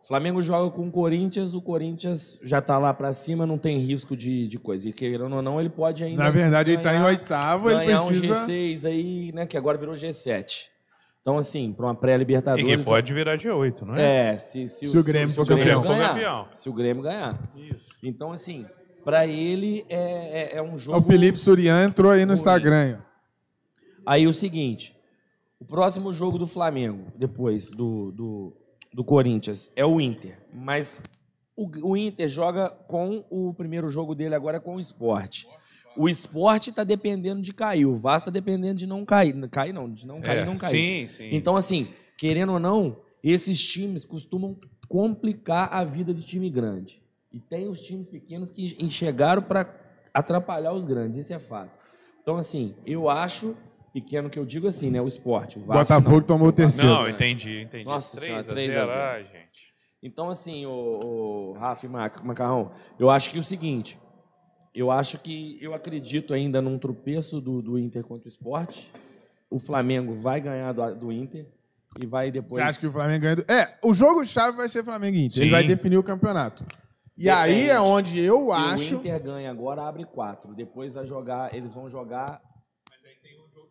[0.03, 3.79] o Flamengo joga com o Corinthians, o Corinthians já tá lá para cima, não tem
[3.79, 4.89] risco de, de coisa.
[4.89, 6.21] E queirando ou não, ele pode ainda.
[6.21, 8.33] Na verdade, ele está em ganhar- oitavo, ele ganhar precisa.
[8.33, 9.45] um G6 aí, né?
[9.45, 10.65] Que agora virou G7.
[11.21, 12.67] Então, assim, para uma pré-Libertadores.
[12.67, 14.33] E que pode virar G8, não é?
[14.33, 15.81] É, se, se, Se o Grêmio for campeão.
[15.81, 16.47] ganhar, campeão.
[16.53, 17.39] Se o Grêmio ganhar.
[18.03, 18.65] Então, assim,
[19.05, 20.97] para ele é, é, é um jogo.
[20.97, 22.33] O Felipe Surian entrou aí no.
[22.33, 22.99] Instagram.
[24.05, 24.93] Aí o seguinte:
[25.61, 28.53] o próximo jogo do Flamengo, depois do, do,
[28.93, 30.37] do Corinthians, é o Inter.
[30.53, 31.01] Mas
[31.55, 35.47] o, o Inter joga com o primeiro jogo dele agora com o esporte.
[35.95, 39.33] O esporte está dependendo de cair, o Vasco está dependendo de não cair.
[39.49, 40.71] Cair não, de não cair, É, não cair.
[40.71, 41.29] Sim, sim.
[41.31, 41.87] Então, assim,
[42.17, 44.57] querendo ou não, esses times costumam
[44.89, 47.01] complicar a vida de time grande.
[47.31, 49.71] E tem os times pequenos que enxergaram para
[50.13, 51.71] atrapalhar os grandes, esse é fato.
[52.21, 53.55] Então, assim, eu acho,
[53.93, 54.99] pequeno que eu digo assim, né?
[55.01, 55.93] O esporte, o Vasco.
[55.93, 56.23] Botafogo não.
[56.25, 56.89] tomou o terceiro.
[56.89, 57.85] Não, entendi, entendi.
[57.85, 58.99] Nossa 3 senhora, a 3 0, a 0.
[58.99, 59.73] ai, gente.
[60.01, 63.97] Então, assim, o, o Rafa e Mac- Macarrão, eu acho que é o seguinte,
[64.75, 68.91] eu acho que eu acredito ainda num tropeço do, do Inter contra o esporte.
[69.49, 71.45] O Flamengo vai ganhar do, do Inter
[72.01, 72.61] e vai depois.
[72.63, 73.35] Você acha que o Flamengo ganha?
[73.35, 75.37] do- É, o jogo-chave vai ser Flamengo Inter.
[75.37, 75.51] Ele Sim.
[75.51, 76.65] vai definir o campeonato.
[77.15, 77.39] E Depende.
[77.39, 78.95] aí é onde eu Se acho.
[78.95, 80.53] o Inter ganha agora, abre quatro.
[80.55, 82.41] Depois vai jogar, eles vão jogar.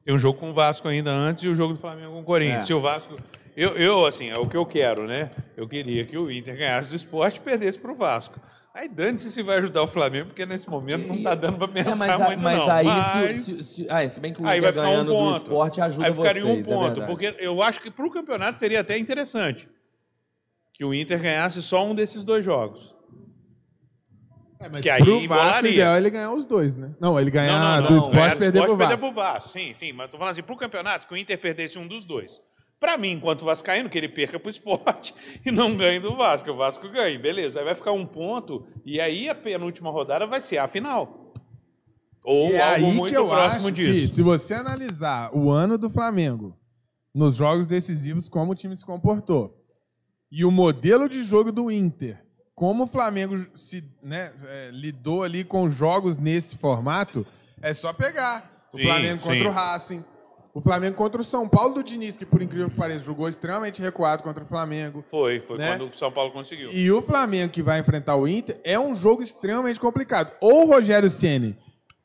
[0.04, 2.24] Tem um jogo com o Vasco ainda antes e o jogo do Flamengo com o
[2.24, 2.60] Corinthians.
[2.60, 2.66] É.
[2.66, 3.16] Se o Vasco.
[3.56, 5.30] Eu, eu, assim, é o que eu quero, né?
[5.56, 8.40] Eu queria que o Inter ganhasse do esporte e perdesse pro Vasco.
[8.74, 11.84] Aí dane-se se vai ajudar o Flamengo, porque nesse momento não tá dando pra É,
[11.84, 12.70] pensar mas, a- muito, mas não.
[12.70, 13.04] aí, Mas
[13.36, 15.36] se, se, se, ah, se bem que o aí Inter ficar um ganhando do ponto.
[15.36, 17.06] esporte ajuda Aí ficaria vocês, um é ponto, verdade.
[17.06, 19.68] porque eu acho que pro campeonato seria até interessante
[20.72, 22.94] que o Inter ganhasse só um desses dois jogos.
[24.62, 26.94] É, mas que aí pro Vasco, o ideal é ele ganhar os dois, né?
[27.00, 27.98] Não, ele ganhar não, não, do não.
[27.98, 28.78] esporte e do perder pro esporte, Vasco.
[28.78, 29.50] perder pro Vasco.
[29.50, 29.92] Sim, sim.
[29.92, 32.40] Mas tô falando assim, pro campeonato, que o Inter perdesse um dos dois.
[32.78, 35.14] Pra mim, enquanto Vascaíno, que ele perca pro esporte
[35.46, 36.50] e não ganhe do Vasco.
[36.50, 37.60] O Vasco ganhe, beleza.
[37.60, 41.32] Aí vai ficar um ponto e aí a penúltima rodada vai ser a final.
[42.24, 44.08] Ou E é algo aí muito que eu próximo acho disso.
[44.08, 46.56] que, se você analisar o ano do Flamengo
[47.14, 49.56] nos jogos decisivos, como o time se comportou,
[50.30, 52.24] e o modelo de jogo do Inter,
[52.62, 57.26] como o Flamengo se né, é, lidou ali com jogos nesse formato,
[57.60, 58.68] é só pegar.
[58.72, 59.46] O Sim, Flamengo contra sim.
[59.46, 60.04] o Racing,
[60.54, 63.82] o Flamengo contra o São Paulo do Diniz, que por incrível que pareça, jogou extremamente
[63.82, 65.04] recuado contra o Flamengo.
[65.10, 65.76] Foi, foi né?
[65.76, 66.70] quando o São Paulo conseguiu.
[66.72, 70.32] E o Flamengo que vai enfrentar o Inter é um jogo extremamente complicado.
[70.40, 71.58] Ou o Rogério Ceni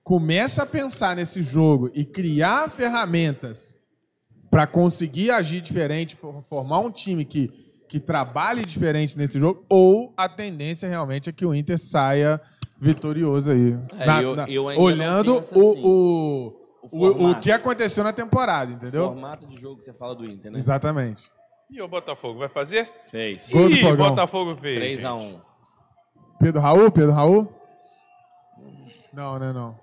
[0.03, 3.75] começa a pensar nesse jogo e criar ferramentas
[4.49, 10.13] para conseguir agir diferente, for- formar um time que, que trabalhe diferente nesse jogo, ou
[10.17, 12.41] a tendência realmente é que o Inter saia
[12.79, 13.73] vitorioso aí.
[13.97, 15.81] É, eu- eu ainda não olhando penso o, assim.
[15.83, 19.05] o, O o, o que aconteceu na temporada, entendeu?
[19.07, 20.57] Formato de jogo que você fala do Inter, né?
[20.57, 21.29] Exatamente.
[21.69, 22.89] E o Botafogo vai fazer?
[23.07, 23.51] Fez.
[23.51, 24.09] Gol Ih, Fogão.
[24.11, 25.01] Botafogo fez.
[25.01, 25.21] 3x1.
[25.21, 25.41] gente.
[26.39, 26.91] Pedro Raul?
[26.91, 27.53] Pedro Raul?
[29.11, 29.75] Não, né, não.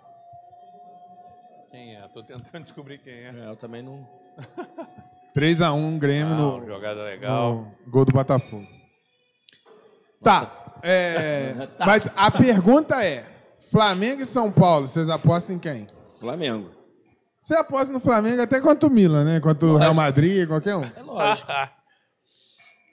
[1.71, 2.09] Quem é?
[2.09, 3.35] Tô tentando descobrir quem é.
[3.37, 4.09] É, eu também não.
[5.37, 7.75] 3x1 Grêmio Não, no, jogada legal.
[7.85, 8.67] no gol do Botafogo.
[10.23, 10.51] Tá.
[10.83, 13.25] é, Mas a pergunta é:
[13.71, 15.87] Flamengo e São Paulo, vocês apostam em quem?
[16.21, 16.71] Flamengo.
[17.41, 19.41] Você aposta no Flamengo até contra o Milan, né?
[19.41, 20.85] Contra o Real Madrid, qualquer um.
[20.85, 21.51] É lógico.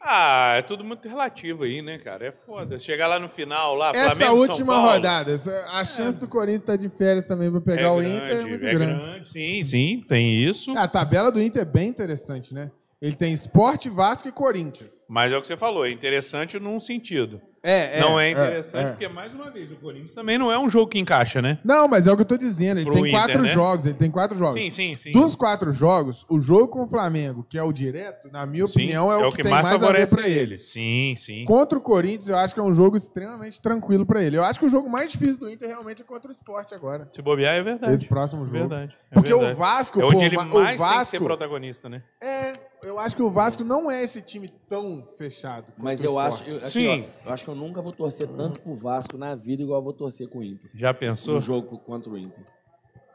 [0.04, 2.26] ah, é tudo muito relativo aí, né, cara?
[2.26, 2.80] É foda.
[2.80, 5.40] Chegar lá no final, lá, Essa Flamengo e São última Paulo, rodada,
[5.72, 8.42] a chance do Corinthians estar de férias também pra pegar é o grande, Inter é
[8.46, 9.00] muito é grande.
[9.02, 9.30] grande.
[9.30, 10.76] Sim, sim, tem isso.
[10.78, 12.72] A tabela do Inter é bem interessante, né?
[13.02, 14.92] Ele tem Sport, Vasco e Corinthians.
[15.10, 17.42] Mas é o que você falou, é interessante num sentido.
[17.64, 18.90] É, não é interessante é.
[18.90, 21.60] porque, mais uma vez, o Corinthians também não é um jogo que encaixa, né?
[21.64, 22.80] Não, mas é o que eu tô dizendo.
[22.80, 23.50] Ele Pro tem Inter, quatro né?
[23.50, 23.86] jogos.
[23.86, 24.54] Ele tem quatro jogos.
[24.56, 25.12] Sim, sim, sim.
[25.12, 28.80] Dos quatro jogos, o jogo com o Flamengo, que é o direto, na minha Sim,
[28.80, 30.58] opinião, é, o que, tem mais, a ver pra ele.
[30.58, 31.46] Sim, sim.
[31.46, 34.38] Contra o Corinthians, eu acho que é um jogo extremamente tranquilo pra ele.
[34.38, 37.10] Eu acho que o jogo mais difícil do Inter realmente é contra o Sport agora.
[37.12, 37.94] Se bobear, é verdade.
[37.94, 38.58] Esse próximo jogo.
[38.58, 38.96] Verdade.
[39.12, 39.54] é Porque verdade.
[39.54, 42.02] o Vasco, É onde pô, ele o mais tem que Vasco ser protagonista, né?
[42.20, 45.66] é, eu acho que o Vasco não é esse time tão fechado.
[45.78, 47.06] Mas o eu acho, eu, assim, Sim.
[47.26, 49.84] ó, eu acho que eu nunca vou torcer tanto pro Vasco na vida igual eu
[49.84, 50.70] vou torcer com o Inter.
[50.74, 51.40] Já No pensou?
[51.40, 52.44] jogo contra o Inter.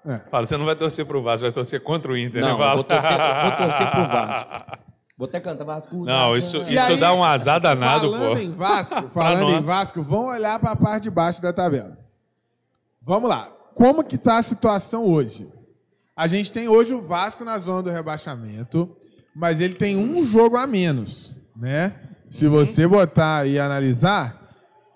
[0.04, 0.18] É.
[0.30, 2.54] Fala, você não vai torcer pro Vasco, vai torcer contra o Inter, Não, né?
[2.54, 2.74] eu Fala.
[2.74, 4.78] vou torcer, vou torcer pro Vasco.
[5.18, 5.96] Vou até cantar Vasco.
[6.04, 8.38] Não, isso, isso aí, dá um azar danado, falando pô.
[8.38, 9.62] em Vasco, falando em.
[9.62, 11.98] Vasco, vamos olhar para a parte de baixo da tabela.
[13.02, 13.50] Vamos lá.
[13.74, 15.48] Como que tá a situação hoje?
[16.14, 18.94] A gente tem hoje o Vasco na zona do rebaixamento,
[19.38, 21.92] mas ele tem um jogo a menos, né?
[22.30, 24.42] Se você botar e analisar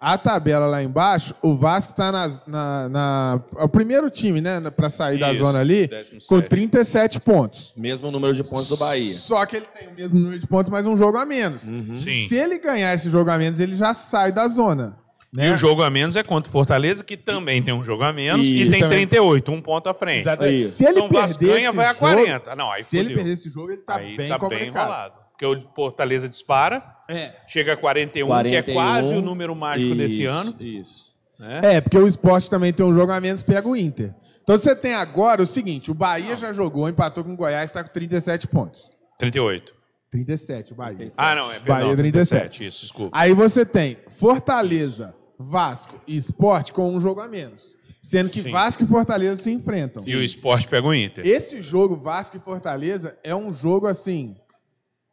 [0.01, 4.59] a tabela lá embaixo, o Vasco está na, na, na- é o primeiro time, né,
[4.71, 6.27] para sair da Isso, zona ali, 17º.
[6.27, 7.75] com 37 pontos.
[7.77, 9.13] Mesmo número de pontos do Bahia.
[9.15, 11.63] Só que ele tem o mesmo número de pontos, mas um jogo a menos.
[11.63, 12.27] Sim.
[12.29, 14.97] Se ele ganhar esse jogo a menos, ele já sai da zona.
[15.33, 15.49] Né?
[15.49, 18.13] E o jogo a menos é contra o Fortaleza, que também tem um jogo a
[18.13, 20.21] menos e, E tem também- 38, um ponto à frente.
[20.23, 20.63] Exatamente.
[20.63, 20.73] Isso.
[20.79, 22.57] Se ele Então perder vai a jogo- 40.
[22.57, 23.17] Não, aí Se ele fudeu.
[23.19, 24.67] perder esse jogo, ele tá aí bem tá bem complicado.
[24.85, 25.15] enrolado.
[25.31, 27.33] Porque o Fortaleza dispara, É.
[27.47, 30.55] chega a 41, 41, que é quase o número mágico desse Isso, ano.
[30.61, 31.17] Isso.
[31.39, 31.61] Né?
[31.77, 34.13] É, porque o esporte também tem um jogo a menos, pega o Inter.
[34.43, 37.83] Então você tem agora o seguinte: o Bahia já jogou, empatou com o Goiás, está
[37.85, 38.91] com 37 pontos.
[39.17, 39.73] 38.
[40.11, 40.97] 37, o Bahia.
[40.97, 41.25] 37.
[41.25, 42.67] Ah, não, é perdão, Bahia 37.
[42.67, 43.17] Isso, desculpa.
[43.17, 47.75] Aí você tem Fortaleza, Vasco e Esporte com um jogo a menos.
[48.03, 48.51] Sendo que Sim.
[48.51, 50.03] Vasco e Fortaleza se enfrentam.
[50.07, 51.27] E o esporte pega o Inter.
[51.27, 54.37] Esse jogo, Vasco e Fortaleza, é um jogo assim.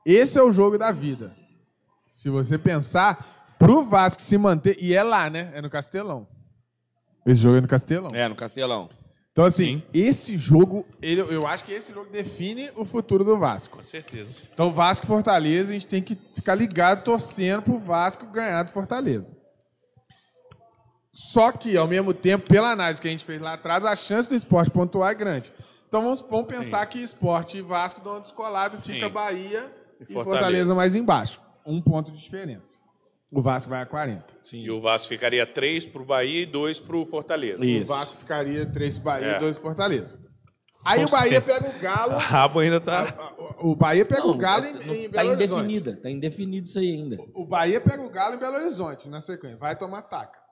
[0.06, 1.34] Esse é o jogo da vida.
[2.08, 4.78] Se você pensar, pro Vasco se manter.
[4.82, 5.52] E é lá, né?
[5.54, 6.28] É no Castelão.
[7.26, 8.10] Esse jogo é no Castelão.
[8.14, 8.90] É, no Castelão.
[9.32, 9.84] Então, assim, Sim.
[9.94, 13.78] esse jogo, ele- eu acho que esse jogo define o futuro do Vasco.
[13.78, 14.44] Com certeza.
[14.52, 18.72] Então, Vasco e Fortaleza, a gente tem que ficar ligado, torcendo pro Vasco ganhar do
[18.72, 19.37] Fortaleza.
[21.20, 24.30] Só que, ao mesmo tempo, pela análise que a gente fez lá atrás, a chance
[24.30, 25.52] do esporte pontuar é grande.
[25.88, 29.12] Então vamos, vamos pensar que esporte e Vasco dão uma descolada, fica Sim.
[29.12, 30.24] Bahia E e, Fortaleza.
[30.24, 30.76] Fortaleza.
[30.76, 31.42] mais embaixo.
[31.66, 32.78] Um ponto de diferença.
[33.32, 34.26] O Vasco vai a 40.
[34.54, 37.66] E o Vasco ficaria 3 pro Bahia e 2 pro Fortaleza.
[37.66, 37.84] Isso.
[37.84, 39.38] O Vasco ficaria 3 pro Bahia É.
[39.38, 40.20] e 2 pro Fortaleza.
[40.86, 42.14] Aí Ou o Bahia pega o Galo.
[42.16, 43.34] O rabo ainda tá.
[43.60, 45.64] O Bahia pega Não, o Galo em, não- em tá Belo Horizonte.
[45.64, 46.00] indefinida.
[46.02, 47.18] Tá indefinido isso aí ainda.
[47.34, 49.58] O Bahia pega o Galo em Belo Horizonte, na sequência.
[49.58, 50.46] Vai tomar taca.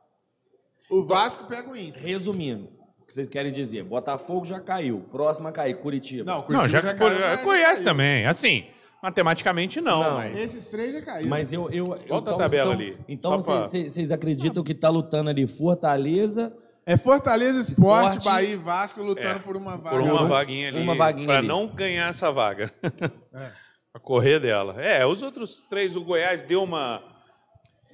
[0.89, 2.01] O Vasco pega o Inter.
[2.01, 2.65] Resumindo,
[3.01, 3.83] o que vocês querem dizer?
[3.83, 5.01] Botafogo já caiu.
[5.11, 6.23] Próximo a cair, Curitiba.
[6.23, 7.83] Não, Não, Curitiba já, já que caiu, mas já Goiás caiu.
[7.91, 8.25] também.
[8.25, 8.65] Assim,
[9.01, 10.37] matematicamente não, Não, mas.
[10.37, 11.29] Esses três já caíram.
[11.29, 11.69] Mas eu.
[11.69, 15.29] eu Volta a então- tabela então- ali, Então pra- vocês vocês acreditam que tá lutando
[15.29, 16.53] ali Fortaleza,
[16.87, 18.25] É Fortaleza, Esporte, Esporte.
[18.25, 19.89] Bahia e Vasco lutando É, por uma vaga.
[19.97, 20.27] Por uma antes.
[20.29, 20.79] vaguinha ali.
[20.83, 21.47] Uma vaguinha pra ali.
[21.47, 22.71] não ganhar essa vaga.
[22.83, 22.89] É.
[23.91, 24.75] pra correr dela.
[24.79, 27.01] É, os outros três, o Goiás deu uma.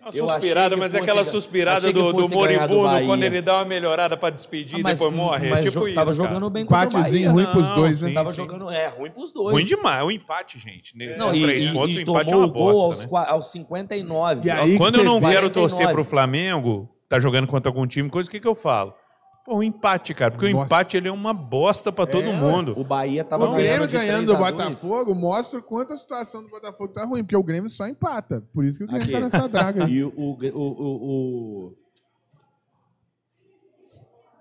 [0.02, 4.18] Uma Eu suspirada, mas é aquela suspirada do, do moribundo quando ele dá uma melhorada
[4.18, 5.49] pra despedir Ah, e mas- depois morre.
[5.49, 5.94] mas é tipo isso.
[5.95, 6.28] tava cara.
[6.28, 7.45] jogando bem contra o Empatezinho Bahia.
[7.45, 8.07] ruim pros Não, dois, né?
[8.10, 8.14] sim.
[8.15, 9.53] Tava jogando, é, ruim pros dois.
[9.53, 10.98] Ruim demais, o empate, gente.
[10.98, 11.15] né?
[11.18, 13.26] Não, Com e, três e- pontos, e o empate é uma bosta, aos, né?
[13.30, 14.48] aos 59.
[14.48, 15.52] E aí- Quando eu não você quero 49.
[15.52, 18.94] torcer pro Flamengo, tá jogando contra algum time, coisa, o que, que eu falo?
[19.43, 20.31] Pô, o empate, cara.
[20.31, 20.65] Porque o Nossa.
[20.65, 22.73] empate ele é uma bosta pra todo É, mundo.
[22.77, 24.51] O Bahia tava O Grêmio ganhando 3 do a 2.
[24.51, 28.43] Botafogo mostra o quanto a situação do Botafogo tá ruim, porque o Grêmio só empata.
[28.53, 29.11] Por isso que o Grêmio Aqui.
[29.13, 29.91] tá nessa draga aí.
[29.97, 31.76] E o, o, o, o,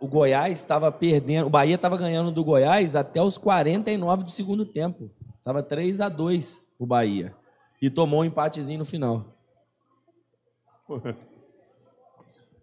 [0.03, 1.47] o Goiás estava perdendo.
[1.47, 5.11] O Bahia estava ganhando do Goiás até os 49 do segundo tempo.
[5.43, 7.35] Tava 3 a 2 o Bahia.
[7.81, 9.25] E tomou um empatezinho no final.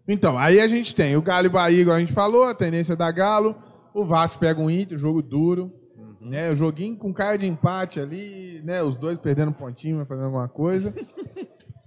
[0.08, 2.96] Então, aí a gente tem o Galo e Bahia, igual a gente falou, a tendência
[2.96, 3.54] da Galo.
[3.92, 5.72] O Vasco pega um Inter, jogo duro.
[6.20, 8.82] Né, o joguinho com cara de empate ali, né?
[8.82, 10.92] Os dois perdendo um pontinho, mas fazendo alguma coisa.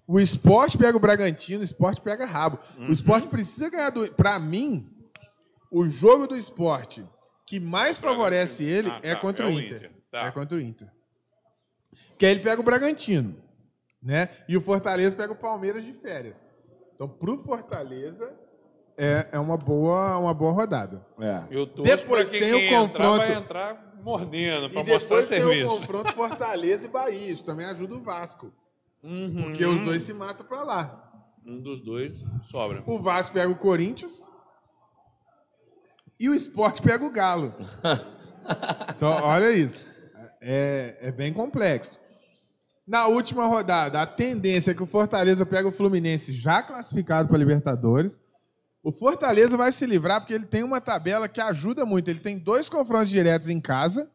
[0.07, 2.57] o esporte pega o Bragantino, o esporte pega rabo.
[2.77, 4.10] O esporte precisa ganhar do.
[4.14, 4.89] Pra mim,
[5.72, 7.06] o jogo do esporte
[7.45, 9.77] que mais favorece ele Ah, é tá, contra é o o Inter.
[9.77, 10.27] Inter, tá.
[10.27, 10.88] É contra o Inter.
[12.18, 13.35] Que aí ele pega o Bragantino,
[14.02, 14.30] né?
[14.48, 16.51] E o Fortaleza pega o Palmeiras de férias.
[17.02, 18.32] Então, pro Fortaleza,
[18.95, 21.03] é, é uma, boa, uma boa rodada.
[21.19, 21.45] É.
[21.49, 25.30] Eu Depois que tem o quem entrar confronto- vai entrar mordendo pra E mostrar depois
[25.30, 25.78] tem o serviço.
[25.80, 27.32] confronto Fortaleza e Bahia.
[27.32, 28.53] Isso também ajuda o Vasco.
[29.02, 29.45] Uhum.
[29.45, 31.11] Porque os dois se matam pra lá.
[31.44, 32.84] Um dos dois sobra.
[32.86, 34.30] O Vasco pega o Corinthians.
[36.19, 37.52] E o Sport pega o Galo.
[38.95, 39.88] Então, olha isso.
[40.41, 41.99] É, é bem complexo.
[42.86, 47.38] Na última rodada, a tendência é que o Fortaleza pega o Fluminense já classificado para
[47.38, 48.20] Libertadores.
[48.84, 52.10] O Fortaleza vai se livrar porque ele tem uma tabela que ajuda muito.
[52.10, 54.10] Ele tem dois confrontos diretos em casa.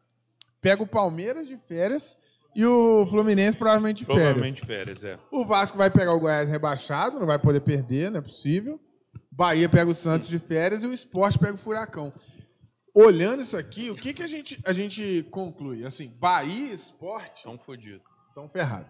[0.59, 2.17] Pega o Palmeiras de férias
[2.53, 4.23] e o Fluminense provavelmente de férias.
[4.23, 5.17] Provavelmente férias, é.
[5.31, 8.79] O Vasco vai pegar o Goiás rebaixado, não vai poder perder, não é possível.
[9.31, 12.11] Bahia pega o Santos de férias e o Sport pega o Furacão.
[12.93, 15.85] Olhando isso aqui, o que, que a, gente, a gente conclui?
[15.85, 18.01] Assim, Bahia e Sport Tão fodido.
[18.37, 18.87] Estão ferrados.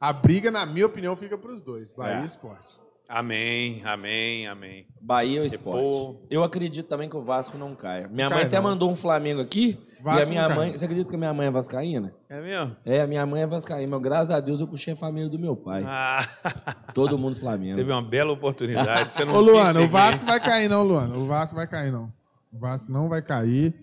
[0.00, 2.22] A briga, na minha opinião, fica para os dois, Bahia É.
[2.22, 2.58] e Sport.
[3.12, 4.86] Amém, amém, amém.
[5.00, 6.16] Bahia ou esporte?
[6.30, 8.06] Eu acredito também que o Vasco não caia.
[8.06, 8.62] Minha Não mãe cai, até não.
[8.70, 9.76] mandou um Flamengo aqui.
[10.00, 10.70] Vasco e a minha mãe.
[10.72, 12.14] Você acredita que a minha mãe é vascaína?
[12.28, 12.76] É mesmo?
[12.84, 13.90] É, a minha mãe é vascaína.
[13.90, 15.82] Mas graças a Deus eu puxei a família do meu pai.
[15.84, 16.20] Ah,
[16.94, 17.74] Todo mundo Flamengo.
[17.74, 19.12] teve uma bela oportunidade.
[19.12, 19.88] Você não Ô, Luana, o.
[19.88, 21.16] Vasco vai cair não, Luana.
[21.16, 22.12] O Vasco vai cair não.
[22.52, 23.74] O Vasco não vai cair.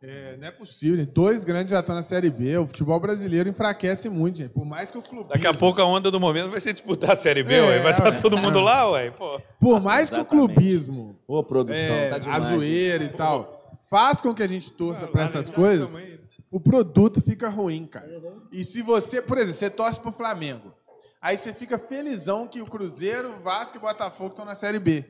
[0.00, 0.96] É, não é possível.
[0.96, 1.10] gente.
[1.10, 2.56] Dois grandes já estão na Série B.
[2.58, 4.50] O futebol brasileiro enfraquece muito, gente.
[4.50, 5.28] Por mais que o clube.
[5.30, 7.78] Daqui a pouco a onda do momento vai ser disputar a Série B, É, ué.
[7.82, 8.12] Vai estar ué.
[8.20, 9.10] todo mundo lá, ué.
[9.10, 9.40] Pô.
[9.60, 10.54] Por mais que o Exatamente.
[10.54, 12.44] clubismo Ô, produção, é, tá a demais.
[12.44, 16.20] zoeira e tal, faz com que a gente torça nem essas coisas, também.
[16.48, 18.08] o produto fica ruim, cara.
[18.52, 20.72] E se você, por exemplo, você torce pro Flamengo,
[21.20, 25.04] aí você fica felizão que o Cruzeiro, o Vasco e Botafogo estão na Série B.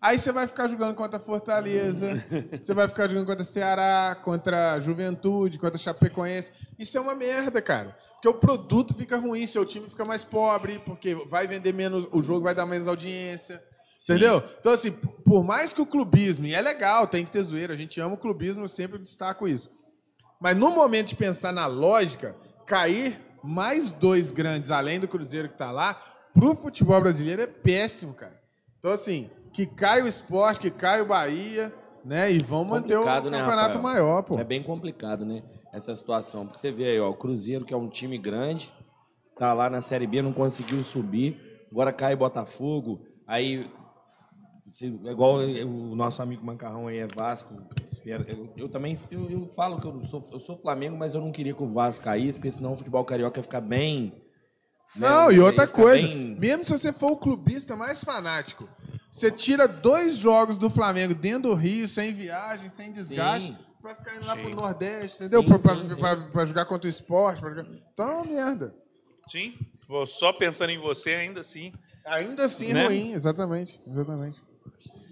[0.00, 2.12] Aí você vai ficar jogando contra Fortaleza,
[2.62, 6.52] você vai ficar jogando contra Ceará, contra Juventude, contra Chapecoense.
[6.78, 7.96] Isso é uma merda, cara.
[8.12, 12.22] Porque o produto fica ruim, seu time fica mais pobre, porque vai vender menos, o
[12.22, 13.62] jogo vai dar menos audiência.
[14.00, 14.42] Entendeu?
[14.60, 17.76] Então, assim, por mais que o clubismo, e é legal, tem que ter zoeira, a
[17.76, 19.68] gente ama o clubismo, eu sempre destaco isso.
[20.40, 25.58] Mas no momento de pensar na lógica, cair mais dois grandes além do Cruzeiro que
[25.58, 25.94] tá lá,
[26.32, 28.40] pro futebol brasileiro é péssimo, cara.
[28.78, 31.74] Então, assim, que cai o esporte, que cai o Bahia,
[32.04, 32.30] né?
[32.30, 33.82] E vão manter o né, campeonato Rafael?
[33.82, 34.38] maior, pô.
[34.38, 35.42] É bem complicado, né?
[35.72, 36.46] Essa situação.
[36.46, 38.72] Porque você vê aí, ó, o Cruzeiro, que é um time grande,
[39.36, 41.66] tá lá na Série B, não conseguiu subir.
[41.72, 43.00] Agora cai Botafogo.
[43.26, 43.68] Aí,
[44.68, 47.52] se- igual o nosso amigo Macarrão aí é Vasco.
[48.06, 51.32] Eu, eu também eu, eu falo que eu sou, eu sou Flamengo, mas eu não
[51.32, 54.22] queria que o Vasco caísse, porque senão o futebol carioca ia ficar bem.
[54.94, 55.08] né?
[55.08, 58.68] Não, e Ia outra coisa, bem- mesmo se você for o clubista mais fanático,
[59.10, 64.16] você tira dois jogos do Flamengo dentro do Rio, sem viagem, sem desgaste, vai ficar
[64.16, 64.42] indo lá Sim.
[64.42, 65.42] pro Nordeste, entendeu?
[66.32, 67.40] Pra jogar contra o esporte.
[67.40, 68.74] jogar- Então é uma merda.
[69.28, 69.54] Sim.
[70.06, 71.72] Só pensando em você, ainda assim.
[72.06, 72.86] Ainda assim é Né?
[72.86, 73.78] ruim, exatamente.
[73.86, 74.40] Exatamente.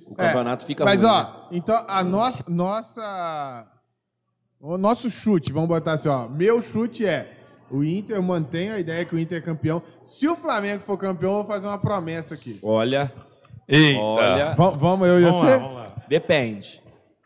[0.06, 1.48] O campeonato fica Mas, ruim, ó, né?
[1.52, 3.66] então a nossa, nossa.
[4.60, 6.28] O nosso chute, vamos botar assim, ó.
[6.28, 7.32] Meu chute é.
[7.70, 9.82] O Inter, eu mantenho a ideia que o Inter é campeão.
[10.02, 12.58] Se o Flamengo for campeão, eu vou fazer uma promessa aqui.
[12.62, 13.12] Olha,
[13.68, 14.00] Eita.
[14.00, 14.54] olha.
[14.54, 15.50] Va- vamos, eu e Vamos você?
[15.50, 15.96] lá, vamos lá.
[16.08, 16.82] Depende.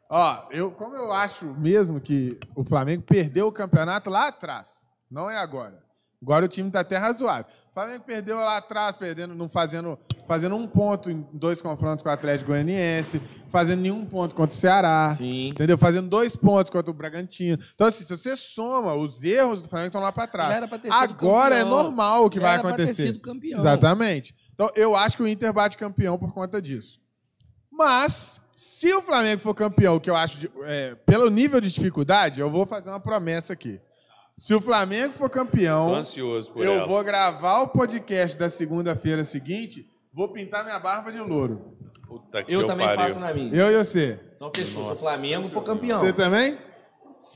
[0.09, 5.31] Ó, eu, como eu acho mesmo que o Flamengo perdeu o campeonato lá atrás, não
[5.31, 5.79] é agora.
[6.23, 7.47] Agora o time tá até razoável.
[7.71, 12.11] O Flamengo perdeu lá atrás, perdendo, não fazendo, fazendo um ponto em dois confrontos com
[12.11, 15.15] o Atlético Goianiense, fazendo nenhum ponto contra o Ceará.
[15.17, 15.49] Sim.
[15.51, 15.79] Entendeu?
[15.79, 17.59] Fazendo dois pontos contra o Bragantino.
[17.75, 20.49] Então, assim, se você soma, os erros do Flamengo estão lá para trás.
[20.51, 21.83] Já era pra ter sido Agora é campeão.
[21.85, 23.07] normal o que Já vai era pra ter acontecer.
[23.07, 23.59] sido campeão.
[23.61, 24.35] Exatamente.
[24.62, 27.01] Então, eu acho que o Inter bate campeão por conta disso.
[27.73, 32.43] Mas, se o Flamengo for campeão, que eu acho, de- é, pelo nível de dificuldade,
[32.43, 33.81] eu vou fazer uma promessa aqui.
[34.37, 36.87] Se o Flamengo for Tô campeão, ansioso por eu ela.
[36.87, 41.74] vou gravar o podcast da segunda-feira seguinte, vou pintar minha barba de louro.
[42.07, 43.07] Puta que Eu eu também pariu.
[43.07, 43.55] faço na minha.
[43.55, 44.20] Eu e você.
[44.37, 44.85] Então fechou.
[44.89, 46.01] Se o Flamengo for campeão.
[46.01, 46.59] Você também?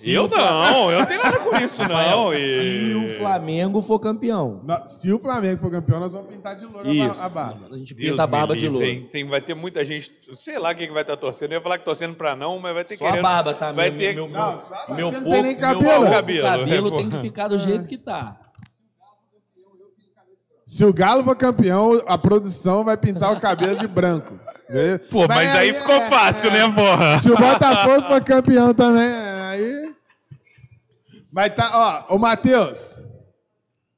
[0.03, 2.33] Eu não, eu não tenho nada com isso, não.
[2.33, 2.95] Se E...
[2.95, 4.61] o Flamengo for campeão.
[4.65, 7.21] Nó- Se o Flamengo for campeão, nós vamos pintar de louro a Isso.
[7.21, 7.67] a barba.
[7.71, 8.87] A gente Deus pinta a barba de louro.
[9.11, 11.53] Tem, vai ter muita gente, sei lá quem que vai estar torcendo.
[11.53, 13.23] Eu ia falar que torcendo pra não, mas vai ter Só a querendo.
[13.23, 13.73] barba, tá?
[13.73, 14.15] Vai meu, ter...
[14.15, 15.83] meu, Não, meu, só a meu não tem nem meu cabelo.
[15.83, 18.41] pouco Cabelo, cabelo é, tem que ficar do jeito que tá.
[20.67, 24.35] Se o Galo for campeão, a produção vai pintar o cabelo de branco.
[24.67, 24.99] Beleza?
[25.13, 26.53] Pô, mas aí ficou é, fácil, é.
[26.55, 27.19] né, porra?
[27.21, 29.34] Se o Botafogo for campeão também, aí.
[31.35, 32.97] Vai tá, ó, o Matheus.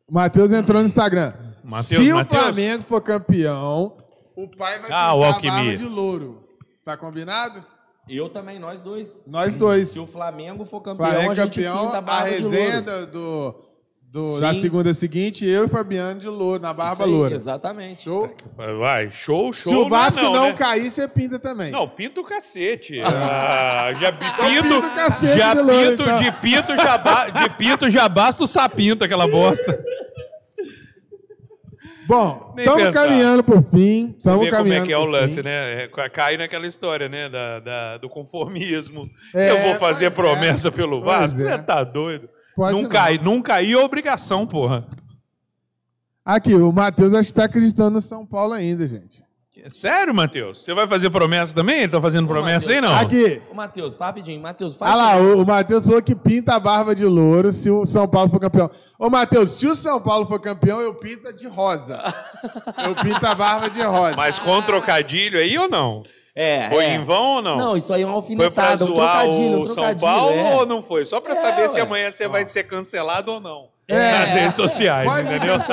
[0.08, 1.34] O Matheus entrou no Instagram.
[1.62, 2.42] Matheus, Se o Matheus.
[2.42, 3.98] Flamengo for campeão,
[4.34, 6.48] o pai vai Ah, pintar o a barba de louro.
[6.82, 7.62] Tá combinado?
[8.08, 9.22] Eu também, nós dois.
[9.26, 9.90] Nós dois.
[9.90, 12.80] Se o Flamengo for campeão, Flamengo a gente campeão, pinta a a barba de resenha
[13.06, 13.54] do,
[14.16, 14.60] do- da Sim.
[14.62, 17.34] segunda seguinte, eu e Fabiano de louro, na Barba aí, Loura.
[17.34, 18.05] Exatamente.
[18.05, 18.26] Show?
[18.78, 19.72] Vai, show, show.
[19.72, 20.52] Se o Vasco não, não, né?
[20.55, 21.70] cair, você pinta também.
[21.70, 22.98] Não, pinta o cacete.
[23.05, 26.16] Ah, já pinta pinto, o cacete já de pinto, então.
[26.16, 29.78] de pinto já ba- de pinto já basta o sapinto aquela bosta.
[32.09, 34.14] Bom, estamos caminhando pro fim.
[34.16, 35.43] Estamos vê como caminhando é que é o lance, fim.
[35.43, 35.82] né?
[35.84, 37.28] É, Cai naquela história, né?
[37.28, 39.10] Da, da- do conformismo.
[39.34, 40.10] É, Eu vou fazer é.
[40.10, 41.40] promessa pelo Pois Vasco.
[41.43, 41.56] é.
[41.56, 42.28] Você tá doido?
[42.57, 42.89] Pode não, não.
[42.89, 44.89] cai, não cair é obrigação, porra.
[46.24, 49.23] Aqui, o Matheus acho que tá acreditando no São Paulo ainda, gente.
[49.69, 50.62] Sério, Matheus?
[50.62, 51.81] Você vai fazer promessa também?
[51.81, 52.95] Ele tá fazendo promessa aí, não?
[52.95, 53.43] Aqui.
[53.51, 54.41] Ô, Matheus, fala rapidinho.
[54.41, 55.24] Matheus, faz Olha lá, assim.
[55.24, 58.39] o, o Matheus falou que pinta a barba de louro se o São Paulo for
[58.39, 58.70] campeão.
[58.99, 62.01] Ô, Matheus, se o São Paulo for campeão, eu pinto a de rosa.
[62.87, 64.15] Eu pinto a barba de rosa.
[64.16, 66.03] Mas com trocadilho aí ou não?
[66.38, 66.94] É, Foi é.
[66.94, 67.56] em vão ou não?
[67.56, 70.00] Não, isso aí é uma Foi pra alfinetada, um zoar trocadilho, um o São trocadilho,
[70.06, 70.54] Paulo é.
[70.56, 71.06] ou não foi?
[71.06, 71.82] Só pra É, saber se ué.
[71.82, 73.68] amanhã você vai ser cancelado ou não.
[73.88, 74.12] É.
[74.18, 75.54] Nas redes sociais, Pode entendeu?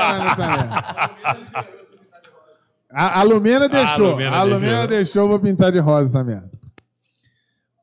[2.96, 4.12] A, a Lumena deixou.
[4.12, 5.28] Lumena A Lumena deixou.
[5.28, 6.50] vou pintar de rosa essa merda.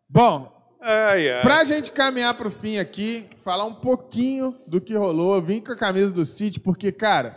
[0.08, 0.50] Bom,
[0.82, 1.42] Ai, ai.
[1.42, 5.34] Pra gente caminhar pro fim aqui, falar um pouquinho do que rolou.
[5.34, 7.36] Eu vim com a camisa do City porque, cara,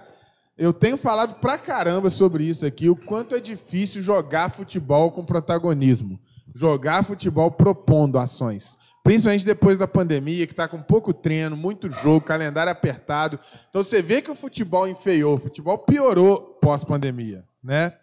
[0.58, 5.26] eu tenho falado pra caramba sobre isso aqui, o quanto é difícil jogar futebol com
[5.26, 6.20] protagonismo.
[6.54, 8.78] Jogar futebol propondo ações.
[9.04, 13.40] Principalmente depois da pandemia, que tá com pouco treino, muito jogo, calendário apertado.
[13.70, 17.98] Então você vê que o futebol enfeiou, o futebol piorou pós-pandemia, né?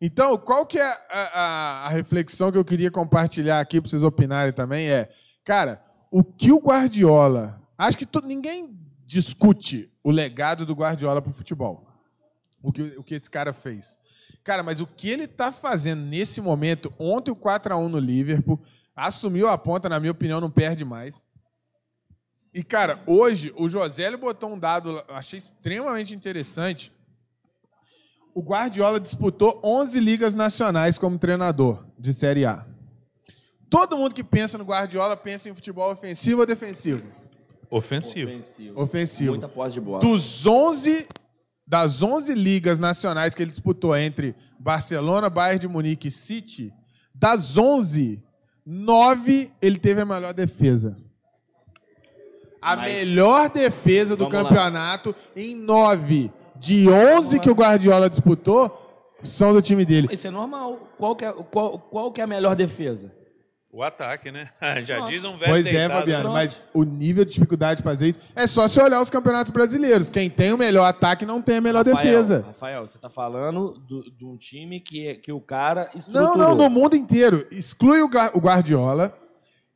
[0.00, 4.02] Então, qual que é a, a- a reflexão que eu queria compartilhar aqui para vocês
[4.02, 5.08] opinarem também é,
[5.44, 8.76] cara, o que o Guardiola, acho que to- ninguém
[9.08, 11.88] discute o legado do Guardiola para o futebol,
[12.62, 13.98] o que, o que esse cara fez.
[14.44, 17.98] Cara, mas o que ele está fazendo nesse momento, ontem o 4 a 1 no
[17.98, 18.62] Liverpool,
[18.94, 21.26] assumiu a ponta, na minha opinião, não perde mais.
[22.52, 26.92] E, cara, hoje o Josélio botou um dado, achei extremamente interessante.
[28.34, 32.66] O Guardiola disputou 11 ligas nacionais como treinador de Série A.
[33.70, 37.17] Todo mundo que pensa no Guardiola pensa em futebol ofensivo ou defensivo?
[37.70, 38.30] Ofensivo.
[38.30, 38.80] Ofensivo.
[38.80, 39.30] Ofensivo.
[39.32, 40.00] Muita posse de bola.
[40.00, 41.06] Dos 11
[41.66, 46.72] das 11 ligas nacionais que ele disputou entre Barcelona, Bayern de Munique e City,
[47.14, 48.22] das 11,
[48.64, 50.96] 9 ele teve a melhor defesa.
[52.60, 54.48] A Mas- melhor defesa do Vamos lá.
[54.48, 58.86] campeonato em 9 de 11 que o Guardiola disputou
[59.22, 60.08] são do time dele.
[60.10, 60.88] Isso é normal.
[60.96, 63.12] Qual que é, qual, qual que é a melhor defesa?
[63.70, 64.48] O ataque, né?
[64.86, 66.00] Já diz um velho Pois é, deitado.
[66.00, 66.34] Fabiano, pronto.
[66.34, 70.08] mas o nível de dificuldade de fazer isso é só se olhar os campeonatos brasileiros.
[70.08, 72.44] Quem tem o melhor ataque não tem a melhor Rafael, defesa.
[72.46, 76.36] Rafael, você tá falando do- de um time que, é- que o cara Não, estruturou.
[76.38, 77.46] não, no mundo inteiro.
[77.50, 79.14] Exclui o o Guardiola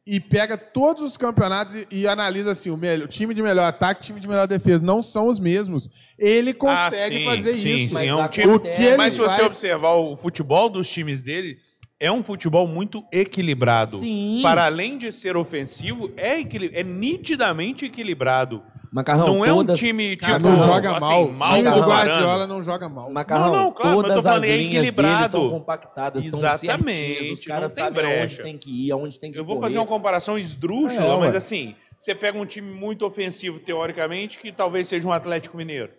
[0.06, 3.64] e pega todos os campeonatos e, e analisa assim: o, melhor, o time de melhor
[3.66, 4.82] ataque, time de melhor defesa.
[4.82, 5.90] Não são os mesmos.
[6.18, 7.96] Ele Ah, consegue sim, fazer sim, isso.
[7.98, 8.54] Sim, é Mas um time...
[8.54, 11.58] O que ele Mas se você faz- observar o futebol dos times dele,
[12.00, 13.98] é um futebol muito equilibrado.
[14.00, 14.40] Sim.
[14.42, 18.62] Para além de ser ofensivo, é, equili- é nitidamente equilibrado.
[18.92, 20.38] Macarrão, não é um time tipo.
[20.40, 21.24] não joga assim, mal.
[21.26, 21.80] O mal time do.
[21.80, 23.10] Guardiola não joga mal.
[23.10, 25.16] Macarrão, Não, não, claro, mas eu tô todas falando, as é linhas equilibrado.
[25.16, 28.20] dele são compactadas, são Exatamente, certinhas, os não caras tem sabem brecha.
[28.20, 29.68] aonde tem que ir, aonde tem que Eu vou correr.
[29.68, 34.52] fazer uma comparação esdrúxula, É, mas assim, você pega um time muito ofensivo, teoricamente, que
[34.52, 35.90] talvez seja um Atlético Mineiro.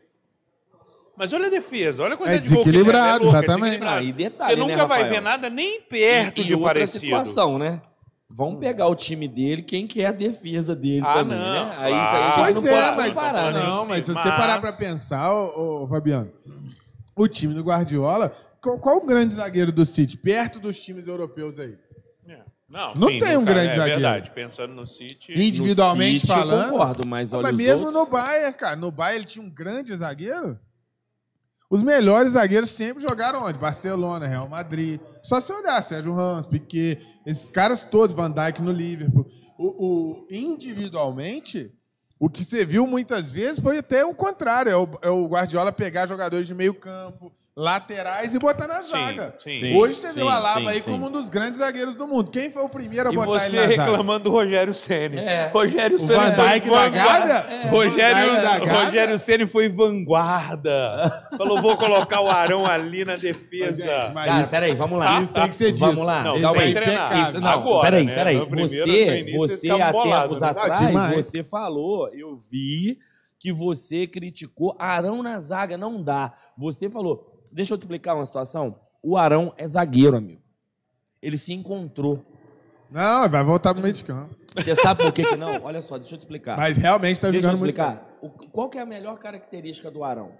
[1.16, 3.36] Mas olha a defesa, olha a quantidade É de gol que leva, desequilibrado, é louco,
[3.36, 3.64] é exatamente.
[3.80, 3.98] desequilibrado.
[4.00, 6.70] Ah, e detalhe, Você nunca né, vai ver nada nem perto e, e de outra
[6.70, 7.00] parecido.
[7.02, 7.82] situação, né?
[8.36, 11.76] Vamos pegar o time dele, quem que é a defesa dele Ah, também, não, né?
[11.78, 13.60] Aí isso aí a gente Pois não é, pode mas, comparar, né?
[13.64, 16.32] não, mas se você Mas- parar pra pensar, ô, ô, Fabiano,
[17.16, 21.60] o time do Guardiola, qual, qual o grande zagueiro do City, perto dos times europeus
[21.60, 21.78] aí?
[22.28, 22.40] É.
[22.68, 24.02] Não, Não sim, tem um cara, grande é zagueiro.
[24.02, 25.32] verdade, pensando no City.
[25.34, 26.64] Individualmente No City, falando.
[26.66, 28.04] Eu concordo, mas olha mas mesmo outros.
[28.04, 30.58] no Bayern, cara, no Bayern ele tinha um grande zagueiro.
[31.74, 33.58] Os melhores zagueiros sempre jogaram onde?
[33.58, 35.02] Barcelona, Real Madrid.
[35.24, 39.26] Só se olhar, Sérgio Ramos, Piquet, esses caras todos, Van Dijk no Liverpool.
[39.58, 41.74] O, o- individualmente,
[42.20, 44.70] o que você viu muitas vezes foi até o contrário.
[44.72, 48.90] É o, é o Guardiola pegar jogadores de meio campo, laterais e botar na Sim,
[48.92, 49.36] zaga.
[49.38, 49.76] sim.
[49.76, 50.92] Hoje você sim, viu Alaba sim, aí sim.
[50.92, 52.32] como um dos grandes zagueiros do mundo.
[52.32, 53.84] Quem foi o primeiro a E botar você ele na zaga?
[53.84, 55.18] reclamando do Rogério Ceni.
[55.18, 55.50] É.
[55.54, 57.34] Rogério Ceni foi vanguarda.
[57.34, 57.68] É.
[57.68, 58.34] Rogério?
[58.74, 61.28] Rogério Ceni foi vanguarda.
[61.38, 63.86] Falou, vou colocar o Arão ali na defesa.
[63.86, 65.22] Gente, mas Cara, isso- peraí, vamos lá.
[65.22, 65.80] Isso tem que ser dito.
[65.86, 66.24] Vamos lá.
[66.24, 66.74] Não, calma sem aí.
[66.74, 67.22] treinar.
[67.30, 68.16] Isso, não, Agora, peraí, né?
[68.16, 68.38] peraí.
[68.50, 70.48] Você, você há tempos né?
[70.48, 72.98] atrás, você falou, eu vi
[73.40, 76.34] que você criticou Arão na zaga, não dá.
[76.58, 78.76] Você falou, deixa eu te explicar uma situação.
[79.02, 80.42] O Arão é zagueiro, amigo.
[81.22, 82.24] Ele se encontrou.
[82.90, 84.36] Não, vai voltar pro meio de campo.
[84.56, 85.64] Você sabe por que, que não?
[85.64, 86.56] Olha só, deixa eu te explicar.
[86.58, 87.80] Mas realmente tá deixa eu jogando muito.
[87.80, 88.18] explicar.
[88.22, 90.32] O- qual que é a melhor característica do Arão?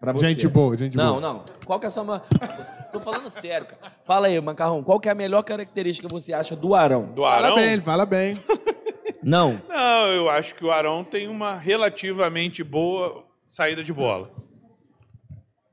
[0.00, 0.26] Pra você.
[0.28, 1.32] Gente boa, gente Não, boa.
[1.34, 1.44] não.
[1.66, 2.20] Qual que é a sua...
[2.92, 3.92] Tô falando sério, cara.
[4.04, 4.82] Fala aí, Macarrão.
[4.82, 7.06] Qual que é a melhor característica que você acha do Arão?
[7.12, 7.56] Do Fala Arão?
[7.56, 8.34] bem, ele fala bem.
[9.22, 9.60] Não.
[9.68, 14.30] Não, eu acho que o Arão tem uma relativamente boa saída de bola.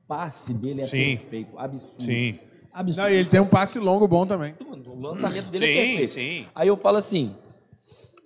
[0.06, 1.16] Passe dele é Sim.
[1.16, 1.58] perfeito.
[1.58, 2.02] Absurdo.
[2.02, 2.38] Sim.
[2.72, 3.02] Absurdo.
[3.04, 4.54] Não, e ele tem um passe longo bom também.
[4.60, 6.10] O lançamento dele é Sim, perfeito.
[6.10, 6.46] sim.
[6.54, 7.34] Aí eu falo assim: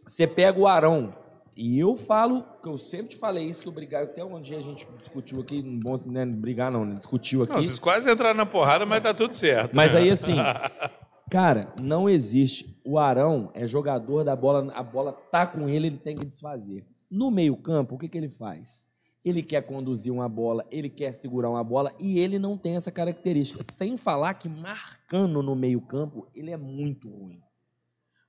[0.07, 1.15] você pega o Arão,
[1.63, 4.57] e eu falo, que eu sempre te falei isso, que eu brigar, até um dia
[4.57, 7.53] a gente discutiu aqui, não bom né, brigar não, né, discutiu aqui.
[7.53, 9.75] Não, vocês quase entraram na porrada, mas tá tudo certo.
[9.75, 10.01] Mas né?
[10.01, 10.37] aí assim,
[11.31, 12.81] cara, não existe.
[12.83, 16.87] O Arão é jogador da bola, a bola tá com ele, ele tem que desfazer.
[17.11, 18.83] No meio-campo, o que, que ele faz?
[19.25, 22.91] Ele quer conduzir uma bola, ele quer segurar uma bola e ele não tem essa
[22.91, 23.63] característica.
[23.73, 27.39] Sem falar que marcando no meio-campo, ele é muito ruim.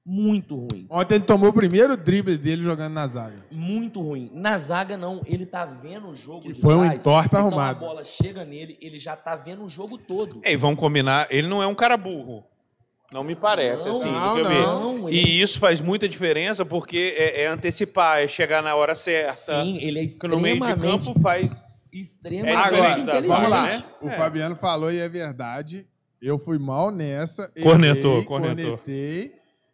[0.03, 0.87] Muito ruim.
[0.89, 3.45] Ontem ele tomou o primeiro drible dele jogando na zaga.
[3.51, 4.31] Muito ruim.
[4.33, 5.21] Na zaga, não.
[5.25, 7.85] Ele tá vendo o jogo Que de foi um trás, entorta então arrumado.
[7.85, 10.41] a bola chega nele, ele já tá vendo o jogo todo.
[10.43, 12.43] É, e vamos combinar, ele não é um cara burro.
[13.11, 15.09] Não me parece, Não, assim, não, do que eu não.
[15.09, 19.33] E isso faz muita diferença porque é, é antecipar, é chegar na hora certa.
[19.33, 21.51] Sim, ele é Que no meio de extremamente, campo faz.
[21.91, 23.27] extremamente É Agora, diferente da inteligente.
[23.35, 23.63] vamos lá.
[23.63, 23.83] né?
[24.01, 24.11] O É.
[24.17, 25.85] Fabiano falou e é verdade.
[26.21, 27.51] Eu fui mal nessa.
[27.61, 28.77] Cornetou, errei, cornetou.
[28.77, 29.31] Cornetei.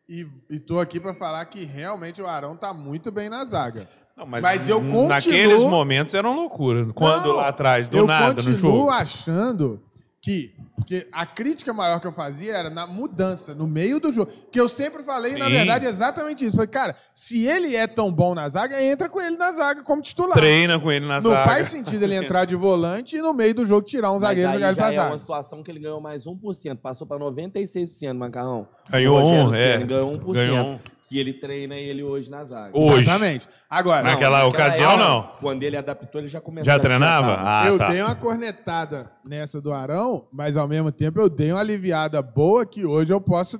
[0.09, 3.87] E, e tô aqui pra falar que realmente o Arão tá muito bem na zaga.
[4.15, 6.87] Não, mas, Mas eu continuo- naqueles momentos era uma loucura.
[6.95, 8.89] Quando Não, lá atrás, do eu nada, no continuo jogo.
[8.89, 9.83] achando
[10.21, 10.53] que.
[10.75, 14.31] Porque a crítica maior que eu fazia era na mudança, no meio do jogo.
[14.51, 15.51] Que eu sempre falei, na Sim.
[15.51, 16.55] verdade, exatamente isso.
[16.55, 20.01] Foi, cara, se ele é tão bom na zaga, entra com ele na zaga como
[20.01, 20.33] titular.
[20.37, 21.43] Treina com ele na Não zaga.
[21.45, 24.49] faz sentido ele entrar de volante e no meio do jogo tirar um Mas zagueiro
[24.49, 25.11] e aí jogar ele pra é zaga.
[25.11, 28.67] uma situação que ele ganhou mais 1%, passou para 96%, Macarrão.
[28.89, 29.85] Ganhou O Rogério um, é.
[29.85, 30.33] Ganhou 1%.
[30.33, 30.79] Ganhou um.
[31.07, 32.77] Que ele treina ele hoje na zaga.
[32.77, 33.03] Hoje.
[33.03, 33.47] Exatamente.
[33.69, 35.31] Agora, Naquela- Naquela ocasião, época, não.
[35.39, 37.37] Quando ele adaptou, ele já começou Já a treinava?
[37.39, 37.89] Ah, eu tá.
[37.89, 42.65] dei uma cornetada nessa do Arão, mas ao mesmo tempo eu dei uma aliviada boa
[42.65, 43.57] que hoje eu posso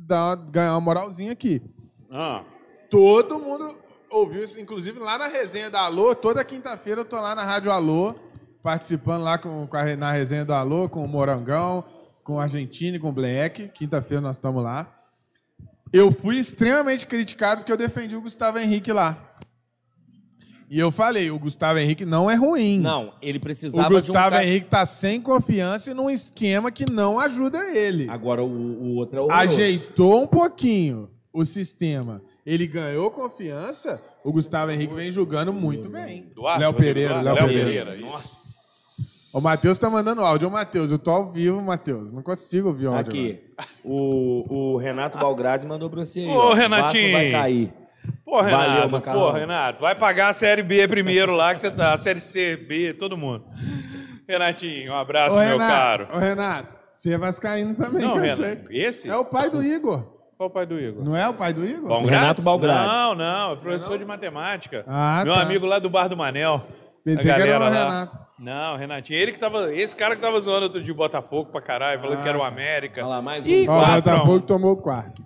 [0.00, 1.62] dar, ganhar uma moralzinha aqui.
[2.10, 2.42] Ah,
[2.90, 3.74] Todo mundo
[4.10, 7.70] ouviu isso, inclusive lá na resenha da Alô, toda quinta-feira eu tô lá na Rádio
[7.72, 8.14] Alô,
[8.62, 11.82] participando lá com, com a na resenha do Alô, com o Morangão,
[12.22, 13.68] com o Argentino e com o Black.
[13.68, 14.86] Quinta-feira nós estamos lá.
[15.92, 19.28] Eu fui extremamente criticado porque eu defendi o Gustavo Henrique lá.
[20.70, 22.78] E eu falei, o Gustavo Henrique não é ruim.
[22.78, 24.42] Não, ele O precisava de um Gustavo cara...
[24.42, 28.08] Henrique tá sem confiança e num esquema que não ajuda ele.
[28.08, 29.52] Agora o, o outro é horroroso.
[29.52, 32.22] Ajeitou um pouquinho o sistema.
[32.44, 36.32] Ele ganhou confiança, o Gustavo Henrique vem jogando muito bem.
[36.34, 37.64] Duarte, Léo Pereira, Léo Pereira.
[37.64, 37.96] Pereira.
[37.96, 38.41] Nossa.
[39.34, 40.48] O Matheus tá mandando áudio.
[40.48, 42.12] Ô, Matheus, eu tô ao vivo, Matheus.
[42.12, 43.08] Não consigo ouvir o áudio.
[43.10, 43.40] Aqui,
[43.84, 46.26] o, o Renato Balgrades mandou pra você aí.
[46.28, 46.34] Ô, ó.
[46.34, 47.12] O Vasco Renatinho.
[47.12, 47.74] vai cair.
[48.24, 49.30] Pô, Renato, Valeu, pô.
[49.30, 51.92] Renato, vai pagar a Série B primeiro lá, que você tá.
[51.92, 53.44] A Série C, B, todo mundo.
[54.28, 56.08] Renatinho, um abraço, Ô, meu Renato, caro.
[56.14, 58.82] Ô, Renato, você é vascaíno também, Não, que eu Renato, sei.
[58.84, 59.08] esse?
[59.08, 60.12] É o pai do Igor.
[60.36, 61.04] Qual o pai do Igor?
[61.04, 61.88] Não é o pai do Igor?
[61.88, 62.42] Bom Renato?
[62.42, 62.92] Balgrades.
[62.92, 64.84] Não, não, é professor de matemática.
[64.88, 65.42] Ah, Meu tá.
[65.42, 66.66] amigo lá do Bar do Manel.
[67.04, 67.90] Pensei a que era o galera lá.
[67.90, 68.18] Renato.
[68.38, 69.18] Não, Renatinho.
[69.18, 69.74] Ele que tava.
[69.74, 72.40] Esse cara que tava zoando outro de Botafogo pra caralho, falando Ah, que era o
[72.40, 72.46] tá.
[72.46, 73.00] América.
[73.00, 73.50] Olha lá, mais um.
[73.68, 73.94] Ó, o.
[73.94, 75.24] Botafogo tomou o quarto.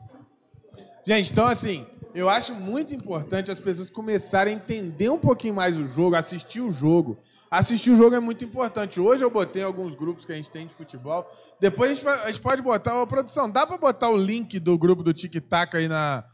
[1.06, 5.76] Gente, então assim, eu acho muito importante as pessoas começarem a entender um pouquinho mais
[5.78, 7.18] o jogo, assistir o jogo.
[7.50, 8.98] Assistir o jogo é muito importante.
[9.00, 11.24] Hoje eu botei alguns grupos que a gente tem de futebol.
[11.60, 14.58] Depois a gente, vai- a gente pode botar, ô produção, dá pra botar o link
[14.58, 16.24] do grupo do Tic Tac aí na.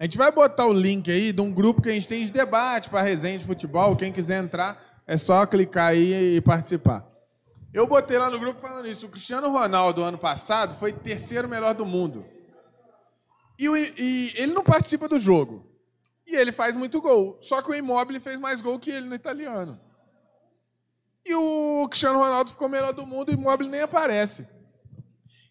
[0.00, 2.32] A gente vai botar o link aí de um grupo que a gente tem de
[2.32, 3.94] debate para resenha de futebol.
[3.94, 7.06] Quem quiser entrar, é só clicar aí e participar.
[7.72, 9.06] Eu botei lá no grupo falando isso.
[9.06, 12.24] O Cristiano Ronaldo, ano passado, foi terceiro melhor do mundo.
[13.58, 15.66] E, o- e ele não participa do jogo.
[16.26, 17.36] E ele faz muito gol.
[17.40, 19.80] Só que o Immobile fez mais gol que ele no italiano.
[21.24, 24.46] E o Cristiano Ronaldo ficou melhor do mundo e o Immobile nem aparece.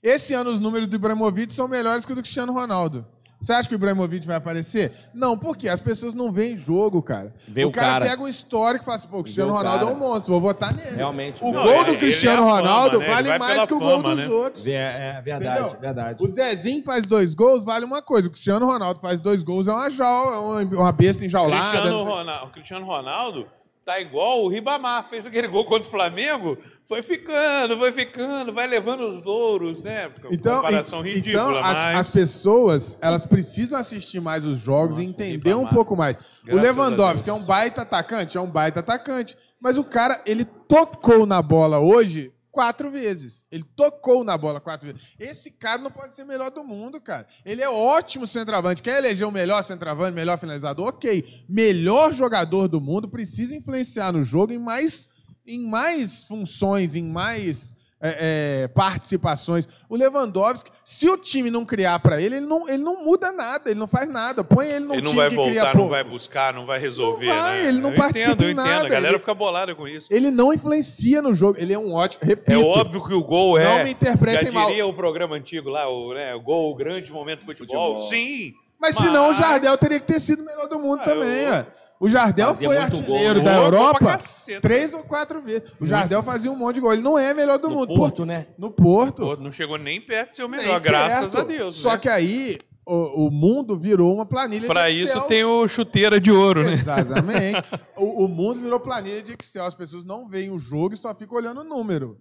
[0.04, 3.08] Esse ano os números do Ibrahimovic são melhores que o do Cristiano Ronaldo.
[3.42, 4.92] Você acha que o Ibrahimovic vai aparecer?
[5.14, 7.34] Não, porque as pessoas não veem jogo, cara.
[7.48, 8.06] Vê o o cara, cara.
[8.06, 9.92] pega um histórico e fala assim, pô, o Cristiano Ronaldo cara.
[9.92, 10.96] é um monstro, vou votar nele.
[10.96, 11.44] Realmente.
[11.44, 13.08] O Não, gol ele- do Cristiano é a fama, Ronaldo né?
[13.08, 14.28] Vale mais que o gol fama, dos né?
[14.28, 14.68] outros.
[14.68, 15.80] É, é verdade, Entendeu?
[15.82, 16.24] verdade.
[16.24, 18.28] O Zezinho faz dois gols, vale uma coisa.
[18.28, 21.72] O Cristiano Ronaldo faz dois gols, é uma, jaula, é uma, uma besta enjaulada.
[21.80, 23.48] Cristiano Ronaldo, o Cristiano Ronaldo
[23.86, 28.68] tá igual o Ribamar, fez aquele gol contra o Flamengo, foi ficando, foi ficando, vai
[28.68, 30.12] levando os louros, né?
[30.32, 31.98] Então, Comparação e- ridícula, então as, mas...
[31.98, 36.16] as pessoas, elas precisam assistir mais os jogos e Nossa, entender um pouco mais.
[36.16, 38.38] o Graças a Lewandowski é um baita atacante?
[38.38, 39.36] É um baita atacante.
[39.60, 43.46] Mas o cara, ele tocou na bola hoje quatro vezes.
[43.52, 45.02] Ele tocou na bola quatro vezes.
[45.18, 47.26] Esse cara não pode ser melhor do mundo, cara.
[47.46, 48.84] Ele é ótimo centroavante.
[48.84, 50.90] Quer eleger o melhor centroavante, melhor finalizador?
[50.90, 51.46] Ok.
[51.48, 55.08] Melhor jogador do mundo precisa influenciar no jogo em mais,
[55.46, 59.68] em mais funções, em mais é, é, participações.
[59.88, 63.70] O Lewandowski, se o time não criar para ele, ele não, ele não muda nada,
[63.70, 64.44] ele não faz nada.
[64.44, 66.80] Põe ele no Ele não time vai que voltar, cria não vai buscar, não vai
[66.80, 67.68] resolver, Não vai, né?
[67.68, 68.66] ele não eu participa entendo, eu em entendo.
[68.66, 70.08] nada, A galera ele- fica bolada com isso.
[70.12, 71.60] Ele não influencia no jogo.
[71.60, 72.24] Ele é um ótimo.
[72.26, 73.64] Repito, É óbvio que o gol é.
[73.78, 74.92] Não me interpretem já diria mal.
[74.92, 77.96] o programa antigo lá, o, né, o gol, o grande momento do futebol.
[77.98, 78.10] Futebol.
[78.10, 78.54] Sim.
[78.80, 81.44] Mas senão o Mas- Jardel teria que ter sido o melhor do mundo Ah, também,
[81.44, 81.81] eu- ó.
[82.02, 84.18] O Jardel Fazia foi gol, artilheiro da Gol pra Europa
[84.60, 85.70] três ou quatro vezes.
[85.80, 86.94] O Jardel fazia um monte de gol.
[86.94, 87.94] Ele não é melhor do No mundo.
[87.96, 88.48] Porto, Por- né?
[88.58, 89.38] No Porto.
[89.40, 91.46] Não chegou nem perto de ser o Nem melhor, graças perto.
[91.46, 91.76] a Deus.
[91.76, 91.98] Só né?
[92.00, 94.90] que aí o, o mundo virou uma planilha Excel.
[94.90, 96.74] isso tem o chuteira de ouro, né?
[96.74, 97.64] Exatamente.
[97.96, 99.66] o, o mundo virou planilha de Excel.
[99.66, 102.18] As pessoas não veem o jogo e só ficam olhando o número.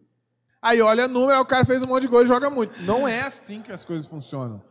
[0.61, 2.83] Aí olha o número, aí o cara fez um monte de gol e joga muito.
[2.83, 4.63] Não é assim que as coisas funcionam.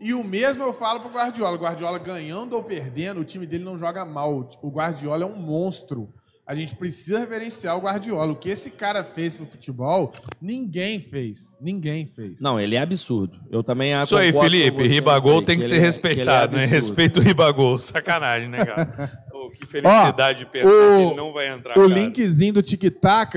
[0.00, 1.56] E o mesmo eu falo pro Guardiola.
[1.56, 4.48] O Guardiola ganhando ou perdendo, o time dele não joga mal.
[4.62, 6.12] O Guardiola é um monstro.
[6.46, 8.32] A gente precisa reverenciar o Guardiola.
[8.32, 11.54] O que esse cara fez pro futebol, ninguém fez.
[11.60, 12.40] Ninguém fez.
[12.40, 13.38] Não, ele é absurdo.
[13.50, 14.86] Eu também Isso aí, Felipe.
[14.86, 16.66] Ribagol tem que, ele ser é- respeitado, que é né?
[16.66, 17.78] Respeita o Ribagol.
[17.78, 18.86] Sacanagem, né, cara?
[19.30, 22.00] Pô, que felicidade de pensar o- que ele não vai entrar, O cara.
[22.00, 23.34] linkzinho do Tic Tac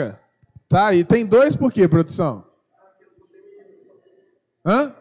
[0.69, 1.03] tá aí.
[1.03, 2.45] Tem dois por quê, produção?
[4.65, 4.95] Hã?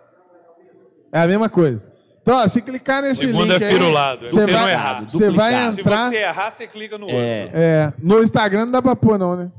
[1.13, 1.91] É a mesma coisa.
[2.23, 5.73] Então, ó, se clicar nesse Segundo link é é você vai, errado, você vai duplicado.
[5.73, 6.09] Se entrar...
[6.09, 7.21] você errar, você clica no outro.
[7.21, 7.51] É.
[7.53, 9.51] É, no Instagram não dá pra pôr, não, né?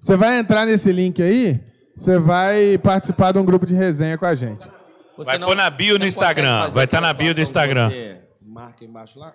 [0.00, 1.60] Você vai entrar nesse link aí,
[1.96, 4.68] você vai participar de um grupo de resenha com a gente.
[5.16, 7.90] Você Vai pôr na bio no não Instagram, vai tá aquela na bio do Instagram.
[7.90, 9.34] você Marca embaixo lá.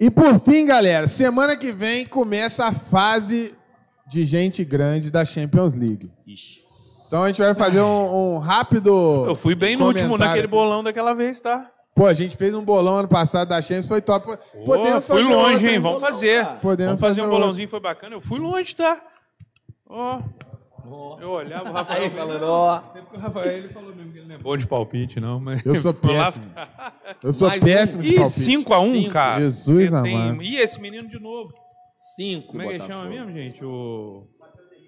[0.00, 3.54] E por fim, galera, semana que vem começa a fase
[4.08, 6.10] de gente grande da Champions League.
[6.26, 6.64] Ixi.
[7.12, 9.26] Então a gente vai fazer um, um rápido.
[9.26, 11.70] Eu fui bem no último, comentário naquele bolão daquela vez, tá?
[11.94, 14.24] Pô, a gente fez um bolão ano passado da Champions, foi top.
[14.24, 15.78] Pô, Podemos fui fazer longe, outro, hein?
[15.78, 16.46] Vamos fazer.
[16.62, 17.38] Podemos Vamos fazer fazer um outro.
[17.38, 18.14] bolãozinho, foi bacana.
[18.16, 18.98] Eu fui longe, tá?
[19.86, 20.22] Ó.
[21.20, 22.02] Eu olhava o Rafael.
[22.02, 22.78] Aí, falando, ó.
[22.78, 25.66] Porque o Rafael ele falou mesmo que ele não é bom de palpite, não, mas.
[25.66, 26.46] Eu sou péssimo.
[27.22, 27.66] Eu sou Mais um.
[27.66, 28.40] péssimo de Ih, palpite.
[28.40, 29.10] 5x1, Cinco.
[29.10, 29.40] cara.
[29.42, 30.16] Jesus Cê tem...
[30.16, 30.42] amado.
[30.42, 31.52] Ih, esse menino de novo.
[32.16, 33.62] Cinco, Como é que ele chama mesmo, gente?
[33.62, 34.26] O.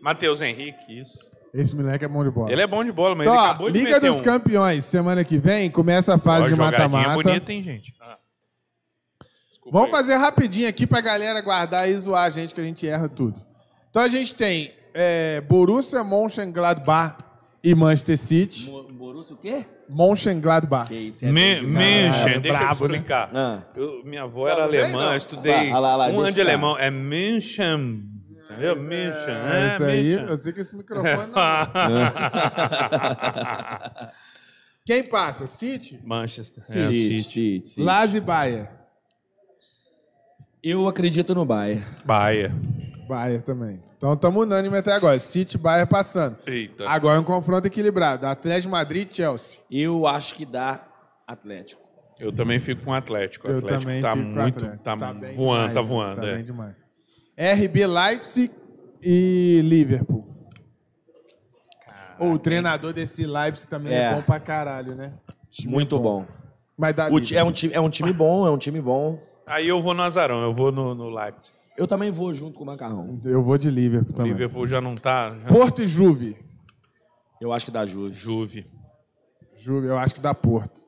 [0.01, 1.34] Matheus Henrique, isso.
[1.55, 2.51] Esse moleque é bom de bola.
[2.51, 4.25] Ele é bom de bola, mas Então, ele ó, acabou de Liga meter dos um.
[4.25, 7.15] Campeões, semana que vem, começa a fase Ó, de mata-mata.
[7.15, 7.95] bonita, hein, gente?
[8.01, 8.19] Ah.
[9.49, 10.03] Desculpa Vamos aí.
[10.03, 13.41] fazer rapidinho aqui pra galera guardar e zoar a gente, que a gente erra tudo.
[13.89, 17.17] Então a gente tem é, Borussia Mönchengladbach
[17.63, 18.69] e Manchester City.
[18.71, 19.65] Mo- Borussia o quê?
[19.89, 20.89] Mönchengladbach.
[20.89, 21.61] Que isso, é Me-.
[21.63, 22.95] München, Ah, deixa brabo, eu né?
[22.97, 23.31] explicar.
[23.33, 23.63] Ah.
[23.77, 25.13] Eu- minha avó era Não, alemã, não.
[25.13, 26.77] eu estudei Lá, lá, lá, um ano de alemão.
[26.79, 28.03] É München,
[28.45, 28.77] entendeu?
[28.77, 31.35] München, É, é, isso aí, eu sei que esse microfone não.
[34.85, 35.47] Quem passa?
[35.47, 35.99] City?
[36.05, 37.23] Manchester, é, o City, City.
[37.23, 37.83] City, City.
[37.83, 38.69] Lazio e Bayern.
[40.63, 41.85] Eu acredito no Bayern.
[42.05, 42.53] Bahia.
[43.09, 43.83] Bayern também.
[43.97, 45.19] Então estamos unânime até agora.
[45.19, 46.37] City e Bayern passando.
[46.47, 46.89] Eita.
[46.89, 48.27] Agora um confronto equilibrado.
[48.27, 49.61] Atlético Madrid e Chelsea.
[49.71, 50.87] Eu acho que dá
[51.27, 51.83] Atlético.
[52.19, 53.49] Eu também fico com o Atlético.
[53.49, 54.39] O Eu Atlético também tá muito.
[54.39, 54.85] Atlético.
[54.85, 55.87] Tá, bem voando, demais, tá né?
[55.87, 56.21] voando.
[56.21, 56.35] Tá é.
[56.35, 56.84] bem demais.
[57.37, 58.51] RB Leipzig
[59.03, 60.25] e Liverpool.
[62.19, 64.15] Ô, o treinador desse Leipzig também é, É.
[64.15, 65.13] bom pra caralho, né?
[65.51, 66.25] Time Muito bom.
[66.77, 69.21] Mas dá é, um time, é um time bom, é um time bom.
[69.47, 71.57] Aí eu vou no Azarão, eu vou no, no Leipzig.
[71.77, 73.21] Eu também vou junto com o Macarrão.
[73.25, 74.33] Eu vou de Liverpool O também.
[74.33, 75.31] Liverpool já não tá.
[75.31, 75.49] Já...
[75.49, 76.37] Porto e Juve.
[77.41, 78.15] Eu acho que dá Juve.
[78.15, 78.67] Juve.
[79.57, 80.81] Juve, eu acho que dá Porto.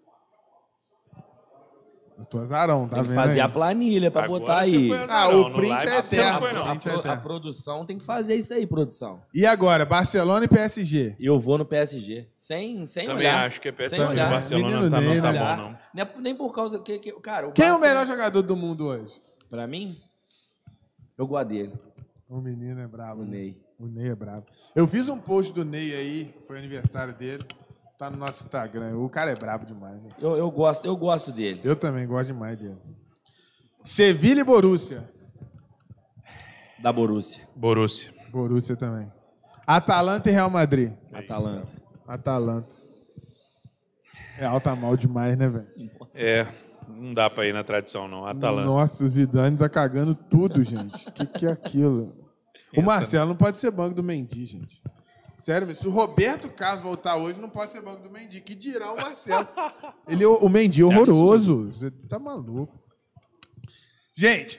[2.19, 3.47] Eu tô azarão, tá Tem que vendo fazer aí?
[3.47, 4.91] a planilha pra Agora botar aí.
[4.93, 6.39] Ah, azarão, o print é eterno.
[6.39, 6.51] foi.
[6.51, 7.23] A- é eterno.
[7.23, 9.21] produção tem que fazer isso aí, produção.
[9.35, 11.15] E agora, Barcelona e PSG.
[11.21, 12.27] Eu vou no PSG.
[12.35, 13.47] Sem, sem Também olhar.
[13.47, 14.03] acho que é Sem PSG.
[14.13, 14.31] olhar.
[14.31, 15.39] Barcelona Menino tá, não tá né?
[15.39, 15.57] bom,
[15.95, 16.03] não.
[16.03, 18.87] É nem por causa que, que cara, o Quem é o melhor jogador do mundo
[18.87, 19.21] hoje?
[19.51, 19.95] Pra mim,
[21.19, 21.73] eu gosto dele,
[22.29, 23.23] O menino é brabo.
[23.23, 23.31] o né?
[23.31, 23.63] Ney.
[23.79, 24.47] O Ney é brabo.
[24.75, 27.45] Eu fiz um post do Ney aí, foi aniversário dele.
[27.99, 28.97] Tá no nosso Instagram.
[28.99, 30.11] O cara é brabo demais, né?
[30.19, 31.61] Eu, eu gosto, eu gosto dele.
[31.65, 32.77] Eu também gosto demais dele.
[33.83, 35.09] Sevilha e Borussia.
[36.83, 38.13] Da Borussia, Borussia.
[38.31, 39.11] Borussia também.
[39.67, 40.93] Atalanta e Real Madrid.
[41.13, 41.69] Atalanta.
[42.07, 42.75] Atalanta.
[44.39, 45.67] É alta mal demais, né, velho?
[46.15, 46.47] É,
[46.87, 48.27] não dá pra ir na tradição, não.
[48.27, 48.67] Atalanta.
[48.67, 51.09] Nossa, o Zidane tá cagando tudo, gente.
[51.09, 52.15] O que, que é aquilo?
[52.77, 54.83] O Marcelo não pode ser banco do Mendy, gente.
[55.39, 58.41] Sério, se o Roberto Carlos voltar hoje, não pode ser banco do Mendy.
[58.41, 59.47] Que dirá o Marcelo?
[60.09, 61.69] Ele, é o o Mendy é horroroso.
[61.73, 62.79] Você tá maluco.
[64.17, 64.59] Gente,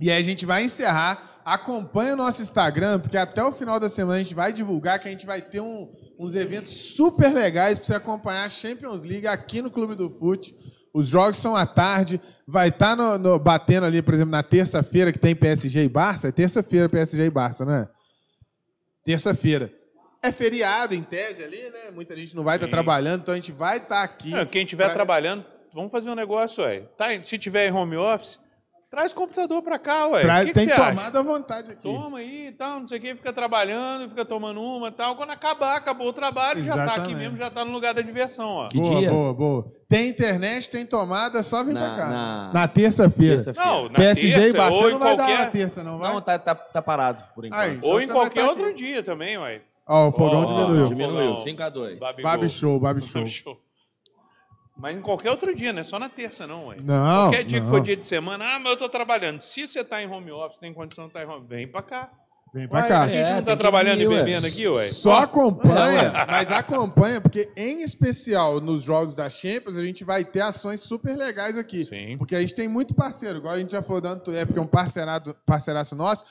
[0.00, 3.88] e aí a gente vai encerrar acompanha o nosso Instagram, porque até o final da
[3.88, 5.88] semana a gente vai divulgar que a gente vai ter um-
[6.18, 10.56] uns eventos super legais para você acompanhar a Champions League aqui no Clube do Fute.
[10.92, 15.12] Os jogos são à tarde, vai estar no, no- batendo ali, por exemplo, na terça-feira
[15.12, 16.26] que tem PSG e Barça.
[16.26, 17.88] É terça-feira PSG e Barça, não é?
[19.06, 19.72] Terça-feira.
[20.20, 21.92] É feriado, em tese, ali, né?
[21.94, 22.72] Muita gente não vai estar Sim.
[22.72, 24.30] trabalhando, então a gente vai estar aqui.
[24.30, 26.80] Não, quem estiver Vai- trabalhando, vamos fazer um negócio, ué.
[26.96, 28.40] Tá, se tiver em home office,
[28.96, 30.22] traz o computador pra cá, ué.
[30.22, 31.18] Traz- que, que tem você tomada acha?
[31.18, 31.82] à vontade aqui.
[31.82, 35.14] Toma aí e tal, não sei o que, fica trabalhando, fica tomando uma e tal.
[35.16, 37.16] Quando acabar, acabou o trabalho, já tá aqui Exatamente.
[37.18, 38.68] mesmo, já tá no lugar da diversão, ó.
[38.68, 39.10] Que boa, dia?
[39.10, 39.72] boa, boa.
[39.88, 42.06] Tem internet, tem tomada, só vir Na- pra cá.
[42.08, 43.34] na- Na terça-feira.
[43.36, 43.70] Terça-feira.
[43.70, 45.98] Não, na PSG e terça, Barça ou não em vai dar na qualquer, terça, não
[45.98, 46.12] vai?
[46.12, 47.60] Não, tá, tá, tá parado por enquanto.
[47.60, 47.74] Aí.
[47.76, 48.74] Então ou em qualquer tá outro aqui.
[48.74, 49.60] dia também, ué.
[49.86, 50.84] Ó, o fogão Ó, diminuiu.
[50.86, 51.42] Diminuiu, Fogão.
[51.44, 51.98] 5x2.
[52.00, 52.22] Babigol.
[52.22, 53.22] Babi show, babi show.
[54.78, 56.76] Mas em qualquer outro dia, não é só na terça, não, ué.
[56.82, 57.70] Não, Qualquer dia que não.
[57.72, 59.40] for dia de semana, ah, mas eu tô trabalhando.
[59.40, 62.10] Se você tá em home office, tem condição de estar em home, vem pra cá.
[62.54, 63.02] Vem pra Ué, cá.
[63.02, 64.22] A gente É, não tá que trabalhando vir, e ué.
[64.24, 64.88] bebendo aqui, ué.
[64.88, 70.24] Só acompanha, É, mas acompanha, porque em especial nos jogos da Champions, a gente vai
[70.24, 71.84] ter ações super legais aqui.
[71.84, 72.16] Sim.
[72.18, 74.62] Porque a gente tem muito parceiro, igual a gente já falou da Antuérpia, que é
[74.62, 76.24] um parceirado, parceiraço nosso.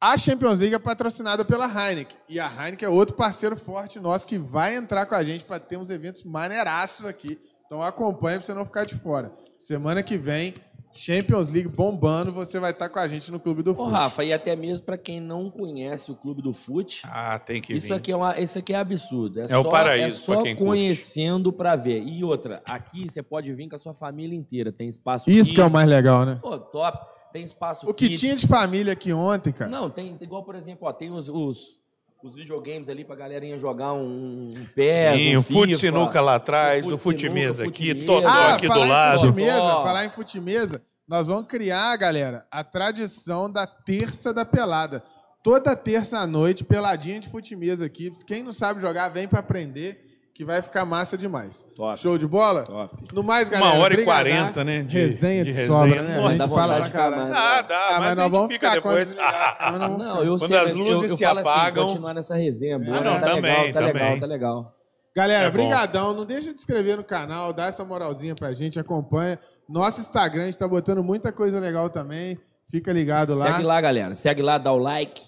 [0.00, 2.16] A Champions League é patrocinada pela Heineken.
[2.28, 5.60] E a Heineken é outro parceiro forte nosso que vai entrar com a gente para
[5.60, 7.38] ter uns eventos maneiraços aqui.
[7.72, 9.32] Então acompanha para você não ficar de fora.
[9.58, 10.52] Semana que vem,
[10.92, 13.90] Champions League bombando, você vai estar com a gente no Clube do Ô, Fute.
[13.92, 17.72] Rafa, e até mesmo pra quem não conhece o Clube do Fute, Ah, tem que
[17.72, 17.94] isso vir.
[17.94, 19.40] aqui, é uma, isso aqui é absurdo.
[19.40, 22.02] É, É só, o paraíso é só pra quem conhecendo pra ver.
[22.02, 24.70] E outra, aqui você pode vir com a sua família inteira.
[24.70, 25.72] Tem espaço Isso que é o kids.
[25.74, 26.38] mais legal, né?
[26.42, 26.98] Pô, top.
[27.32, 28.20] Tem espaço O que kids.
[28.20, 29.70] tinha de família aqui ontem, cara.
[29.70, 31.80] Não, tem igual, por exemplo, ó, tem os, os,
[32.22, 36.36] os videogames ali pra galerinha jogar um, um PES, Sim, um o fute sinuca lá
[36.36, 38.34] atrás, o fute fute mesa aqui, fute todo mesa.
[38.34, 39.20] Ah, aqui do falar em lado.
[39.20, 39.82] Fute-mesa, Ó.
[39.82, 45.02] falar em fute-mesa, nós vamos criar, galera, a tradição da terça da pelada.
[45.42, 48.12] Toda terça à noite, peladinha de fute-mesa aqui.
[48.24, 50.00] Quem não sabe jogar, vem pra aprender,
[50.42, 51.64] que vai ficar massa demais.
[51.76, 51.98] Top.
[52.00, 52.64] Show de bola?
[52.64, 52.96] Top.
[53.12, 54.82] No mais, galera, Uma hora e quarenta, né?
[54.82, 56.02] De, resenha de, de sobra, resenha.
[56.02, 56.16] né?
[56.16, 57.22] Nossa, a dá gente fala pra caralho.
[57.22, 57.30] mais.
[57.32, 59.14] Dá, dá, Ah, mas, mas a nós gente vamos fica ficar depois.
[59.16, 62.34] nós vamos Não, eu Quando sei, as eu- luzes eu, se assim, apagam- continuar nessa
[62.34, 62.96] resenha boa.
[62.98, 64.20] Ah, não, tá também, legal, tá legal, também.
[64.20, 64.74] tá legal.
[65.14, 66.14] Galera, É brigadão.
[66.14, 69.38] Não deixa de inscrever no canal, dá essa moralzinha pra gente, acompanha.
[69.68, 72.38] Nosso Instagram, a gente tá botando muita coisa legal também.
[72.70, 73.52] Fica ligado lá.
[73.52, 74.14] Segue lá, galera.
[74.14, 75.20] Segue lá, dá o like.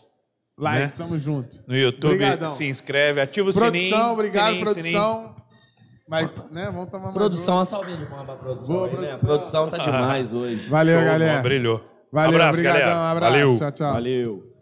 [0.57, 0.93] Like, né?
[0.97, 1.61] tamo junto.
[1.67, 2.49] No YouTube, Brigadão.
[2.49, 4.13] se inscreve, ativa o Produção, sininho.
[4.13, 5.37] obrigado, sininho, produção.
[6.09, 7.59] Mas, né, vamos tomar mais Produção, um.
[7.59, 8.77] uma salvinha de palmas pra produção.
[8.77, 8.99] Boa, aí, né?
[9.17, 9.17] produção.
[9.17, 10.69] A produção tá demais hoje.
[10.69, 11.43] Valeu, Show, galera.
[11.43, 11.85] Brilhou.
[12.13, 13.11] Valeu, abraço, obrigadão, galera.
[13.11, 13.33] abraço.
[13.33, 13.59] Valeu.
[13.59, 13.93] Tchau, tchau.
[13.95, 14.54] Valeu.